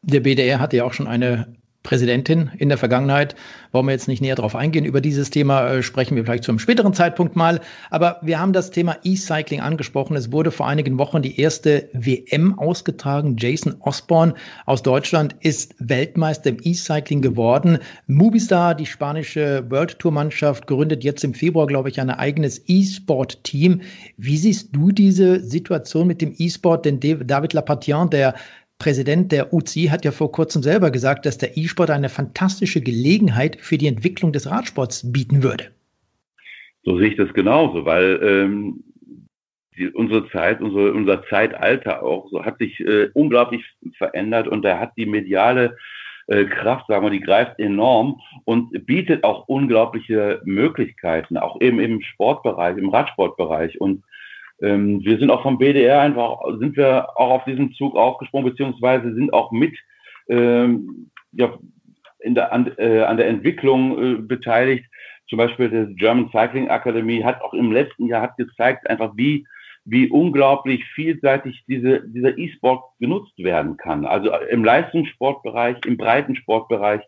Der 0.01 0.19
BDR 0.19 0.59
hatte 0.59 0.77
ja 0.77 0.83
auch 0.83 0.93
schon 0.93 1.07
eine 1.07 1.55
Präsidentin 1.85 2.51
in 2.57 2.67
der 2.67 2.77
Vergangenheit. 2.77 3.35
Wollen 3.71 3.85
wir 3.85 3.93
jetzt 3.93 4.09
nicht 4.09 4.21
näher 4.21 4.35
darauf 4.35 4.55
eingehen. 4.55 4.83
Über 4.83 4.99
dieses 4.99 5.29
Thema 5.29 5.69
äh, 5.69 5.83
sprechen 5.83 6.17
wir 6.17 6.25
vielleicht 6.25 6.43
zu 6.43 6.51
einem 6.51 6.59
späteren 6.59 6.93
Zeitpunkt 6.93 7.37
mal. 7.37 7.61
Aber 7.89 8.19
wir 8.21 8.39
haben 8.39 8.51
das 8.51 8.71
Thema 8.71 8.97
E-Cycling 9.03 9.61
angesprochen. 9.61 10.17
Es 10.17 10.31
wurde 10.31 10.51
vor 10.51 10.67
einigen 10.67 10.97
Wochen 10.97 11.21
die 11.21 11.39
erste 11.39 11.87
WM 11.93 12.57
ausgetragen. 12.59 13.37
Jason 13.37 13.75
Osborne 13.79 14.33
aus 14.65 14.83
Deutschland 14.83 15.35
ist 15.39 15.75
Weltmeister 15.79 16.49
im 16.49 16.57
E-Cycling 16.61 17.21
geworden. 17.21 17.77
Movistar, 18.07 18.75
die 18.75 18.87
spanische 18.87 19.63
World 19.69 19.99
Tour 19.99 20.11
Mannschaft, 20.11 20.67
gründet 20.67 21.03
jetzt 21.03 21.23
im 21.23 21.33
Februar, 21.33 21.67
glaube 21.67 21.89
ich, 21.89 22.01
ein 22.01 22.09
eigenes 22.09 22.63
E-Sport-Team. 22.67 23.81
Wie 24.17 24.37
siehst 24.37 24.75
du 24.75 24.91
diese 24.91 25.39
Situation 25.39 26.07
mit 26.07 26.21
dem 26.21 26.33
E-Sport? 26.35 26.85
Denn 26.85 26.99
David 26.99 27.53
Lapartien, 27.53 28.09
der 28.09 28.33
Präsident 28.77 29.31
der 29.31 29.53
UCI 29.53 29.87
hat 29.87 30.05
ja 30.05 30.11
vor 30.11 30.31
kurzem 30.31 30.61
selber 30.61 30.91
gesagt, 30.91 31.25
dass 31.25 31.37
der 31.37 31.57
E-Sport 31.57 31.89
eine 31.89 32.09
fantastische 32.09 32.81
Gelegenheit 32.81 33.57
für 33.61 33.77
die 33.77 33.87
Entwicklung 33.87 34.33
des 34.33 34.49
Radsports 34.49 35.11
bieten 35.11 35.43
würde. 35.43 35.71
So 36.83 36.97
sehe 36.97 37.09
ich 37.09 37.17
das 37.17 37.33
genauso, 37.33 37.85
weil 37.85 38.19
ähm, 38.21 38.83
die, 39.77 39.89
unsere 39.89 40.29
Zeit, 40.29 40.61
unsere, 40.61 40.93
unser 40.93 41.23
Zeitalter 41.27 42.03
auch 42.03 42.29
so 42.29 42.43
hat 42.43 42.59
sich 42.59 42.79
äh, 42.81 43.09
unglaublich 43.13 43.63
verändert 43.97 44.47
und 44.47 44.63
da 44.63 44.79
hat 44.79 44.91
die 44.97 45.05
mediale 45.05 45.77
äh, 46.27 46.45
Kraft, 46.45 46.87
sagen 46.87 47.05
wir, 47.05 47.11
die 47.11 47.21
greift 47.21 47.59
enorm 47.59 48.19
und 48.45 48.85
bietet 48.85 49.23
auch 49.23 49.47
unglaubliche 49.47 50.41
Möglichkeiten, 50.43 51.37
auch 51.37 51.61
eben 51.61 51.79
im 51.79 52.01
Sportbereich, 52.01 52.77
im 52.77 52.89
Radsportbereich. 52.89 53.79
Und 53.79 54.03
ähm, 54.61 55.01
wir 55.03 55.17
sind 55.19 55.29
auch 55.29 55.43
vom 55.43 55.57
BDR 55.57 56.01
einfach, 56.01 56.39
sind 56.59 56.77
wir 56.77 57.09
auch 57.17 57.31
auf 57.31 57.45
diesen 57.45 57.73
Zug 57.73 57.95
aufgesprungen, 57.95 58.49
beziehungsweise 58.49 59.13
sind 59.13 59.33
auch 59.33 59.51
mit 59.51 59.75
ähm, 60.29 61.11
ja, 61.33 61.57
in 62.19 62.35
der, 62.35 62.51
an, 62.51 62.71
äh, 62.77 63.01
an 63.01 63.17
der 63.17 63.27
Entwicklung 63.27 63.97
äh, 63.97 64.21
beteiligt. 64.21 64.85
Zum 65.27 65.37
Beispiel 65.37 65.69
die 65.69 65.95
German 65.95 66.29
Cycling 66.31 66.67
Academy 66.67 67.21
hat 67.21 67.41
auch 67.41 67.53
im 67.53 67.71
letzten 67.71 68.07
Jahr 68.07 68.21
hat 68.21 68.37
gezeigt, 68.37 68.89
einfach 68.89 69.11
wie 69.15 69.45
wie 69.85 70.09
unglaublich 70.09 70.83
vielseitig 70.95 71.63
diese, 71.67 72.01
dieser 72.07 72.37
E-Sport 72.37 72.83
genutzt 72.99 73.37
werden 73.37 73.77
kann. 73.77 74.05
Also 74.05 74.35
im 74.49 74.63
Leistungssportbereich, 74.63 75.77
im 75.85 75.97
Breitensportbereich. 75.97 77.01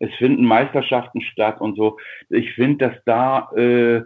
Es 0.00 0.12
finden 0.16 0.44
Meisterschaften 0.44 1.20
statt 1.22 1.60
und 1.60 1.76
so. 1.76 1.96
Ich 2.28 2.52
finde, 2.54 2.88
dass 2.88 3.04
da 3.04 3.50
äh, 3.56 4.02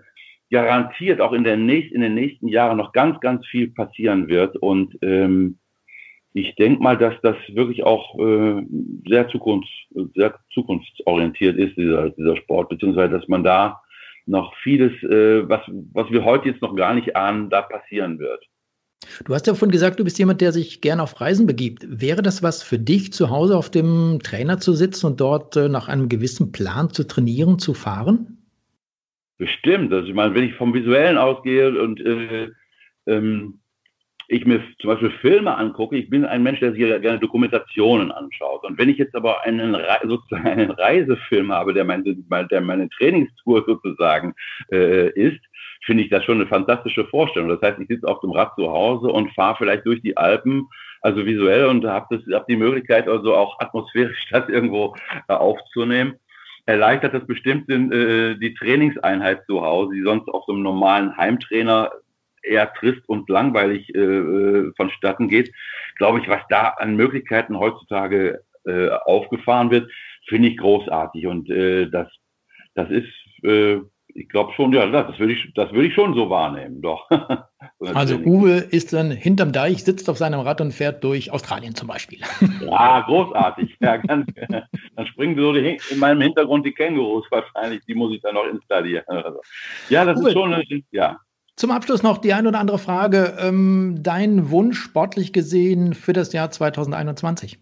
garantiert 0.53 1.21
auch 1.21 1.33
in, 1.33 1.45
der 1.45 1.57
nächst, 1.57 1.93
in 1.93 2.03
den 2.03 2.15
nächsten 2.15 2.47
Jahren 2.47 2.77
noch 2.77 2.93
ganz, 2.93 3.19
ganz 3.21 3.45
viel 3.47 3.71
passieren 3.71 4.29
wird. 4.29 4.55
Und 4.59 4.97
ähm, 5.01 5.59
ich 6.35 6.55
denke 6.57 6.83
mal, 6.83 6.97
dass 6.97 7.15
das 7.23 7.37
wirklich 7.49 7.83
auch 7.83 8.19
äh, 8.19 8.63
sehr, 9.09 9.29
zukunfts-, 9.31 10.13
sehr 10.15 10.35
zukunftsorientiert 10.53 11.57
ist, 11.57 11.77
dieser, 11.77 12.11
dieser 12.11 12.37
Sport, 12.37 12.69
beziehungsweise 12.69 13.19
dass 13.19 13.29
man 13.29 13.43
da 13.43 13.81
noch 14.27 14.55
vieles, 14.63 14.93
äh, 15.03 15.49
was, 15.49 15.63
was 15.93 16.11
wir 16.11 16.25
heute 16.25 16.51
jetzt 16.51 16.63
noch 16.63 16.77
gar 16.77 16.95
nicht 16.95 17.17
ahnen, 17.17 17.51
da 17.51 17.63
passieren 17.63 18.19
wird. 18.19 18.45
Du 19.25 19.35
hast 19.35 19.47
ja 19.47 19.55
vorhin 19.55 19.73
gesagt, 19.73 19.99
du 19.99 20.05
bist 20.05 20.19
jemand, 20.19 20.41
der 20.41 20.53
sich 20.53 20.81
gerne 20.81 21.03
auf 21.03 21.21
Reisen 21.21 21.47
begibt. 21.47 21.85
Wäre 21.89 22.23
das 22.23 22.43
was 22.43 22.63
für 22.63 22.79
dich, 22.79 23.13
zu 23.13 23.31
Hause 23.31 23.57
auf 23.57 23.71
dem 23.71 24.21
Trainer 24.23 24.59
zu 24.59 24.75
sitzen 24.75 25.07
und 25.07 25.21
dort 25.21 25.57
äh, 25.57 25.69
nach 25.69 25.89
einem 25.89 26.09
gewissen 26.09 26.53
Plan 26.53 26.91
zu 26.91 27.05
trainieren, 27.05 27.59
zu 27.59 27.75
fahren? 27.75 28.32
Bestimmt. 29.43 29.93
Also 29.93 30.07
ich 30.07 30.15
meine, 30.15 30.37
wenn 30.37 30.45
ich 30.45 30.55
vom 30.55 30.73
Visuellen 30.73 31.19
ausgehe 31.19 31.77
und 31.83 32.01
äh, 32.01 32.49
ähm, 33.09 33.59
ich 34.29 34.47
mir 34.47 34.63
zum 34.79 34.91
Beispiel 34.91 35.11
Filme 35.21 35.57
angucke, 35.57 35.97
ich 35.97 36.09
bin 36.09 36.25
ein 36.25 36.45
Mensch, 36.45 36.61
der 36.61 36.71
sich 36.71 36.79
gerne 36.79 37.19
Dokumentationen 37.19 38.13
anschaut. 38.13 38.63
Und 38.63 38.79
wenn 38.79 38.89
ich 38.89 38.99
jetzt 38.99 39.17
aber 39.17 39.43
einen, 39.43 39.77
sozusagen 40.05 40.47
einen 40.47 40.71
Reisefilm 40.71 41.51
habe, 41.51 41.75
der 41.75 41.85
meine, 41.85 42.15
der 42.53 42.61
meine 42.61 42.89
Trainingstour 42.91 43.65
sozusagen 43.67 44.33
äh, 44.71 45.11
ist, 45.11 45.41
finde 45.85 46.05
ich 46.05 46.11
das 46.11 46.23
schon 46.23 46.37
eine 46.37 46.47
fantastische 46.47 47.05
Vorstellung. 47.07 47.49
Das 47.49 47.63
heißt, 47.63 47.81
ich 47.81 47.89
sitze 47.89 48.07
auf 48.07 48.21
dem 48.21 48.31
Rad 48.31 48.53
zu 48.55 48.71
Hause 48.71 49.09
und 49.09 49.35
fahre 49.35 49.57
vielleicht 49.59 49.85
durch 49.87 50.01
die 50.03 50.17
Alpen, 50.17 50.69
also 51.01 51.27
visuell 51.27 51.67
und 51.67 51.85
habe 51.85 52.23
hab 52.33 52.47
die 52.47 52.55
Möglichkeit, 52.55 53.09
also 53.09 53.35
auch 53.35 53.59
atmosphärisch 53.59 54.25
das 54.31 54.49
irgendwo 54.49 54.95
äh, 55.27 55.33
aufzunehmen 55.33 56.15
erleichtert 56.67 57.15
das 57.15 57.27
bestimmt 57.27 57.69
äh, 57.71 58.37
die 58.37 58.55
Trainingseinheit 58.55 59.45
zu 59.47 59.63
Hause, 59.63 59.95
die 59.95 60.03
sonst 60.03 60.29
auf 60.29 60.45
so 60.47 60.53
einem 60.53 60.63
normalen 60.63 61.17
Heimtrainer 61.17 61.91
eher 62.43 62.73
trist 62.75 63.09
und 63.09 63.29
langweilig 63.29 63.95
äh, 63.95 63.99
äh, 63.99 64.73
vonstatten 64.77 65.29
geht. 65.29 65.53
Glaube 65.97 66.21
ich, 66.21 66.29
was 66.29 66.43
da 66.49 66.69
an 66.69 66.97
Möglichkeiten 66.97 67.59
heutzutage 67.59 68.43
äh, 68.65 68.89
aufgefahren 68.91 69.71
wird, 69.71 69.91
finde 70.27 70.49
ich 70.49 70.57
großartig. 70.57 71.27
Und 71.27 71.51
äh, 71.51 71.89
das, 71.89 72.09
das 72.75 72.91
ist 72.91 73.45
äh, 73.45 73.81
ich 74.15 74.29
glaube 74.29 74.53
schon, 74.55 74.73
ja, 74.73 74.87
das 74.87 75.19
würde 75.19 75.33
ich, 75.33 75.53
das 75.55 75.73
würde 75.73 75.89
ich 75.89 75.95
schon 75.95 76.15
so 76.15 76.29
wahrnehmen, 76.31 76.83
doch. 76.83 77.09
also 77.95 78.17
Uwe 78.17 78.59
ist 78.59 78.93
dann 78.93 79.11
hinterm 79.11 79.53
Deich, 79.53 79.85
sitzt 79.85 80.09
auf 80.09 80.19
seinem 80.19 80.41
Rad 80.41 80.61
und 80.61 80.73
fährt 80.73 81.03
durch 81.05 81.33
Australien 81.33 81.75
zum 81.75 81.89
Beispiel. 81.89 82.21
ja, 82.61 83.01
großartig. 83.01 83.77
Ja, 83.81 83.97
ganz, 83.97 84.27
dann 84.97 85.07
springen 85.07 85.37
so 85.37 85.53
die, 85.53 85.79
in 85.91 85.99
meinem 85.99 86.21
Hintergrund 86.21 86.67
die 86.67 86.73
Kängurus 86.73 87.25
wahrscheinlich, 87.31 87.81
die 87.87 87.95
muss 87.95 88.15
ich 88.15 88.21
dann 88.23 88.35
noch 88.35 88.47
installieren. 88.47 89.05
Ja, 89.89 90.05
das 90.05 90.21
Uwe, 90.21 90.29
ist 90.29 90.35
schon, 90.35 90.83
ja. 90.91 91.19
Zum 91.57 91.71
Abschluss 91.71 92.03
noch 92.03 92.19
die 92.19 92.33
eine 92.33 92.49
oder 92.49 92.61
andere 92.61 92.79
Frage. 92.79 93.37
Ähm, 93.39 93.99
dein 94.01 94.51
Wunsch 94.51 94.81
sportlich 94.81 95.33
gesehen 95.33 95.95
für 95.95 96.13
das 96.13 96.33
Jahr 96.33 96.51
2021? 96.51 97.59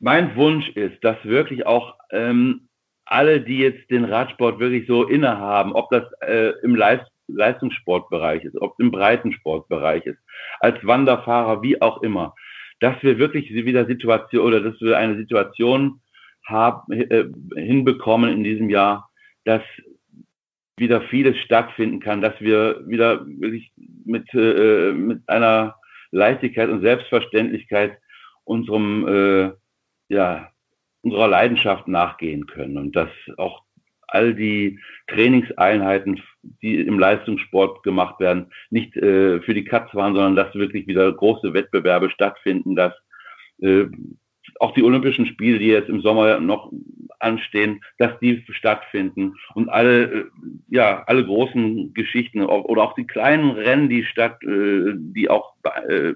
Mein 0.00 0.36
Wunsch 0.36 0.68
ist, 0.70 1.02
dass 1.02 1.16
wirklich 1.24 1.66
auch 1.66 1.94
ähm, 2.12 2.68
alle, 3.04 3.40
die 3.40 3.58
jetzt 3.58 3.90
den 3.90 4.04
Radsport 4.04 4.58
wirklich 4.58 4.86
so 4.86 5.04
innehaben, 5.04 5.72
ob 5.72 5.90
das 5.90 6.04
äh, 6.20 6.52
im 6.62 6.76
Leist 6.76 7.06
Leistungssportbereich 7.28 8.44
ist, 8.44 8.60
ob 8.60 8.78
im 8.80 8.90
Breitensportbereich 8.90 10.06
ist, 10.06 10.18
als 10.60 10.84
Wanderfahrer, 10.84 11.62
wie 11.62 11.80
auch 11.80 12.02
immer, 12.02 12.34
dass 12.80 13.02
wir 13.02 13.18
wirklich 13.18 13.52
wieder 13.52 13.86
Situation 13.86 14.46
oder 14.46 14.60
dass 14.60 14.80
wir 14.80 14.96
eine 14.96 15.16
Situation 15.16 16.00
haben, 16.46 16.92
äh, 16.92 17.24
hinbekommen 17.54 18.32
in 18.32 18.44
diesem 18.44 18.70
Jahr, 18.70 19.10
dass 19.44 19.62
wieder 20.76 21.02
vieles 21.02 21.36
stattfinden 21.38 22.00
kann, 22.00 22.22
dass 22.22 22.40
wir 22.40 22.86
wieder 22.86 23.26
wirklich 23.26 23.72
mit, 24.04 24.32
äh, 24.32 24.92
mit 24.92 25.28
einer 25.28 25.76
Leichtigkeit 26.10 26.70
und 26.70 26.82
Selbstverständlichkeit 26.82 27.98
unserem 28.44 29.06
äh, 29.08 29.52
ja, 30.08 30.50
unserer 31.02 31.28
Leidenschaft 31.28 31.88
nachgehen 31.88 32.46
können 32.46 32.78
und 32.78 32.96
dass 32.96 33.10
auch 33.36 33.62
all 34.08 34.34
die 34.34 34.78
Trainingseinheiten, 35.08 36.20
die 36.62 36.80
im 36.80 36.98
Leistungssport 36.98 37.82
gemacht 37.82 38.20
werden, 38.20 38.50
nicht 38.70 38.96
äh, 38.96 39.40
für 39.40 39.54
die 39.54 39.64
Katz 39.64 39.94
waren, 39.94 40.14
sondern 40.14 40.36
dass 40.36 40.54
wirklich 40.54 40.86
wieder 40.86 41.12
große 41.12 41.54
Wettbewerbe 41.54 42.10
stattfinden, 42.10 42.74
dass 42.74 42.94
äh, 43.60 43.86
auch 44.60 44.72
die 44.74 44.82
Olympischen 44.82 45.26
Spiele, 45.26 45.58
die 45.58 45.66
jetzt 45.66 45.88
im 45.88 46.00
Sommer 46.00 46.40
noch 46.40 46.72
anstehen, 47.20 47.80
dass 47.98 48.18
die 48.20 48.44
stattfinden. 48.50 49.34
Und 49.54 49.68
alle, 49.68 50.02
äh, 50.04 50.24
ja, 50.68 51.04
alle 51.06 51.24
großen 51.24 51.92
Geschichten 51.94 52.42
oder 52.42 52.82
auch 52.82 52.94
die 52.94 53.06
kleinen 53.06 53.50
Rennen, 53.50 53.88
die 53.88 54.04
statt, 54.04 54.42
äh, 54.42 54.92
die 54.96 55.28
auch 55.28 55.54
äh, 55.88 56.14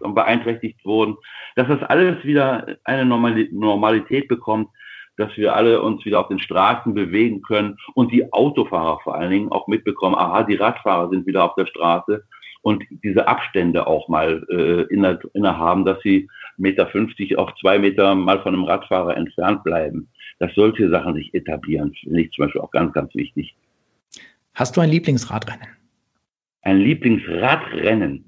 beeinträchtigt 0.00 0.84
wurden, 0.84 1.16
dass 1.56 1.68
das 1.68 1.82
alles 1.82 2.24
wieder 2.24 2.76
eine 2.84 3.04
Normalität 3.04 4.28
bekommt, 4.28 4.68
dass 5.18 5.36
wir 5.36 5.54
alle 5.54 5.82
uns 5.82 6.04
wieder 6.04 6.20
auf 6.20 6.28
den 6.28 6.38
Straßen 6.38 6.94
bewegen 6.94 7.42
können 7.42 7.76
und 7.94 8.12
die 8.12 8.32
Autofahrer 8.32 9.00
vor 9.02 9.16
allen 9.16 9.30
Dingen 9.30 9.52
auch 9.52 9.66
mitbekommen, 9.66 10.14
aha, 10.14 10.44
die 10.44 10.54
Radfahrer 10.54 11.10
sind 11.10 11.26
wieder 11.26 11.44
auf 11.44 11.54
der 11.56 11.66
Straße 11.66 12.24
und 12.62 12.84
diese 13.02 13.26
Abstände 13.26 13.86
auch 13.86 14.08
mal 14.08 14.46
äh, 14.48 14.82
inne, 14.94 15.18
innehaben, 15.34 15.84
dass 15.84 16.00
sie 16.02 16.28
Meter 16.56 16.86
50 16.86 17.36
auf 17.36 17.50
zwei 17.60 17.78
Meter 17.78 18.14
mal 18.14 18.40
von 18.42 18.54
einem 18.54 18.64
Radfahrer 18.64 19.16
entfernt 19.16 19.64
bleiben. 19.64 20.08
Dass 20.38 20.54
solche 20.54 20.88
Sachen 20.88 21.14
sich 21.14 21.34
etablieren, 21.34 21.92
finde 21.94 22.20
ich 22.20 22.30
zum 22.30 22.44
Beispiel 22.44 22.60
auch 22.60 22.70
ganz, 22.70 22.92
ganz 22.92 23.12
wichtig. 23.14 23.56
Hast 24.54 24.76
du 24.76 24.80
ein 24.80 24.90
Lieblingsradrennen? 24.90 25.66
Ein 26.62 26.78
Lieblingsradrennen. 26.78 28.27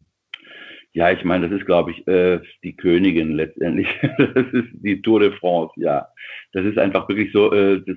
Ja, 0.92 1.10
ich 1.12 1.24
meine, 1.24 1.48
das 1.48 1.60
ist, 1.60 1.66
glaube 1.66 1.92
ich, 1.92 2.06
äh, 2.08 2.40
die 2.64 2.74
Königin 2.76 3.34
letztendlich. 3.34 3.88
das 4.18 4.46
ist 4.52 4.68
die 4.72 5.00
Tour 5.02 5.20
de 5.20 5.32
France, 5.32 5.72
ja. 5.76 6.08
Das 6.52 6.64
ist 6.64 6.78
einfach 6.78 7.08
wirklich 7.08 7.32
so, 7.32 7.52
äh, 7.52 7.80
das, 7.86 7.96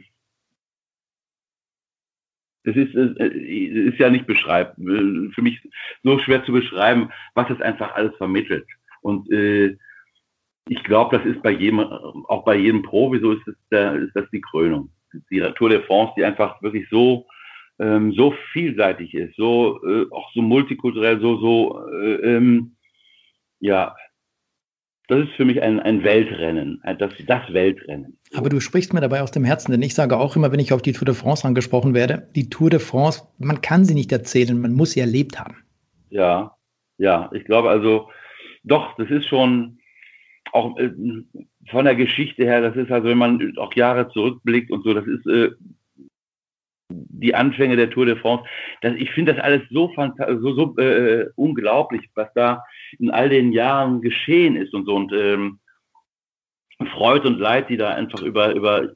das 2.65 2.75
ist, 2.75 2.95
äh, 2.95 3.27
ist 3.27 3.97
ja 3.97 4.09
nicht 4.09 4.27
beschreibt, 4.27 4.75
für 4.77 5.41
mich 5.41 5.59
so 6.03 6.19
schwer 6.19 6.45
zu 6.45 6.51
beschreiben, 6.51 7.09
was 7.33 7.49
es 7.49 7.61
einfach 7.61 7.95
alles 7.95 8.15
vermittelt. 8.17 8.67
Und 9.01 9.29
äh, 9.31 9.75
ich 10.69 10.83
glaube, 10.83 11.17
das 11.17 11.25
ist 11.25 11.41
bei 11.41 11.51
jedem, 11.51 11.79
auch 11.79 12.45
bei 12.45 12.55
jedem 12.55 12.83
Profi, 12.83 13.19
so 13.19 13.33
ist, 13.33 13.47
es 13.47 13.55
der, 13.71 13.95
ist 13.95 14.15
das 14.15 14.29
die 14.31 14.41
Krönung. 14.41 14.89
Die 15.29 15.41
Tour 15.55 15.69
de 15.69 15.81
France, 15.83 16.13
die 16.15 16.23
einfach 16.23 16.61
wirklich 16.61 16.87
so, 16.89 17.25
ähm, 17.79 18.13
so 18.13 18.33
vielseitig 18.53 19.13
ist, 19.13 19.35
so, 19.35 19.83
äh, 19.83 20.05
auch 20.11 20.31
so 20.33 20.41
multikulturell, 20.41 21.19
so, 21.19 21.37
so, 21.37 21.89
äh, 21.91 22.35
ähm, 22.35 22.75
ja, 23.63 23.95
das 25.07 25.21
ist 25.21 25.33
für 25.35 25.45
mich 25.45 25.61
ein, 25.61 25.79
ein 25.79 26.03
Weltrennen, 26.03 26.81
das, 26.99 27.13
das 27.27 27.53
Weltrennen. 27.53 28.17
Aber 28.33 28.49
du 28.49 28.59
sprichst 28.59 28.93
mir 28.93 28.99
dabei 28.99 29.21
aus 29.21 29.31
dem 29.31 29.45
Herzen, 29.45 29.71
denn 29.71 29.81
ich 29.81 29.93
sage 29.93 30.17
auch 30.17 30.35
immer, 30.35 30.51
wenn 30.51 30.59
ich 30.59 30.73
auf 30.73 30.81
die 30.81 30.91
Tour 30.91 31.05
de 31.05 31.15
France 31.15 31.47
angesprochen 31.47 31.93
werde, 31.93 32.27
die 32.35 32.49
Tour 32.49 32.69
de 32.69 32.79
France, 32.79 33.23
man 33.39 33.61
kann 33.61 33.85
sie 33.85 33.93
nicht 33.93 34.11
erzählen, 34.11 34.59
man 34.59 34.73
muss 34.73 34.91
sie 34.91 34.99
erlebt 34.99 35.39
haben. 35.39 35.55
Ja, 36.09 36.55
ja, 36.97 37.29
ich 37.33 37.45
glaube 37.45 37.69
also, 37.69 38.09
doch, 38.63 38.95
das 38.97 39.09
ist 39.09 39.27
schon 39.27 39.79
auch 40.51 40.77
äh, 40.77 40.91
von 41.69 41.85
der 41.85 41.95
Geschichte 41.95 42.43
her, 42.43 42.61
das 42.61 42.75
ist 42.75 42.91
also, 42.91 43.07
wenn 43.07 43.17
man 43.17 43.57
auch 43.57 43.73
Jahre 43.75 44.09
zurückblickt 44.09 44.71
und 44.71 44.83
so, 44.83 44.93
das 44.93 45.07
ist 45.07 45.25
äh, 45.25 45.51
die 46.89 47.33
Anfänge 47.33 47.77
der 47.77 47.89
Tour 47.89 48.05
de 48.05 48.17
France. 48.17 48.43
Das, 48.81 48.93
ich 48.97 49.09
finde 49.11 49.33
das 49.33 49.43
alles 49.43 49.61
so 49.69 49.87
fantastisch, 49.93 50.39
so, 50.41 50.53
so 50.53 50.77
äh, 50.77 51.29
unglaublich, 51.35 52.09
was 52.15 52.27
da 52.33 52.63
in 52.99 53.11
all 53.11 53.29
den 53.29 53.51
Jahren 53.51 54.01
geschehen 54.01 54.55
ist 54.55 54.73
und 54.73 54.85
so 54.85 54.95
und 54.95 55.11
ähm, 55.13 55.59
Freud 56.93 57.27
und 57.27 57.39
Leid, 57.39 57.69
die 57.69 57.77
da 57.77 57.89
einfach 57.89 58.21
über 58.21 58.53
über 58.53 58.89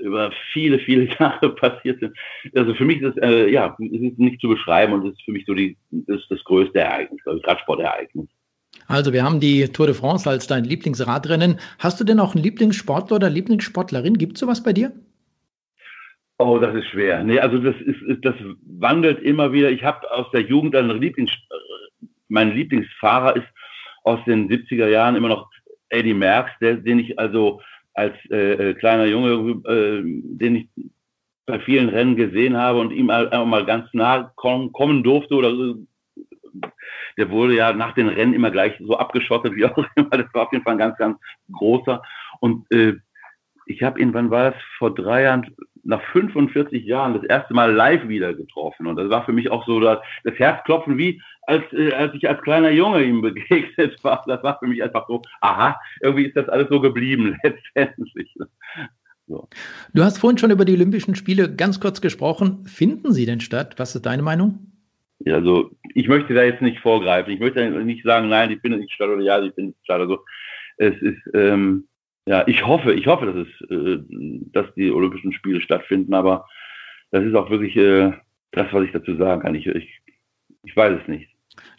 über 0.00 0.32
viele 0.52 0.78
viele 0.78 1.08
Jahre 1.18 1.54
passiert 1.54 2.00
sind. 2.00 2.16
Also 2.54 2.74
für 2.74 2.84
mich 2.84 3.00
ist 3.00 3.16
es 3.16 3.22
äh, 3.22 3.50
ja 3.50 3.76
es 3.78 4.00
ist 4.00 4.18
nicht 4.18 4.40
zu 4.40 4.48
beschreiben 4.48 4.92
und 4.92 5.06
es 5.06 5.12
ist 5.14 5.22
für 5.22 5.32
mich 5.32 5.44
so 5.46 5.54
die 5.54 5.76
das, 5.90 6.20
das 6.28 6.42
größte 6.44 6.78
Ereignis, 6.78 7.20
also 7.26 7.40
Radsportereignis. 7.44 8.28
Also 8.86 9.12
wir 9.12 9.22
haben 9.22 9.40
die 9.40 9.68
Tour 9.68 9.86
de 9.86 9.94
France 9.94 10.28
als 10.28 10.46
dein 10.46 10.64
Lieblingsradrennen. 10.64 11.58
Hast 11.78 12.00
du 12.00 12.04
denn 12.04 12.20
auch 12.20 12.34
einen 12.34 12.44
Lieblingssportler 12.44 13.16
oder 13.16 13.30
Lieblingssportlerin? 13.30 14.16
Gibt 14.16 14.34
es 14.34 14.40
sowas 14.40 14.62
bei 14.62 14.72
dir? 14.72 14.92
Oh, 16.38 16.58
das 16.58 16.74
ist 16.74 16.86
schwer. 16.86 17.24
Nee, 17.24 17.40
also 17.40 17.58
das 17.58 17.74
ist, 17.80 18.24
das 18.24 18.34
wandelt 18.78 19.20
immer 19.22 19.52
wieder. 19.52 19.70
Ich 19.70 19.82
habe 19.82 20.08
aus 20.12 20.30
der 20.32 20.42
Jugend 20.42 20.76
einen 20.76 21.00
Lieblings, 21.00 21.32
mein 22.28 22.52
Lieblingsfahrer 22.52 23.36
ist 23.36 23.48
aus 24.04 24.20
den 24.26 24.48
70er 24.48 24.88
Jahren 24.88 25.16
immer 25.16 25.28
noch 25.28 25.50
Eddie 25.88 26.14
Merckx, 26.14 26.50
der, 26.60 26.76
den 26.76 26.98
ich 26.98 27.18
also 27.18 27.60
als 27.94 28.14
äh, 28.30 28.70
äh 28.70 28.74
kleiner 28.74 29.06
Junge, 29.06 29.60
äh, 29.68 30.02
den 30.04 30.56
ich 30.56 30.68
bei 31.46 31.58
vielen 31.60 31.88
Rennen 31.88 32.14
gesehen 32.14 32.56
habe 32.56 32.78
und 32.78 32.92
ihm 32.92 33.06
mal, 33.06 33.46
mal 33.46 33.64
ganz 33.64 33.88
nah 33.94 34.30
kommen, 34.36 34.70
kommen 34.72 35.02
durfte 35.02 35.34
oder 35.34 35.76
der 37.16 37.30
wurde 37.30 37.54
ja 37.56 37.72
nach 37.72 37.94
den 37.94 38.08
Rennen 38.08 38.34
immer 38.34 38.50
gleich 38.50 38.74
so 38.78 38.96
abgeschottet, 38.96 39.54
wie 39.56 39.64
auch 39.64 39.86
immer. 39.96 40.10
Das 40.10 40.32
war 40.32 40.46
auf 40.46 40.52
jeden 40.52 40.64
Fall 40.64 40.74
ein 40.74 40.78
ganz, 40.78 40.96
ganz 40.98 41.18
großer. 41.52 42.02
Und 42.40 42.70
äh, 42.70 42.94
ich 43.66 43.82
habe 43.82 44.00
ihn, 44.00 44.14
wann 44.14 44.30
war 44.30 44.52
das? 44.52 44.62
Vor 44.78 44.94
drei 44.94 45.22
Jahren, 45.24 45.54
nach 45.88 46.02
45 46.12 46.84
Jahren, 46.84 47.14
das 47.14 47.24
erste 47.24 47.54
Mal 47.54 47.72
live 47.72 48.08
wieder 48.08 48.34
getroffen. 48.34 48.86
Und 48.86 48.96
das 48.96 49.08
war 49.08 49.24
für 49.24 49.32
mich 49.32 49.50
auch 49.50 49.66
so 49.66 49.80
das, 49.80 49.98
das 50.22 50.38
Herzklopfen, 50.38 50.98
wie 50.98 51.22
als, 51.46 51.64
äh, 51.72 51.92
als 51.92 52.12
ich 52.14 52.28
als 52.28 52.42
kleiner 52.42 52.70
Junge 52.70 53.02
ihm 53.02 53.22
begegnet 53.22 53.96
war. 54.04 54.22
Das 54.26 54.42
war 54.42 54.58
für 54.58 54.66
mich 54.66 54.82
einfach 54.82 55.06
so, 55.08 55.22
aha, 55.40 55.80
irgendwie 56.02 56.26
ist 56.26 56.36
das 56.36 56.48
alles 56.50 56.68
so 56.68 56.80
geblieben 56.80 57.38
letztendlich. 57.42 58.36
So. 59.26 59.48
Du 59.94 60.02
hast 60.04 60.18
vorhin 60.18 60.36
schon 60.36 60.50
über 60.50 60.66
die 60.66 60.74
Olympischen 60.74 61.14
Spiele 61.14 61.54
ganz 61.54 61.80
kurz 61.80 62.02
gesprochen. 62.02 62.66
Finden 62.66 63.12
sie 63.12 63.24
denn 63.24 63.40
statt? 63.40 63.74
Was 63.78 63.94
ist 63.94 64.04
deine 64.04 64.22
Meinung? 64.22 64.58
Also 65.24 65.70
ich 65.94 66.06
möchte 66.06 66.34
da 66.34 66.42
jetzt 66.42 66.60
nicht 66.60 66.80
vorgreifen. 66.80 67.32
Ich 67.32 67.40
möchte 67.40 67.66
nicht 67.82 68.04
sagen, 68.04 68.28
nein, 68.28 68.50
ich 68.50 68.60
bin 68.60 68.78
nicht 68.78 68.92
statt 68.92 69.08
oder 69.08 69.22
ja, 69.22 69.42
ich 69.42 69.54
bin 69.54 69.68
nicht 69.68 69.78
statt. 69.84 70.00
Also 70.00 70.18
es 70.76 70.94
ist, 71.00 71.18
ähm, 71.32 71.88
ja, 72.28 72.46
ich 72.46 72.66
hoffe, 72.66 72.92
ich 72.92 73.06
hoffe, 73.06 73.24
dass 73.24 73.36
es, 73.36 73.70
äh, 73.70 73.98
dass 74.52 74.66
die 74.74 74.90
Olympischen 74.90 75.32
Spiele 75.32 75.62
stattfinden, 75.62 76.12
aber 76.12 76.46
das 77.10 77.24
ist 77.24 77.34
auch 77.34 77.48
wirklich 77.48 77.74
äh, 77.76 78.12
das, 78.52 78.70
was 78.70 78.84
ich 78.84 78.92
dazu 78.92 79.16
sagen 79.16 79.40
kann. 79.40 79.54
Ich, 79.54 79.66
ich, 79.66 79.88
ich 80.62 80.76
weiß 80.76 81.00
es 81.00 81.08
nicht. 81.08 81.30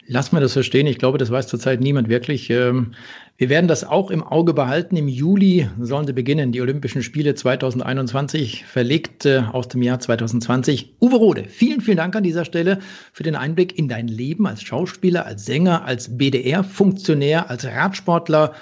Lass 0.08 0.32
mir 0.32 0.40
das 0.40 0.54
verstehen. 0.54 0.88
Ich 0.88 0.98
glaube, 0.98 1.18
das 1.18 1.30
weiß 1.30 1.46
zurzeit 1.46 1.80
niemand 1.80 2.08
wirklich. 2.08 2.50
Ähm, 2.50 2.94
wir 3.36 3.48
werden 3.48 3.68
das 3.68 3.84
auch 3.84 4.10
im 4.10 4.24
Auge 4.24 4.52
behalten. 4.52 4.96
Im 4.96 5.06
Juli 5.06 5.68
sollen 5.78 6.08
sie 6.08 6.12
beginnen, 6.12 6.50
die 6.50 6.60
Olympischen 6.60 7.04
Spiele 7.04 7.36
2021, 7.36 8.64
verlegt 8.64 9.26
äh, 9.26 9.44
aus 9.52 9.68
dem 9.68 9.82
Jahr 9.82 10.00
2020. 10.00 10.96
Uwe 11.00 11.14
Rode, 11.14 11.44
vielen, 11.44 11.80
vielen 11.80 11.98
Dank 11.98 12.16
an 12.16 12.24
dieser 12.24 12.44
Stelle 12.44 12.80
für 13.12 13.22
den 13.22 13.36
Einblick 13.36 13.78
in 13.78 13.88
dein 13.88 14.08
Leben 14.08 14.48
als 14.48 14.62
Schauspieler, 14.62 15.26
als 15.26 15.46
Sänger, 15.46 15.84
als 15.84 16.18
BDR-Funktionär, 16.18 17.48
als 17.48 17.64
Radsportler. 17.64 18.54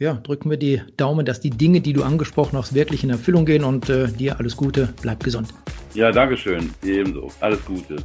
Ja, 0.00 0.14
drücken 0.14 0.48
wir 0.48 0.58
die 0.58 0.80
Daumen, 0.96 1.26
dass 1.26 1.40
die 1.40 1.50
Dinge, 1.50 1.80
die 1.80 1.92
du 1.92 2.04
angesprochen 2.04 2.56
hast, 2.56 2.72
wirklich 2.72 3.02
in 3.02 3.10
Erfüllung 3.10 3.44
gehen 3.44 3.64
und 3.64 3.90
äh, 3.90 4.06
dir 4.06 4.38
alles 4.38 4.56
Gute. 4.56 4.94
Bleib 5.02 5.24
gesund. 5.24 5.48
Ja, 5.92 6.12
danke 6.12 6.36
schön. 6.36 6.70
Ebenso. 6.84 7.32
Alles 7.40 7.64
Gute. 7.64 7.96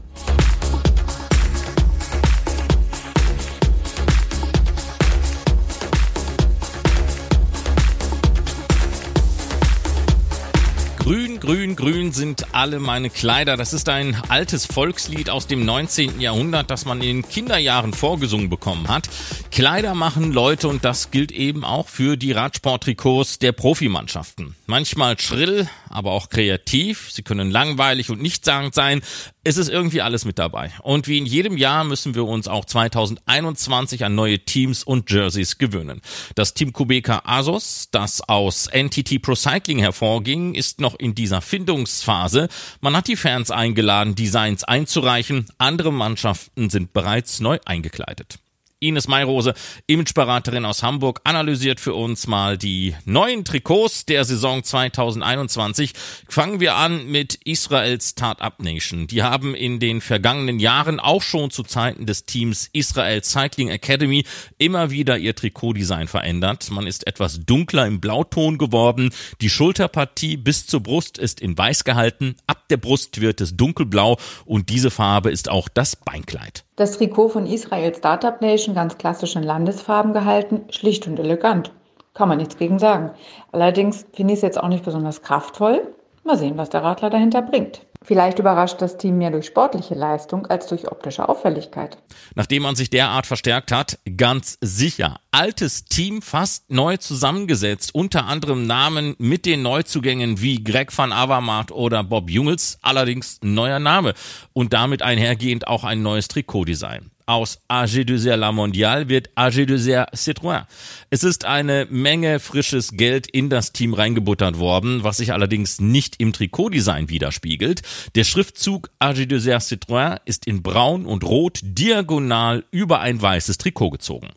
Grün, 10.98 11.33
grün, 11.44 11.76
grün 11.76 12.14
sind 12.14 12.56
alle 12.56 12.80
meine 12.80 13.10
Kleider. 13.10 13.58
Das 13.58 13.74
ist 13.74 13.90
ein 13.90 14.16
altes 14.30 14.66
Volkslied 14.66 15.30
aus 15.30 15.46
dem 15.46 15.66
19. 15.66 16.22
Jahrhundert, 16.22 16.72
das 16.72 16.86
man 16.86 17.02
in 17.02 17.28
Kinderjahren 17.28 17.92
vorgesungen 17.92 18.48
bekommen 18.48 18.88
hat. 18.88 19.10
Kleider 19.52 19.94
machen 19.94 20.32
Leute 20.32 20.70
und 20.70 20.86
das 20.86 21.12
gilt 21.12 21.34
eben 21.34 21.66
auch 21.66 21.90
für 21.90 22.16
die 22.16 22.32
Radsporttrikots 22.32 23.40
der 23.40 23.52
Profimannschaften. 23.52 24.56
Manchmal 24.68 25.20
schrill, 25.20 25.68
aber 25.90 26.14
auch 26.14 26.30
kreativ. 26.30 27.12
Sie 27.12 27.24
können 27.24 27.52
langweilig 27.52 28.10
und 28.10 28.22
nichtssagend 28.22 28.74
sein. 28.74 29.02
Es 29.44 29.58
ist 29.58 29.68
irgendwie 29.68 30.02
alles 30.02 30.24
mit 30.24 30.40
dabei. 30.40 30.72
Und 30.82 31.10
wie 31.10 31.18
in 31.18 31.26
jedem 31.26 31.58
Jahr 31.58 31.84
müssen 31.84 32.16
wir 32.16 32.24
uns 32.24 32.48
auch 32.48 32.64
2021 32.64 34.06
an 34.06 34.16
neue 34.16 34.40
Teams 34.40 34.84
und 34.84 35.12
Jerseys 35.12 35.58
gewöhnen. 35.58 36.02
Das 36.36 36.54
Team 36.54 36.72
Kubeka 36.72 37.24
Asos, 37.26 37.90
das 37.92 38.22
aus 38.22 38.70
NTT 38.74 39.22
Pro 39.22 39.36
Cycling 39.36 39.80
hervorging, 39.80 40.56
ist 40.56 40.80
noch 40.80 40.98
in 40.98 41.14
dieser 41.14 41.33
Findungsphase. 41.42 42.48
Man 42.82 42.96
hat 42.96 43.08
die 43.08 43.16
Fans 43.16 43.52
eingeladen, 43.52 44.16
Designs 44.16 44.64
einzureichen. 44.64 45.48
Andere 45.58 45.92
Mannschaften 45.92 46.70
sind 46.70 46.94
bereits 46.94 47.40
neu 47.40 47.60
eingekleidet. 47.66 48.40
Ines 48.84 49.08
Mayrose, 49.08 49.54
Imageberaterin 49.88 50.66
aus 50.66 50.84
Hamburg, 50.84 51.22
analysiert 51.24 51.80
für 51.80 51.94
uns 51.94 52.28
mal 52.28 52.58
die 52.58 52.96
neuen 53.06 53.46
Trikots 53.46 54.06
der 54.06 54.26
Saison 54.26 54.64
2021. 54.64 55.94
Fangen 56.28 56.60
wir 56.60 56.76
an 56.76 57.08
mit 57.08 57.36
Israels 57.46 58.10
Startup 58.10 58.62
Nation. 58.62 59.08
Die 59.08 59.24
haben 59.24 59.56
in 59.56 59.80
den 59.80 60.02
vergangenen 60.02 60.60
Jahren 60.60 61.00
auch 61.00 61.22
schon 61.22 61.50
zu 61.50 61.64
Zeiten 61.64 62.06
des 62.06 62.26
Teams 62.26 62.70
Israel 62.74 63.24
Cycling 63.24 63.70
Academy 63.70 64.26
immer 64.58 64.92
wieder 64.92 65.18
ihr 65.18 65.36
Trikotdesign 65.36 66.08
verändert. 66.08 66.70
Man 66.70 66.88
ist 66.88 67.08
etwas 67.08 67.46
dunkler 67.46 67.88
im 67.88 68.02
Blauton 68.02 68.58
geworden. 68.58 69.12
Die 69.42 69.50
Schulterpartie 69.50 70.38
bis 70.38 70.68
zur 70.68 70.82
Brust 70.82 71.18
ist 71.18 71.40
in 71.40 71.58
weiß 71.58 71.84
gehalten. 71.84 72.36
Ab 72.48 72.68
der 72.70 72.78
Brust 72.78 73.22
wird 73.22 73.40
es 73.42 73.56
dunkelblau 73.56 74.18
und 74.46 74.70
diese 74.70 74.92
Farbe 74.92 75.32
ist 75.32 75.50
auch 75.50 75.70
das 75.70 75.96
Beinkleid. 75.96 76.66
Das 76.76 76.98
Trikot 76.98 77.30
von 77.30 77.46
Israel 77.46 77.94
Startup 77.94 78.42
Nation 78.42 78.74
ganz 78.74 78.98
klassisch 78.98 79.36
in 79.36 79.44
Landesfarben 79.44 80.12
gehalten, 80.12 80.62
schlicht 80.72 81.08
und 81.08 81.20
elegant. 81.20 81.72
Kann 82.16 82.30
man 82.30 82.40
nichts 82.40 82.58
gegen 82.58 82.80
sagen. 82.80 83.12
Allerdings 83.52 84.08
finde 84.12 84.34
ich 84.34 84.38
es 84.40 84.42
jetzt 84.42 84.60
auch 84.60 84.70
nicht 84.70 84.84
besonders 84.84 85.22
kraftvoll. 85.22 85.94
Mal 86.24 86.36
sehen, 86.36 86.58
was 86.58 86.72
der 86.72 86.82
Radler 86.82 87.12
dahinter 87.12 87.44
bringt. 87.44 87.86
Vielleicht 88.04 88.38
überrascht 88.40 88.82
das 88.82 88.98
Team 88.98 89.18
mehr 89.18 89.32
durch 89.32 89.46
sportliche 89.46 89.96
Leistung 89.96 90.46
als 90.48 90.68
durch 90.68 90.92
optische 90.92 91.28
Auffälligkeit. 91.30 91.98
Nachdem 92.36 92.64
man 92.64 92.76
sich 92.76 92.90
derart 92.90 93.26
verstärkt 93.26 93.72
hat, 93.72 93.98
ganz 94.18 94.58
sicher. 94.60 95.20
Altes 95.32 95.86
Team 95.86 96.22
fast 96.22 96.70
neu 96.70 96.98
zusammengesetzt, 96.98 97.96
unter 97.96 98.26
anderem 98.26 98.68
Namen 98.68 99.16
mit 99.20 99.46
den 99.46 99.62
Neuzugängen 99.62 100.42
wie 100.42 100.64
Greg 100.64 100.96
van 100.96 101.14
Avermaet 101.14 101.72
oder 101.72 102.04
Bob 102.04 102.30
Jungels, 102.30 102.78
allerdings 102.82 103.40
neuer 103.42 103.80
Name 103.80 104.14
und 104.52 104.74
damit 104.74 105.02
einhergehend 105.02 105.68
auch 105.68 105.86
ein 105.86 106.02
neues 106.02 106.28
Trikotdesign. 106.28 107.13
Aus 107.26 107.60
AG 107.68 108.04
Dessert 108.06 108.38
La 108.38 108.52
Mondiale 108.52 109.08
wird 109.08 109.30
AG 109.36 109.66
Dessert 109.66 110.14
Citroën. 110.14 110.64
Es 111.10 111.24
ist 111.24 111.46
eine 111.46 111.88
Menge 111.90 112.40
frisches 112.40 112.92
Geld 112.98 113.28
in 113.28 113.50
das 113.50 113.72
Team 113.72 113.94
reingebuttert 113.94 114.60
worden, 114.60 115.04
was 115.04 115.18
sich 115.18 115.32
allerdings 115.32 115.80
nicht 115.80 116.20
im 116.20 116.34
Trikotdesign 116.34 117.10
widerspiegelt. 117.10 117.82
Der 118.16 118.26
Schriftzug 118.26 118.90
AG 119.00 119.26
Dessert 119.26 119.62
Citroën 119.62 120.20
ist 120.26 120.48
in 120.48 120.64
braun 120.64 121.06
und 121.06 121.24
rot 121.24 121.60
diagonal 121.64 122.66
über 122.72 123.00
ein 123.00 123.22
weißes 123.22 123.58
Trikot 123.58 123.92
gezogen. 123.92 124.30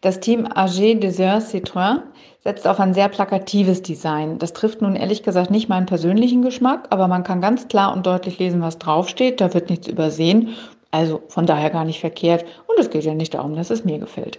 Das 0.00 0.20
Team 0.20 0.46
AG 0.46 0.98
Dessert 1.00 1.42
Citroën 1.42 2.02
setzt 2.44 2.66
auf 2.66 2.80
ein 2.80 2.94
sehr 2.94 3.08
plakatives 3.08 3.82
Design. 3.82 4.38
Das 4.38 4.52
trifft 4.52 4.82
nun 4.82 4.96
ehrlich 4.96 5.22
gesagt 5.22 5.50
nicht 5.50 5.68
meinen 5.68 5.86
persönlichen 5.86 6.42
Geschmack, 6.42 6.88
aber 6.90 7.06
man 7.06 7.22
kann 7.22 7.40
ganz 7.40 7.68
klar 7.68 7.94
und 7.94 8.04
deutlich 8.04 8.38
lesen, 8.38 8.60
was 8.60 8.78
draufsteht. 8.78 9.40
Da 9.40 9.54
wird 9.54 9.70
nichts 9.70 9.86
übersehen. 9.86 10.54
Also 10.92 11.22
von 11.28 11.46
daher 11.46 11.70
gar 11.70 11.86
nicht 11.86 12.00
verkehrt. 12.00 12.44
Und 12.66 12.78
es 12.78 12.90
geht 12.90 13.04
ja 13.04 13.14
nicht 13.14 13.32
darum, 13.32 13.56
dass 13.56 13.70
es 13.70 13.82
mir 13.84 13.98
gefällt. 13.98 14.38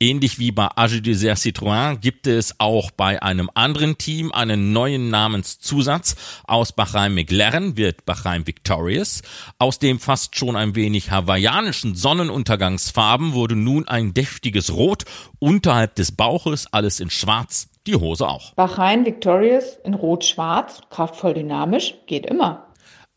Ähnlich 0.00 0.38
wie 0.38 0.50
bei 0.50 0.68
Age 0.74 1.02
Dessert 1.02 1.36
Citroën 1.36 1.96
gibt 1.98 2.26
es 2.26 2.58
auch 2.58 2.90
bei 2.90 3.22
einem 3.22 3.50
anderen 3.54 3.98
Team 3.98 4.32
einen 4.32 4.72
neuen 4.72 5.10
Namenszusatz. 5.10 6.16
Aus 6.46 6.72
Bahrain 6.72 7.14
McLaren 7.14 7.76
wird 7.76 8.06
Bahrain 8.06 8.46
Victorious. 8.46 9.20
Aus 9.58 9.78
dem 9.78 9.98
fast 9.98 10.36
schon 10.36 10.56
ein 10.56 10.74
wenig 10.74 11.10
hawaiianischen 11.10 11.94
Sonnenuntergangsfarben 11.94 13.34
wurde 13.34 13.54
nun 13.56 13.86
ein 13.86 14.14
deftiges 14.14 14.72
Rot 14.72 15.04
unterhalb 15.38 15.96
des 15.96 16.12
Bauches, 16.12 16.66
alles 16.72 17.00
in 17.00 17.10
schwarz, 17.10 17.68
die 17.86 17.96
Hose 17.96 18.26
auch. 18.26 18.54
Bahrain 18.54 19.04
Victorious 19.04 19.78
in 19.84 19.92
rot-schwarz, 19.92 20.80
kraftvoll 20.88 21.34
dynamisch, 21.34 21.94
geht 22.06 22.24
immer. 22.24 22.69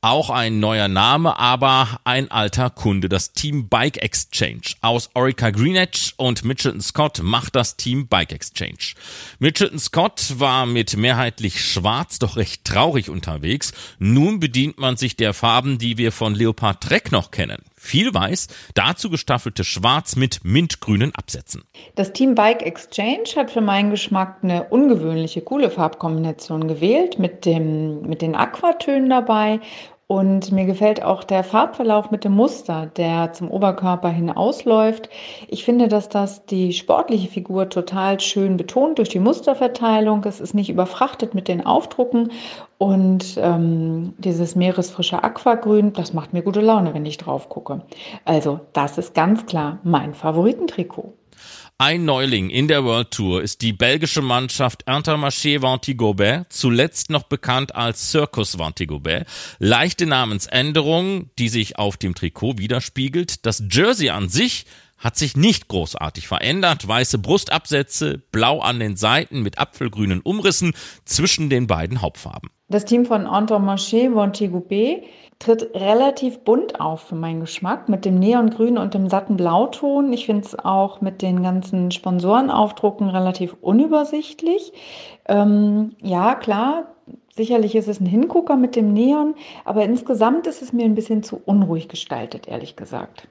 Auch 0.03 0.29
ein 0.29 0.59
neuer 0.59 0.89
Name, 0.89 1.39
aber 1.39 2.01
ein 2.03 2.29
alter 2.29 2.69
Kunde. 2.69 3.07
Das 3.07 3.31
Team 3.31 3.69
Bike 3.69 3.95
Exchange. 4.03 4.75
Aus 4.81 5.09
Orica 5.13 5.49
Greenedge 5.49 6.11
und 6.17 6.43
Mitchelton 6.43 6.81
Scott 6.81 7.21
macht 7.23 7.55
das 7.55 7.77
Team 7.77 8.07
Bike 8.07 8.33
Exchange. 8.33 8.95
Mitchelton 9.39 9.79
Scott 9.79 10.33
war 10.39 10.65
mit 10.65 10.97
mehrheitlich 10.97 11.63
schwarz 11.63 12.19
doch 12.19 12.35
recht 12.35 12.65
traurig 12.65 13.09
unterwegs. 13.09 13.71
Nun 13.97 14.41
bedient 14.41 14.77
man 14.77 14.97
sich 14.97 15.15
der 15.15 15.33
Farben, 15.33 15.77
die 15.77 15.97
wir 15.97 16.11
von 16.11 16.35
Leopard 16.35 16.83
Trek 16.83 17.13
noch 17.13 17.31
kennen. 17.31 17.63
Viel 17.85 18.13
weiß, 18.13 18.47
dazu 18.75 19.09
gestaffelte 19.09 19.65
Schwarz 19.65 20.15
mit 20.15 20.39
mintgrünen 20.45 21.13
Absätzen. 21.15 21.65
Das 21.95 22.13
Team 22.13 22.33
Bike 22.33 22.61
Exchange 22.65 23.25
hat 23.35 23.51
für 23.51 23.59
meinen 23.59 23.91
Geschmack 23.91 24.37
eine 24.41 24.63
ungewöhnliche, 24.63 25.41
coole 25.41 25.69
Farbkombination 25.69 26.69
gewählt 26.69 27.19
mit 27.19 27.43
dem, 27.43 28.03
mit 28.03 28.21
den 28.21 28.35
Aquatönen 28.35 29.09
dabei 29.09 29.59
und 30.13 30.51
mir 30.51 30.65
gefällt 30.65 31.01
auch 31.01 31.23
der 31.23 31.43
Farbverlauf 31.43 32.11
mit 32.11 32.23
dem 32.23 32.33
Muster, 32.33 32.85
der 32.85 33.33
zum 33.33 33.49
Oberkörper 33.49 34.09
hin 34.09 34.29
ausläuft. 34.29 35.09
Ich 35.47 35.65
finde, 35.65 35.87
dass 35.87 36.07
das 36.07 36.45
die 36.45 36.71
sportliche 36.73 37.27
Figur 37.27 37.67
total 37.67 38.19
schön 38.19 38.55
betont 38.55 38.99
durch 38.99 39.09
die 39.09 39.17
Musterverteilung. 39.17 40.23
Es 40.25 40.39
ist 40.39 40.53
nicht 40.53 40.69
überfrachtet 40.69 41.33
mit 41.33 41.47
den 41.47 41.65
Aufdrucken 41.65 42.31
und 42.77 43.39
ähm, 43.41 44.13
dieses 44.19 44.55
meeresfrische 44.55 45.23
Aquagrün, 45.23 45.93
das 45.93 46.13
macht 46.13 46.31
mir 46.31 46.43
gute 46.43 46.61
Laune, 46.61 46.93
wenn 46.93 47.07
ich 47.07 47.17
drauf 47.17 47.49
gucke. 47.49 47.81
Also 48.23 48.59
das 48.73 48.99
ist 48.99 49.15
ganz 49.15 49.47
klar 49.47 49.79
mein 49.81 50.13
Favoritentrikot. 50.13 51.11
Ein 51.79 52.05
Neuling 52.05 52.51
in 52.51 52.67
der 52.67 52.85
World 52.85 53.09
Tour 53.09 53.41
ist 53.41 53.63
die 53.63 53.73
belgische 53.73 54.21
Mannschaft 54.21 54.87
Intermarché 54.87 55.63
Vantigobert, 55.63 56.53
zuletzt 56.53 57.09
noch 57.09 57.23
bekannt 57.23 57.73
als 57.73 58.11
Circus 58.11 58.59
Vantigobert. 58.59 59.27
Leichte 59.57 60.05
Namensänderung, 60.05 61.31
die 61.39 61.49
sich 61.49 61.79
auf 61.79 61.97
dem 61.97 62.13
Trikot 62.13 62.59
widerspiegelt. 62.59 63.45
Das 63.47 63.63
Jersey 63.71 64.11
an 64.11 64.29
sich 64.29 64.65
hat 64.99 65.17
sich 65.17 65.35
nicht 65.35 65.67
großartig 65.67 66.27
verändert. 66.27 66.87
Weiße 66.87 67.17
Brustabsätze, 67.17 68.21
blau 68.31 68.59
an 68.59 68.79
den 68.79 68.95
Seiten 68.95 69.41
mit 69.41 69.57
apfelgrünen 69.57 70.21
Umrissen 70.21 70.73
zwischen 71.05 71.49
den 71.49 71.65
beiden 71.65 72.03
Hauptfarben. 72.03 72.51
Das 72.69 72.85
Team 72.85 73.05
von 73.05 73.25
Intermarché 73.25 74.13
Vantigobert 74.13 75.03
tritt 75.43 75.75
relativ 75.75 76.39
bunt 76.39 76.79
auf 76.79 77.01
für 77.01 77.15
meinen 77.15 77.41
Geschmack 77.41 77.89
mit 77.89 78.05
dem 78.05 78.17
Neongrün 78.17 78.77
und 78.77 78.93
dem 78.93 79.09
satten 79.09 79.35
Blauton. 79.35 80.13
Ich 80.13 80.25
finde 80.25 80.45
es 80.45 80.57
auch 80.57 81.01
mit 81.01 81.21
den 81.21 81.43
ganzen 81.43 81.91
Sponsorenaufdrucken 81.91 83.09
relativ 83.09 83.55
unübersichtlich. 83.61 84.71
Ähm, 85.27 85.95
ja, 86.01 86.35
klar, 86.35 86.93
sicherlich 87.35 87.75
ist 87.75 87.87
es 87.87 87.99
ein 87.99 88.05
Hingucker 88.05 88.55
mit 88.55 88.75
dem 88.75 88.93
Neon, 88.93 89.35
aber 89.65 89.83
insgesamt 89.83 90.47
ist 90.47 90.61
es 90.61 90.71
mir 90.71 90.85
ein 90.85 90.95
bisschen 90.95 91.23
zu 91.23 91.41
unruhig 91.43 91.89
gestaltet, 91.89 92.47
ehrlich 92.47 92.75
gesagt. 92.75 93.27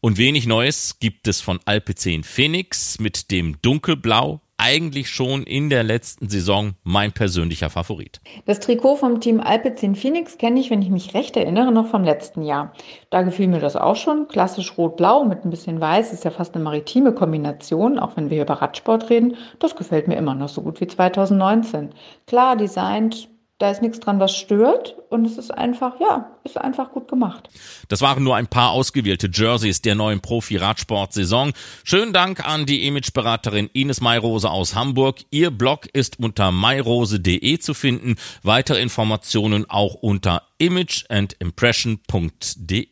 Und 0.00 0.18
wenig 0.18 0.46
Neues 0.46 0.98
gibt 1.00 1.28
es 1.28 1.40
von 1.40 1.60
Alpecin 1.64 2.24
Phoenix 2.24 3.00
mit 3.00 3.30
dem 3.30 3.56
Dunkelblau, 3.62 4.40
eigentlich 4.56 5.10
schon 5.10 5.42
in 5.42 5.68
der 5.68 5.82
letzten 5.82 6.28
Saison 6.28 6.74
mein 6.84 7.12
persönlicher 7.12 7.70
Favorit. 7.70 8.20
Das 8.46 8.60
Trikot 8.60 8.96
vom 8.96 9.20
Team 9.20 9.40
Alpecin 9.40 9.94
Phoenix 9.94 10.38
kenne 10.38 10.60
ich, 10.60 10.70
wenn 10.70 10.82
ich 10.82 10.90
mich 10.90 11.14
recht 11.14 11.36
erinnere, 11.36 11.72
noch 11.72 11.88
vom 11.88 12.04
letzten 12.04 12.42
Jahr. 12.42 12.72
Da 13.10 13.22
gefiel 13.22 13.48
mir 13.48 13.60
das 13.60 13.76
auch 13.76 13.96
schon. 13.96 14.28
Klassisch 14.28 14.78
rot-blau 14.78 15.24
mit 15.24 15.44
ein 15.44 15.50
bisschen 15.50 15.80
weiß 15.80 16.12
ist 16.12 16.24
ja 16.24 16.30
fast 16.30 16.54
eine 16.54 16.64
maritime 16.64 17.12
Kombination, 17.12 17.98
auch 17.98 18.16
wenn 18.16 18.30
wir 18.30 18.42
über 18.42 18.54
Radsport 18.54 19.10
reden. 19.10 19.36
Das 19.58 19.76
gefällt 19.76 20.08
mir 20.08 20.16
immer 20.16 20.34
noch 20.34 20.48
so 20.48 20.62
gut 20.62 20.80
wie 20.80 20.86
2019. 20.86 21.90
Klar 22.26 22.56
designt, 22.56 23.28
da 23.58 23.70
ist 23.70 23.82
nichts 23.82 24.00
dran, 24.00 24.18
was 24.18 24.36
stört 24.36 24.96
und 25.10 25.24
es 25.24 25.38
ist 25.38 25.52
einfach, 25.52 26.00
ja, 26.00 26.32
ist 26.42 26.58
einfach 26.58 26.90
gut 26.90 27.06
gemacht. 27.06 27.48
Das 27.88 28.00
waren 28.00 28.24
nur 28.24 28.34
ein 28.34 28.48
paar 28.48 28.72
ausgewählte 28.72 29.30
Jerseys 29.32 29.80
der 29.80 29.94
neuen 29.94 30.20
Profi-Radsport-Saison. 30.20 31.52
Schönen 31.84 32.12
Dank 32.12 32.44
an 32.46 32.66
die 32.66 32.84
Imageberaterin 32.86 33.70
Ines 33.72 34.00
Mayrose 34.00 34.50
aus 34.50 34.74
Hamburg. 34.74 35.20
Ihr 35.30 35.52
Blog 35.52 35.86
ist 35.92 36.18
unter 36.18 36.50
mayrose.de 36.50 37.58
zu 37.58 37.74
finden. 37.74 38.16
Weitere 38.42 38.82
Informationen 38.82 39.70
auch 39.70 39.94
unter 39.94 40.42
imageandimpression.de. 40.58 42.88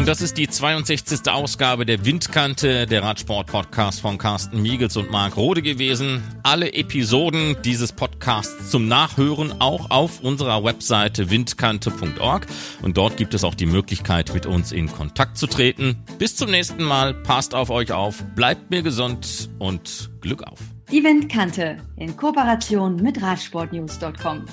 Und 0.00 0.08
das 0.08 0.22
ist 0.22 0.38
die 0.38 0.48
62. 0.48 1.30
Ausgabe 1.30 1.84
der 1.84 2.06
Windkante, 2.06 2.86
der 2.86 3.02
Radsport-Podcast 3.02 4.00
von 4.00 4.16
Carsten 4.16 4.62
Miegels 4.62 4.96
und 4.96 5.10
Marc 5.10 5.36
Rode 5.36 5.60
gewesen. 5.60 6.22
Alle 6.42 6.72
Episoden 6.72 7.58
dieses 7.66 7.92
Podcasts 7.92 8.70
zum 8.70 8.88
Nachhören 8.88 9.60
auch 9.60 9.90
auf 9.90 10.20
unserer 10.20 10.64
Webseite 10.64 11.28
windkante.org. 11.28 12.46
Und 12.80 12.96
dort 12.96 13.18
gibt 13.18 13.34
es 13.34 13.44
auch 13.44 13.54
die 13.54 13.66
Möglichkeit, 13.66 14.32
mit 14.32 14.46
uns 14.46 14.72
in 14.72 14.90
Kontakt 14.90 15.36
zu 15.36 15.46
treten. 15.46 16.02
Bis 16.18 16.34
zum 16.34 16.50
nächsten 16.50 16.82
Mal. 16.82 17.12
Passt 17.12 17.54
auf 17.54 17.68
euch 17.68 17.92
auf, 17.92 18.24
bleibt 18.34 18.70
mir 18.70 18.80
gesund 18.80 19.50
und 19.58 20.10
Glück 20.22 20.44
auf. 20.44 20.60
Die 20.90 21.04
Windkante 21.04 21.76
in 21.96 22.16
Kooperation 22.16 22.96
mit 22.96 23.20
Radsportnews.com. 23.20 24.46